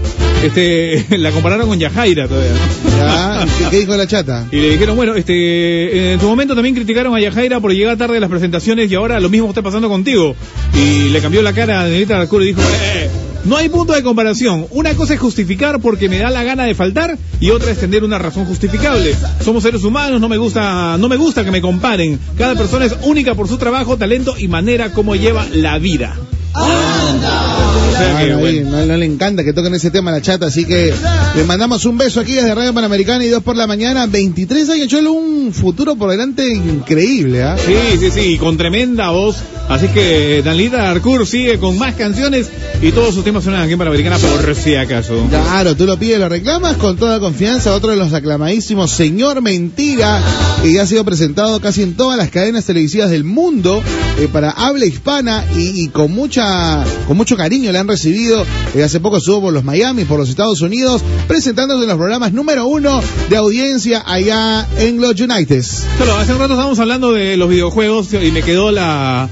[0.44, 2.52] Este, la compararon con Yajaira todavía.
[2.98, 3.46] ¿Ya?
[3.58, 4.46] ¿Qué, qué dijo la chata?
[4.52, 8.16] Y le dijeron, bueno, este, en su momento también criticaron a Yajaira por llegar tarde
[8.18, 10.34] a las presentaciones y ahora lo mismo está pasando contigo.
[10.74, 13.08] Y le cambió la cara a Daniela Darcourt y dijo, eh,
[13.44, 14.66] no hay punto de comparación.
[14.70, 18.04] Una cosa es justificar porque me da la gana de faltar y otra es tener
[18.04, 19.14] una razón justificable.
[19.42, 22.18] Somos seres humanos, no me gusta, no me gusta que me comparen.
[22.36, 26.16] Cada persona es única por su trabajo, talento y manera como lleva la vida.
[26.54, 28.70] Ah, no, ahí, bueno.
[28.70, 30.92] no, no le encanta que toquen ese tema a la chata, así que
[31.36, 34.88] le mandamos un beso aquí desde Radio Panamericana y dos por la mañana, 23 años,
[34.88, 37.56] Cholo, un futuro por delante increíble, ¿ah?
[37.64, 39.36] Sí, sí, sí, y con tremenda voz.
[39.68, 42.48] Así que Danlita Arcour sigue con más canciones
[42.80, 45.26] y todos sus temas suenan aquí en Panamericana por si acaso.
[45.28, 47.74] Claro, tú lo pides, lo reclamas con toda confianza.
[47.74, 50.22] Otro de los aclamadísimos, Señor Mentira,
[50.62, 53.82] que ya ha sido presentado casi en todas las cadenas televisivas del mundo
[54.18, 58.46] eh, para habla hispana y, y con mucha, con mucho cariño le han recibido.
[58.74, 62.32] Eh, hace poco estuvo por los Miami, por los Estados Unidos, presentándose en los programas
[62.32, 65.62] número uno de audiencia allá en los United.
[65.62, 69.28] Solo, hace un rato estábamos hablando de los videojuegos y me quedó la...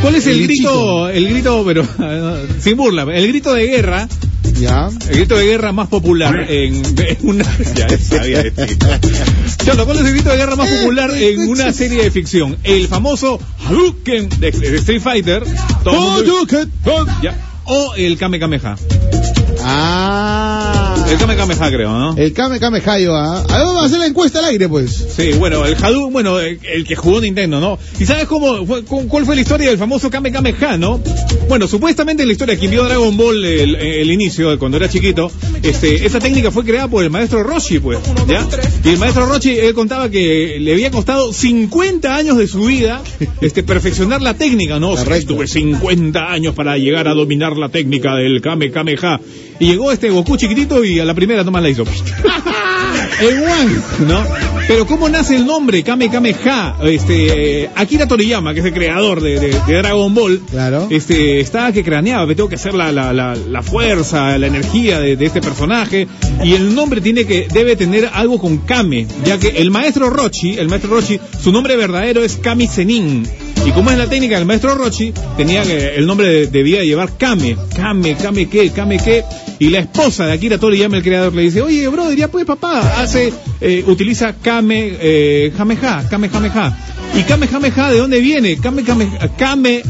[0.00, 1.08] ¿Cuál es el, El grito?
[1.08, 1.86] El grito, pero
[2.60, 4.08] sin burla, el grito de guerra,
[4.58, 4.88] ¿Ya?
[5.08, 7.44] el grito de guerra más popular en, en una...
[7.74, 8.76] Ya sabía de ti.
[9.64, 12.56] Cholo, ¿cuál es el grito de guerra más popular en una serie de ficción?
[12.62, 15.42] El famoso Hadouken de, de Street Fighter.
[15.82, 16.46] Todo el mundo-
[17.22, 17.36] Ya.
[17.64, 18.76] O el Kame Kameha.
[19.62, 20.83] Ah.
[21.06, 22.16] El Kame Kameha, creo, ¿no?
[22.16, 23.44] El Kame Kame Hayo, ¿ah?
[23.48, 24.90] A ver, vamos a hacer la encuesta al aire, pues.
[25.16, 27.78] Sí, bueno, el Hadou, bueno, el, el que jugó Nintendo, ¿no?
[28.00, 31.00] ¿Y sabes cómo fue, cuál fue la historia del famoso Kame Kameha, no?
[31.48, 35.30] Bueno, supuestamente la historia que vio Dragon Ball el, el inicio, cuando era chiquito,
[35.62, 38.46] este, esa técnica fue creada por el maestro Roshi, pues, ¿ya?
[38.82, 43.02] Y el maestro Roshi, él contaba que le había costado 50 años de su vida,
[43.40, 44.90] este, perfeccionar la técnica, ¿no?
[44.90, 49.20] O sea, estuve 50 años para llegar a dominar la técnica del Kame Kameha.
[49.60, 51.84] Y llegó este Goku chiquitito y a la primera nomás la hizo.
[53.20, 53.76] El One,
[54.08, 54.24] ¿no?
[54.66, 56.76] Pero ¿cómo nace el nombre Kame Kameha?
[56.84, 60.88] Este, eh, Akira Toriyama, que es el creador de, de- de Dragon Ball, Claro.
[60.90, 65.00] este, estaba que craneaba, me tengo que hacer la, la, la, la fuerza, la energía
[65.00, 66.08] de, de este personaje,
[66.42, 70.56] y el nombre tiene que, debe tener algo con Kame, ya que el maestro Rochi,
[70.58, 73.26] el maestro Rochi, su nombre verdadero es Kami Zenin.
[73.66, 77.16] Y como es la técnica del maestro Rochi, tenía que, el nombre de- debía llevar
[77.16, 79.24] Kame, Kame, Kame qué, Kame qué.
[79.58, 83.00] Y la esposa de Akira Toriyama, el creador, le dice, oye, brother, ya pues papá,
[83.00, 86.76] hace, eh, utiliza Kame, eh, Jameja, Kame Jameja.
[87.18, 88.56] ¿Y Kame Jameja de dónde viene?
[88.58, 89.08] Kame Kame,
[89.38, 89.82] Kame,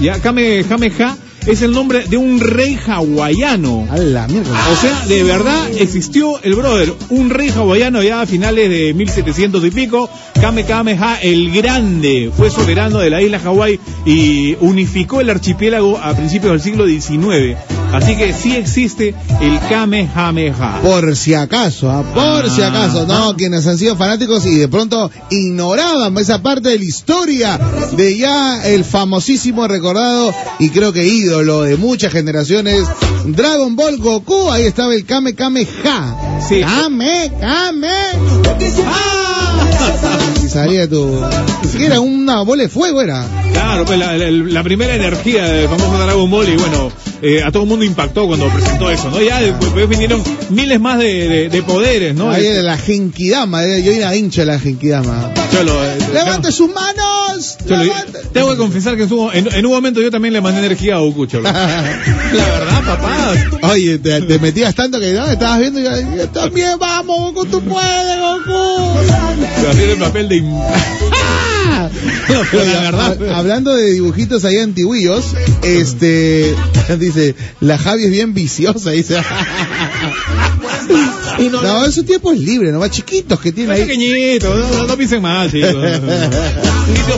[0.00, 3.86] ya, Kame Jameja es el nombre de un rey hawaiano.
[3.90, 4.50] A la mierda.
[4.72, 9.64] O sea, de verdad existió el brother, un rey hawaiano ya a finales de 1700
[9.64, 10.10] y pico,
[10.40, 16.14] Kame Kameha el Grande, fue soberano de la isla Hawái y unificó el archipiélago a
[16.14, 17.79] principios del siglo XIX.
[17.92, 20.80] Así que sí existe el Kamehameha.
[20.82, 22.02] Por si acaso, ¿ah?
[22.14, 22.50] por Ah.
[22.54, 26.84] si acaso, no, quienes han sido fanáticos y de pronto ignoraban esa parte de la
[26.84, 27.58] historia
[27.92, 32.84] de ya el famosísimo recordado y creo que ídolo de muchas generaciones,
[33.24, 36.40] Dragon Ball Goku, ahí estaba el Kame Kame Ha.
[36.48, 36.60] Sí.
[36.60, 37.88] Kame Kame.
[40.44, 41.20] Y salía tu...
[41.76, 43.24] que era una bola de fuego, era.
[43.52, 46.90] Claro, pues la, la- la primera energía del famoso Dragon Ball y bueno,
[47.22, 49.20] eh, a todo el mundo impactó cuando presentó eso, ¿no?
[49.20, 52.30] Ya después vinieron miles más de, de- de poderes, ¿no?
[52.30, 55.32] Ahí Este, era la Genkidama, eh, yo era hincha de la Genkidama.
[55.52, 57.56] Cholo, eh, ¡Levante sus manos!
[57.68, 58.18] Cholo, ¡Levante!
[58.32, 60.96] tengo que confesar que en, su- en- en un momento yo también le mandé energía
[60.96, 61.44] a Goku, Cholo.
[61.52, 61.52] La
[62.32, 63.34] verdad, papá.
[63.72, 67.46] Oye, te, te metías tanto que no, estabas viendo y yo, yo también vamos, Goku,
[67.46, 68.98] tú puedes, Goku.
[69.68, 70.42] Haciendo el papel de...
[71.70, 73.18] im- No, pero la verdad...
[73.20, 75.24] Hab- hablando de dibujitos ahí antiguillos,
[75.62, 76.54] este,
[76.98, 79.20] dice, la Javi es bien viciosa, dice.
[81.48, 83.88] No, esos tiempos libres, nomás chiquitos que tiene Está ahí.
[83.98, 85.74] pequeñito, no, no, no piensen mal, chicos.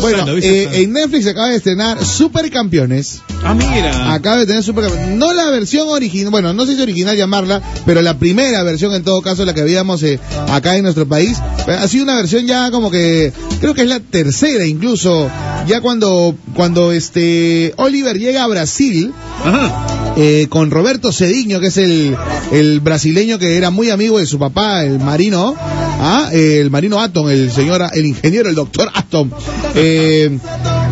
[0.01, 0.77] Bueno, eh, sano.
[0.77, 3.21] en Netflix acaba de estrenar Supercampeones.
[3.43, 4.13] Ah, mira.
[4.13, 5.17] Acaba de tener Supercampeones.
[5.17, 9.03] No la versión original, bueno, no sé si original llamarla, pero la primera versión en
[9.03, 10.19] todo caso, la que veíamos eh,
[10.49, 11.39] acá en nuestro país.
[11.67, 15.31] Eh, Ha sido una versión ya como que, creo que es la tercera incluso,
[15.67, 19.13] ya cuando, cuando este Oliver llega a Brasil.
[19.45, 20.13] Ajá.
[20.17, 22.15] eh, con Roberto Cediño, que es el,
[22.53, 26.31] el brasileño que era muy amigo de su papá, el marino, ¿ah?
[26.33, 29.31] Eh, el marino Atom, el señor, el ingeniero, el doctor Atom.
[29.75, 30.39] Eh,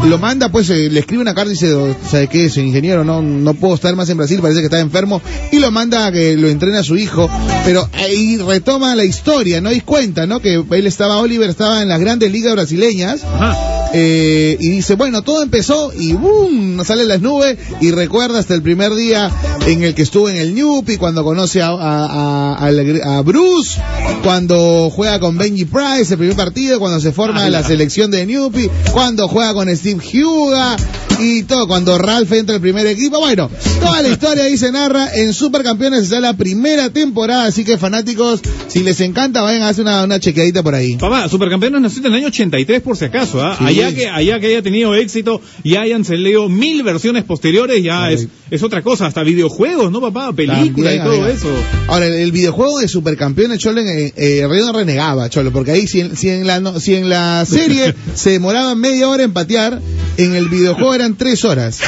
[0.09, 2.47] lo manda, pues, eh, le escribe una carta y dice, ¿sabe qué?
[2.47, 5.21] Ese ingeniero, no, no puedo estar más en Brasil, parece que está enfermo,
[5.53, 7.29] y lo manda a que lo entrene a su hijo,
[7.65, 9.73] pero ahí retoma la historia, ¿no?
[9.73, 10.41] Y cuenta, ¿no?
[10.41, 13.80] Que él estaba, Oliver estaba en las grandes ligas brasileñas, Ajá.
[13.93, 16.83] Eh, y dice, bueno, todo empezó y ¡boom!
[16.85, 19.31] Sale en las nubes y recuerda hasta el primer día
[19.67, 21.75] en el que estuvo en el Newpi, cuando conoce a, a,
[22.07, 23.81] a- al- a Bruce,
[24.23, 28.27] cuando juega con Benji Price, el primer partido, cuando se forma Ah, la selección de
[28.27, 30.77] Newpi, cuando juega con Steve Huga
[31.21, 33.19] y todo, cuando Ralph entra al primer equipo.
[33.19, 33.51] Bueno,
[33.81, 38.41] toda la historia ahí se narra en Supercampeones, está la primera temporada, así que fanáticos,
[38.69, 40.97] si les encanta, vayan a hacer una, una chequeadita por ahí.
[40.97, 43.57] Papá, Supercampeones nació en el año 83 por si acaso, ¿ah?
[43.59, 43.65] Sí.
[43.86, 48.28] Allá que allá que haya tenido éxito y hayan salido mil versiones posteriores, ya es,
[48.51, 50.32] es otra cosa, hasta videojuegos, ¿no, papá?
[50.32, 51.31] Películas y todo amiga.
[51.31, 51.48] eso.
[51.89, 55.86] Ahora, el, el videojuego de Supercampeones, Cholo, eh, eh, Río no renegaba, Cholo, porque ahí
[55.86, 59.32] si en, si en la, no- si en la serie se demoraba media hora en
[59.32, 59.81] patear,
[60.16, 61.81] en el videojuego eran tres horas.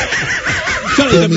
[0.96, 1.28] Claro.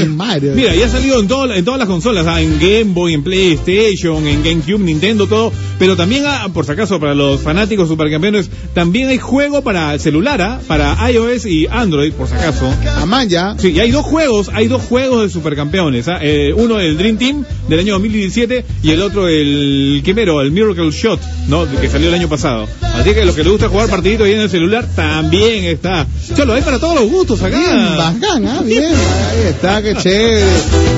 [0.56, 3.24] Mira, ya ha salido en, todo- en todas las consolas, ah, en Game Boy, en
[3.24, 5.52] PlayStation, en GameCube, Nintendo, todo.
[5.80, 10.00] Pero también, ah, por si acaso, para los fanáticos supercampeones, también hay juego para el
[10.00, 12.70] celular, ah, para iOS y Android, por si acaso.
[13.02, 16.08] Amaya, Sí, y hay dos juegos, hay dos juegos de supercampeones.
[16.08, 20.52] ah, eh, uno el Dream Team del año 2017 y el otro el Quimero, el
[20.52, 21.66] Miracle Shot, ¿no?
[21.80, 22.68] Que salió el año pasado.
[22.82, 26.08] Así que los que les gusta jugar partidito ahí en el celular también está.
[26.36, 27.58] Cholo, hay para todos los gustos acá.
[27.58, 28.62] bien bacán, ¿ah?
[28.64, 28.92] Bien,
[29.50, 30.44] está, qué chévere.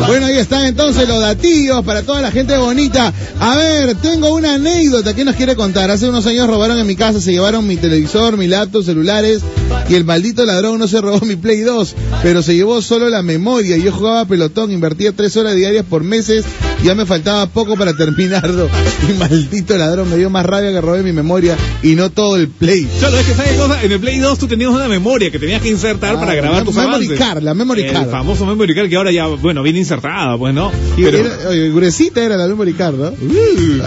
[0.07, 3.13] Bueno, ahí están entonces los datillos para toda la gente bonita.
[3.39, 5.91] A ver, tengo una anécdota que nos quiere contar.
[5.91, 9.41] Hace unos años robaron en mi casa, se llevaron mi televisor, mi laptop, celulares.
[9.89, 13.21] Y el maldito ladrón no se robó mi Play 2, pero se llevó solo la
[13.21, 13.77] memoria.
[13.77, 16.43] Yo jugaba pelotón, invertía tres horas diarias por meses,
[16.83, 18.69] ya me faltaba poco para terminarlo.
[19.07, 22.47] Y maldito ladrón me dio más rabia que robé mi memoria y no todo el
[22.49, 22.87] Play.
[22.99, 25.61] Cholo, es que sabes cosa, en el Play 2 tú tenías una memoria que tenías
[25.61, 27.19] que insertar Ah, para grabar la tus memory avances.
[27.19, 28.09] card, la memory el card.
[28.09, 30.71] famoso memory card que ahora ya, bueno, viene insertada, pues, ¿no?
[30.97, 33.07] Y Pero- era- oye, gruesita era la memory card, ¿no?
[33.09, 33.81] Uh.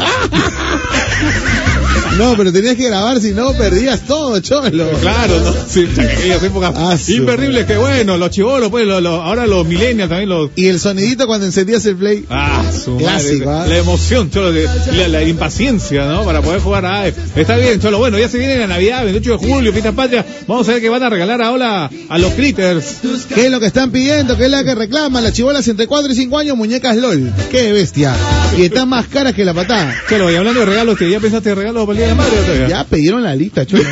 [2.21, 4.91] No, pero tenías que grabar, si no perdías todo, cholo.
[5.01, 5.55] Claro, ¿no?
[5.71, 10.09] Sí, aquellas épocas Ah, imperdibles que bueno, los chivolos, pues, lo- lo- ahora los millennials
[10.11, 10.51] también los...
[10.57, 12.25] Y el sonidito cuando encendías el play.
[12.29, 13.67] Ah, su Clásico, madre, ¿ah?
[13.69, 16.25] la emoción, cholo, de- la, la impaciencia, ¿no?
[16.25, 19.53] Para poder jugar a Está bien, cholo, bueno, ya se viene la Navidad, 28 de
[19.53, 20.27] julio, fiesta patria.
[20.47, 22.99] Vamos a ver qué van a regalar ahora a los critters.
[23.35, 24.37] ¿Qué es lo que están pidiendo?
[24.37, 25.25] ¿Qué es la que reclaman?
[25.25, 27.33] Las chibolas entre 4 y 5 años, muñecas LOL.
[27.51, 28.15] ¡Qué bestia!
[28.59, 29.95] Y están más caras que la patada.
[30.09, 32.69] Cholo, y hablando de regalos, ¿que ¿ya pensaste en regalos para todavía?
[32.69, 33.85] Ya pidieron la lista, cholo.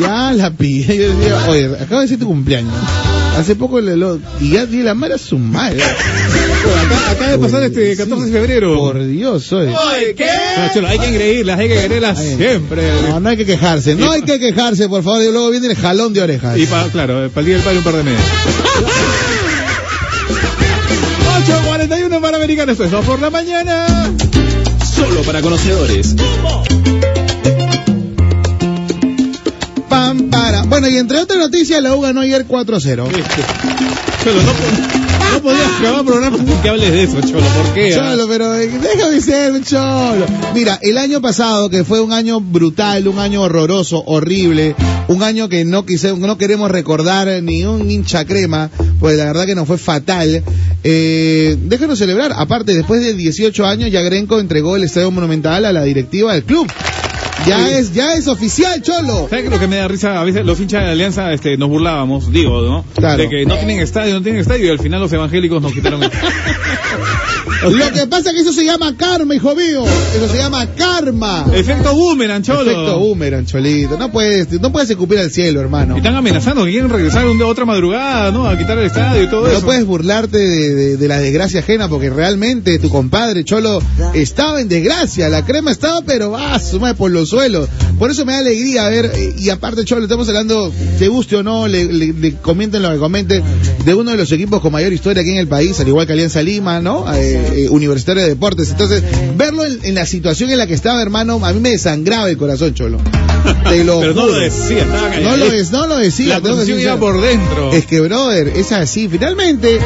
[0.00, 0.96] Ya la pide.
[0.96, 2.72] Yo decía, oye, acaba de ser tu cumpleaños.
[3.38, 4.20] Hace poco le lo...
[4.40, 5.82] Y ya di la madre a su madre.
[5.82, 8.76] Acá, acaba de pasar este 14 de febrero.
[8.76, 9.74] Por Dios, oye.
[9.74, 12.82] Ah, cholo, hay que engreírlas, hay que engreírlas siempre.
[13.08, 13.96] No, no hay que quejarse.
[13.96, 15.22] No hay que quejarse, por favor.
[15.22, 16.56] Y luego viene el jalón de orejas.
[16.58, 18.24] Y para, claro, para el Día del Padre un par de meses.
[21.46, 23.86] 8.41 para Americanos, eso por la mañana.
[24.94, 26.14] Solo para conocedores.
[30.16, 30.62] Pam, para.
[30.64, 32.84] Bueno, y entre otras noticias, la U ganó ayer 4-0.
[34.24, 37.94] Cholo, no, no podías acabar programa sin que hables de eso, Cholo, ¿por qué?
[37.94, 38.10] ah?
[38.10, 40.26] Cholo, pero eh, déjame ser cholo.
[40.54, 44.74] Mira, el año pasado, que fue un año brutal, un año horroroso, horrible,
[45.08, 49.46] un año que no, quise, no queremos recordar ni un hincha crema, pues la verdad
[49.46, 50.42] que nos fue fatal.
[50.82, 52.32] Eh, déjanos celebrar.
[52.36, 56.44] Aparte, después de 18 años, ya Grenco entregó el Estadio Monumental a la directiva del
[56.44, 56.70] club.
[57.46, 59.26] Ya es, ya es oficial, cholo.
[59.28, 60.18] ¿Sabes qué es lo que me da risa?
[60.20, 62.84] A veces los hinchas de Alianza este, nos burlábamos, digo, ¿no?
[62.94, 63.18] Claro.
[63.22, 66.02] De que no tienen estadio, no tienen estadio y al final los evangélicos nos quitaron
[66.02, 66.10] el...
[67.64, 69.84] Lo que pasa es que eso se llama karma, hijo mío.
[70.14, 71.46] Eso se llama karma.
[71.54, 72.62] Efecto boomerang, Cholo.
[72.70, 73.96] Efecto boomerang, cholito.
[73.96, 75.94] No puedes, no puedes escupir al cielo, hermano.
[75.94, 78.46] Y están amenazando que quieren regresar un- otra madrugada, ¿no?
[78.46, 79.64] A quitar el estadio y todo No eso.
[79.64, 83.80] puedes burlarte de, de- de la desgracia ajena porque realmente tu compadre Cholo
[84.12, 85.28] estaba en desgracia.
[85.30, 87.68] La crema estaba, pero va, suma por los suelos.
[87.98, 91.42] Por eso me da alegría ver, eh, y aparte Cholo, estamos hablando, te guste o
[91.42, 93.42] no, le, le- le comenten lo que comenten,
[93.84, 96.12] de uno de los equipos con mayor historia aquí en el país, al igual que
[96.14, 97.12] Alianza Lima, ¿no?
[97.14, 98.70] Eh, eh, Universitario de Deportes.
[98.70, 99.02] Entonces,
[99.36, 102.36] verlo en, en la situación en la que estaba, hermano, a mí me desangraba el
[102.36, 102.98] corazón, Cholo.
[103.68, 106.40] Te lo Pero no lo decía, estaba No lo, es, no lo decía.
[106.40, 107.72] La iba por dentro.
[107.72, 109.08] Es que, brother, es así.
[109.08, 109.78] Finalmente,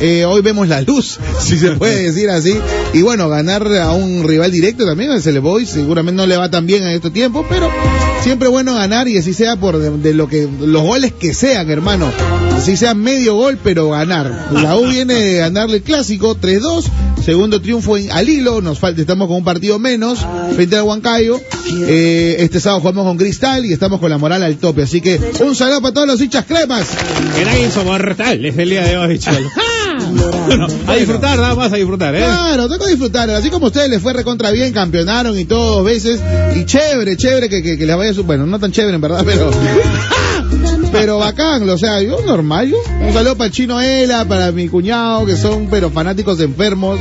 [0.00, 2.58] eh, hoy vemos la luz, si se puede decir así.
[2.92, 6.50] Y bueno, ganar a un rival directo también, el Cele Boys, seguramente no le va
[6.50, 7.70] tan bien en estos tiempos, pero
[8.22, 11.70] siempre bueno ganar y así sea por de, de lo que los goles que sean,
[11.70, 12.10] hermano.
[12.56, 14.48] Así sea medio gol, pero ganar.
[14.50, 16.84] La U viene de ganarle el clásico 3-2,
[17.24, 21.38] segundo triunfo en, al hilo, nos falta, estamos con un partido menos frente al Huancayo.
[21.86, 24.82] Eh, este sábado jugamos con Cristal y estamos con la moral al tope.
[24.82, 26.88] Así que un saludo para todos los hinchas cremas.
[27.38, 29.48] Era insoportable es el día de hoy, Cholo.
[30.46, 32.18] Bueno, a disfrutar, nada más a disfrutar, ¿eh?
[32.18, 33.28] Claro, tengo que disfrutar.
[33.30, 36.20] Así como a ustedes les fue recontra bien, campeonaron y todo dos veces.
[36.54, 38.22] Y chévere, chévere que, que, que les vaya su...
[38.22, 39.50] Bueno, no tan chévere en verdad, pero...
[40.98, 42.76] Pero bacán, o sea, yo normal, yo.
[43.06, 46.98] Un saludo para el chino Ela, para mi cuñado, que son pero fanáticos enfermos,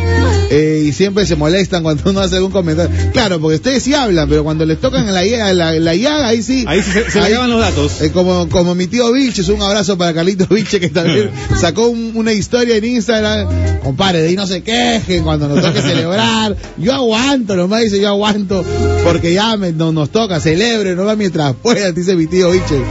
[0.49, 2.91] eh, y siempre se molestan cuando uno hace algún comentario.
[3.13, 5.23] Claro, porque ustedes sí hablan, pero cuando les tocan en la,
[5.53, 6.65] la, la llaga, ahí sí.
[6.67, 8.01] Ahí se, se le ahí- los datos.
[8.01, 12.11] eh, como, como mi tío Vilches, un abrazo para Carlitos Vilches que también sacó un-
[12.15, 13.47] una historia en Instagram.
[13.83, 16.55] Compadre, de ahí no se quejen cuando nos toque celebrar.
[16.77, 18.63] Yo aguanto, nomás dice yo aguanto,
[19.03, 22.81] porque ya me- no, nos toca, celebre, no va mientras pueda, dice mi tío Vilches.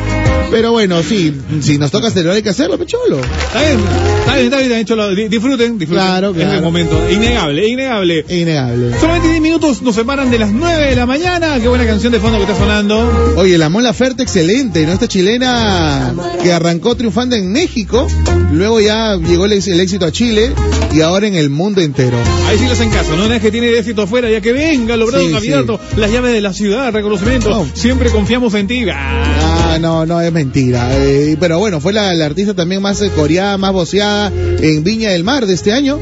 [0.55, 3.18] Pero bueno, sí, si nos toca celebrar hay que hacerlo, pecholo.
[3.18, 3.81] Está bien,
[4.20, 5.12] está bien, está bien, está Cholo.
[5.12, 6.05] Di- Disfruten, disfruten.
[6.05, 6.62] Claro, Es el claro.
[6.62, 7.10] momento.
[7.10, 8.24] Innegable, innegable.
[8.28, 8.97] Innegable.
[9.01, 11.59] Solamente 10 minutos nos separan de las 9 de la mañana.
[11.60, 13.35] Qué buena canción de fondo que está sonando.
[13.36, 14.93] Oye, la Mola Ferte excelente, ¿no?
[14.93, 18.06] Esta chilena que arrancó triunfando en México,
[18.52, 20.52] luego ya llegó el, el éxito a Chile
[20.93, 22.16] y ahora en el mundo entero.
[22.47, 23.24] Ahí sí le hacen caso, ¿no?
[23.24, 26.40] Una vez que tiene éxito afuera, ya que venga, logrado Sí, candidato, las llaves de
[26.40, 27.51] la ciudad, reconocimiento.
[27.51, 27.66] No.
[27.74, 28.85] Siempre confiamos en ti.
[28.93, 30.89] Ah, Ah, no, no, es mentira.
[30.93, 34.31] Eh, pero bueno, fue la, la artista también más eh, coreada, más voceada
[34.61, 35.99] en Viña del Mar de este año.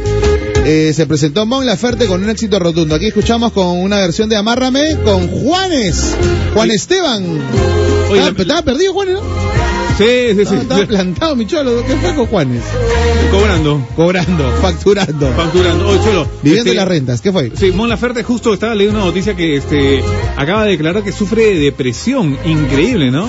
[0.65, 2.95] Eh, se presentó Mon Laferte con un éxito rotundo.
[2.95, 6.15] Aquí escuchamos con una versión de Amárrame con Juanes.
[6.55, 7.25] Juan Esteban.
[8.11, 9.21] Oye, Ah, la- estaba perdido, Juanes, ¿no?
[9.99, 10.55] Sí, sí, sí.
[10.55, 11.85] No, estaba plantado, mi cholo.
[11.87, 12.63] ¿Qué fue con Juanes?
[13.31, 13.87] Cobrando.
[13.95, 15.29] Cobrando, facturando.
[15.33, 15.89] Facturando.
[15.89, 16.27] Oye, Cholo.
[16.43, 17.21] Viviendo este, las rentas.
[17.21, 17.53] ¿Qué fue?
[17.55, 20.03] Sí, Mon Laferte justo estaba leyendo una noticia que este
[20.37, 22.37] acaba de declarar que sufre de depresión.
[22.45, 23.29] Increíble, ¿no?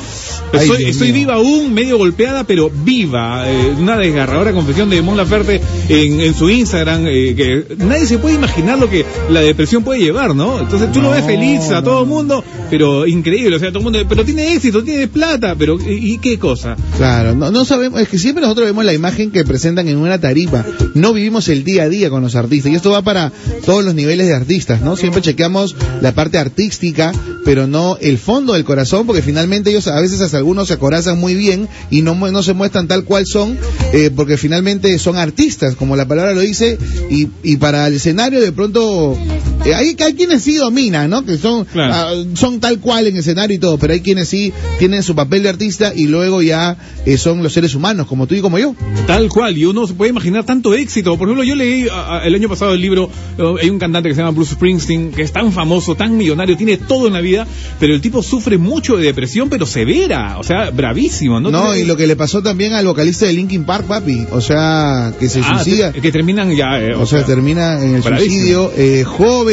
[0.53, 3.49] Ay, Estoy, viva aún, medio golpeada, pero viva.
[3.49, 5.60] Eh, una desgarradora confesión de Mon Laferte
[5.90, 10.02] en, en su Instagram, eh, que nadie se puede imaginar lo que la depresión puede
[10.02, 10.60] llevar, ¿no?
[10.60, 12.15] Entonces tú lo ves No, feliz a no, todo el no.
[12.15, 16.14] mundo, pero increíble, o sea, todo el mundo, pero tiene éxito, tiene plata, pero ¿y,
[16.14, 16.52] y qué cosa?
[16.97, 20.19] Claro, no, no sabemos, es que siempre nosotros vemos la imagen que presentan en una
[20.19, 23.31] tarifa, no vivimos el día a día con los artistas, y esto va para
[23.65, 24.95] todos los niveles de artistas, ¿no?
[24.95, 27.11] Siempre chequeamos la parte artística,
[27.45, 31.19] pero no el fondo del corazón, porque finalmente ellos a veces hasta algunos se acorazan
[31.19, 33.57] muy bien y no, no se muestran tal cual son,
[33.93, 36.77] eh, porque finalmente son artistas, como la palabra lo dice,
[37.09, 39.17] y, y para el escenario de pronto,
[39.65, 41.23] eh, hay, hay quienes sí dominan, ¿no?
[41.26, 41.94] Que son, Claro.
[41.94, 45.44] ah, son tal cual en escenario y todo, pero hay quienes sí tienen su papel
[45.44, 46.76] de artista y luego ya
[47.06, 48.76] eh, son los seres humanos, como tú y como yo.
[49.07, 51.18] Tal cual, y uno se puede imaginar tanto éxito.
[51.18, 54.10] Por ejemplo, yo leí a- a- el año pasado el libro, eh, hay un cantante
[54.10, 57.22] que se llama Bruce Springsteen, que es tan famoso, tan millonario, tiene todo en la
[57.22, 57.45] vida,
[57.80, 61.52] pero el tipo sufre mucho de depresión, pero severa, o sea, bravísimo, ¿no?
[61.52, 65.14] No, y lo que le pasó también al vocalista de Linkin Park, papi, o sea,
[65.19, 65.91] que se Ah, suicida.
[65.94, 68.34] que terminan ya, eh, O sea, termina en el bravísimo.
[68.34, 69.03] suicidio, eh,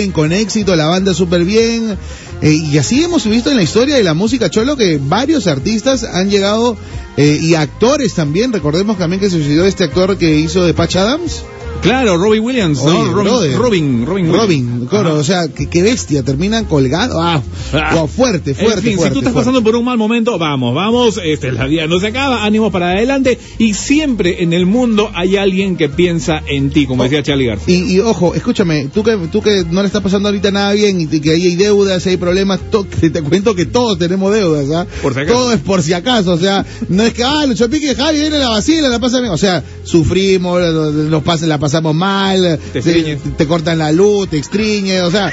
[0.09, 1.97] con éxito, la banda súper bien.
[2.43, 6.05] eh, y así hemos visto en la historia de la música cholo que varios artistas
[6.05, 6.77] han llegado,
[7.17, 8.53] eh, y actores también.
[8.53, 11.43] Recordemos también que suicidó este actor que hizo de Patch Adams.
[11.83, 13.05] Claro, Robin Williams, Oye, ¿no?
[13.15, 13.57] Robin.
[13.57, 17.17] Robin, Robin, Robin, claro, o sea, qué, qué bestia, terminan colgados.
[17.19, 17.43] Ah,
[17.73, 17.95] Ah.
[17.95, 19.33] wow, fuerte, fuerte, en fin, fuerte, si tú estás fuerte.
[19.33, 22.91] pasando por un mal momento, vamos, vamos, este, la vida no se acaba, ánimo para
[22.91, 27.47] adelante y siempre en el mundo hay alguien que piensa en ti, como decía Charlie
[27.47, 27.75] García.
[27.79, 31.01] Y, y ojo, escúchame, tú que, tú que no le está pasando ahorita nada bien
[31.01, 32.61] y te- que ahí hay deudas, hay problemas,
[33.01, 34.87] que te cuento que todos tenemos deudas, ¿ah?
[35.01, 35.39] Por si acaso.
[35.39, 38.39] Todo es por si acaso, o sea, no es que, ah, Lucho Pique, Javi, viene
[38.39, 42.91] la vacila, la pasa bien, o sea, sufrimos, nos pas- la pasamos mal, Te te,
[42.91, 43.17] extriñe.
[43.37, 45.31] te cortan la luz, te extriñe, o sea,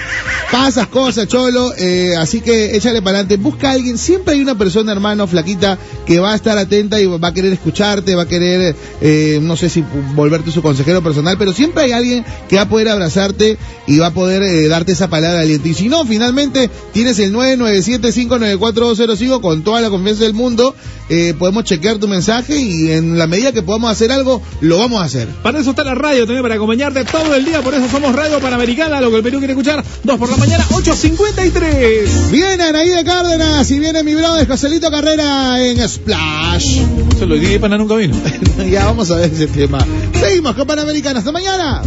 [0.51, 4.57] pasas cosas, cholo, eh, así que échale para adelante, busca a alguien, siempre hay una
[4.57, 8.27] persona, hermano, flaquita, que va a estar atenta y va a querer escucharte, va a
[8.27, 9.83] querer, eh, no sé si
[10.15, 14.07] volverte su consejero personal, pero siempre hay alguien que va a poder abrazarte y va
[14.07, 15.67] a poder eh, darte esa palabra de aliento.
[15.69, 20.75] Y si no, finalmente tienes el 997-594-205 con toda la confianza del mundo,
[21.09, 25.01] eh, podemos chequear tu mensaje y en la medida que podamos hacer algo, lo vamos
[25.01, 25.27] a hacer.
[25.43, 28.39] Para eso está la radio también, para acompañarte todo el día, por eso somos Radio
[28.39, 32.31] Panamericana, lo que el Perú quiere escuchar, 2 por la mañana, 8.53.
[32.31, 36.81] Viene Anaída Cárdenas y viene mi brother Joselito Carrera en Splash.
[37.17, 38.15] Se lo dije para nunca vino.
[38.69, 39.79] ya vamos a ver ese tema.
[40.13, 41.19] Seguimos con Panamericana.
[41.19, 41.81] Hasta mañana.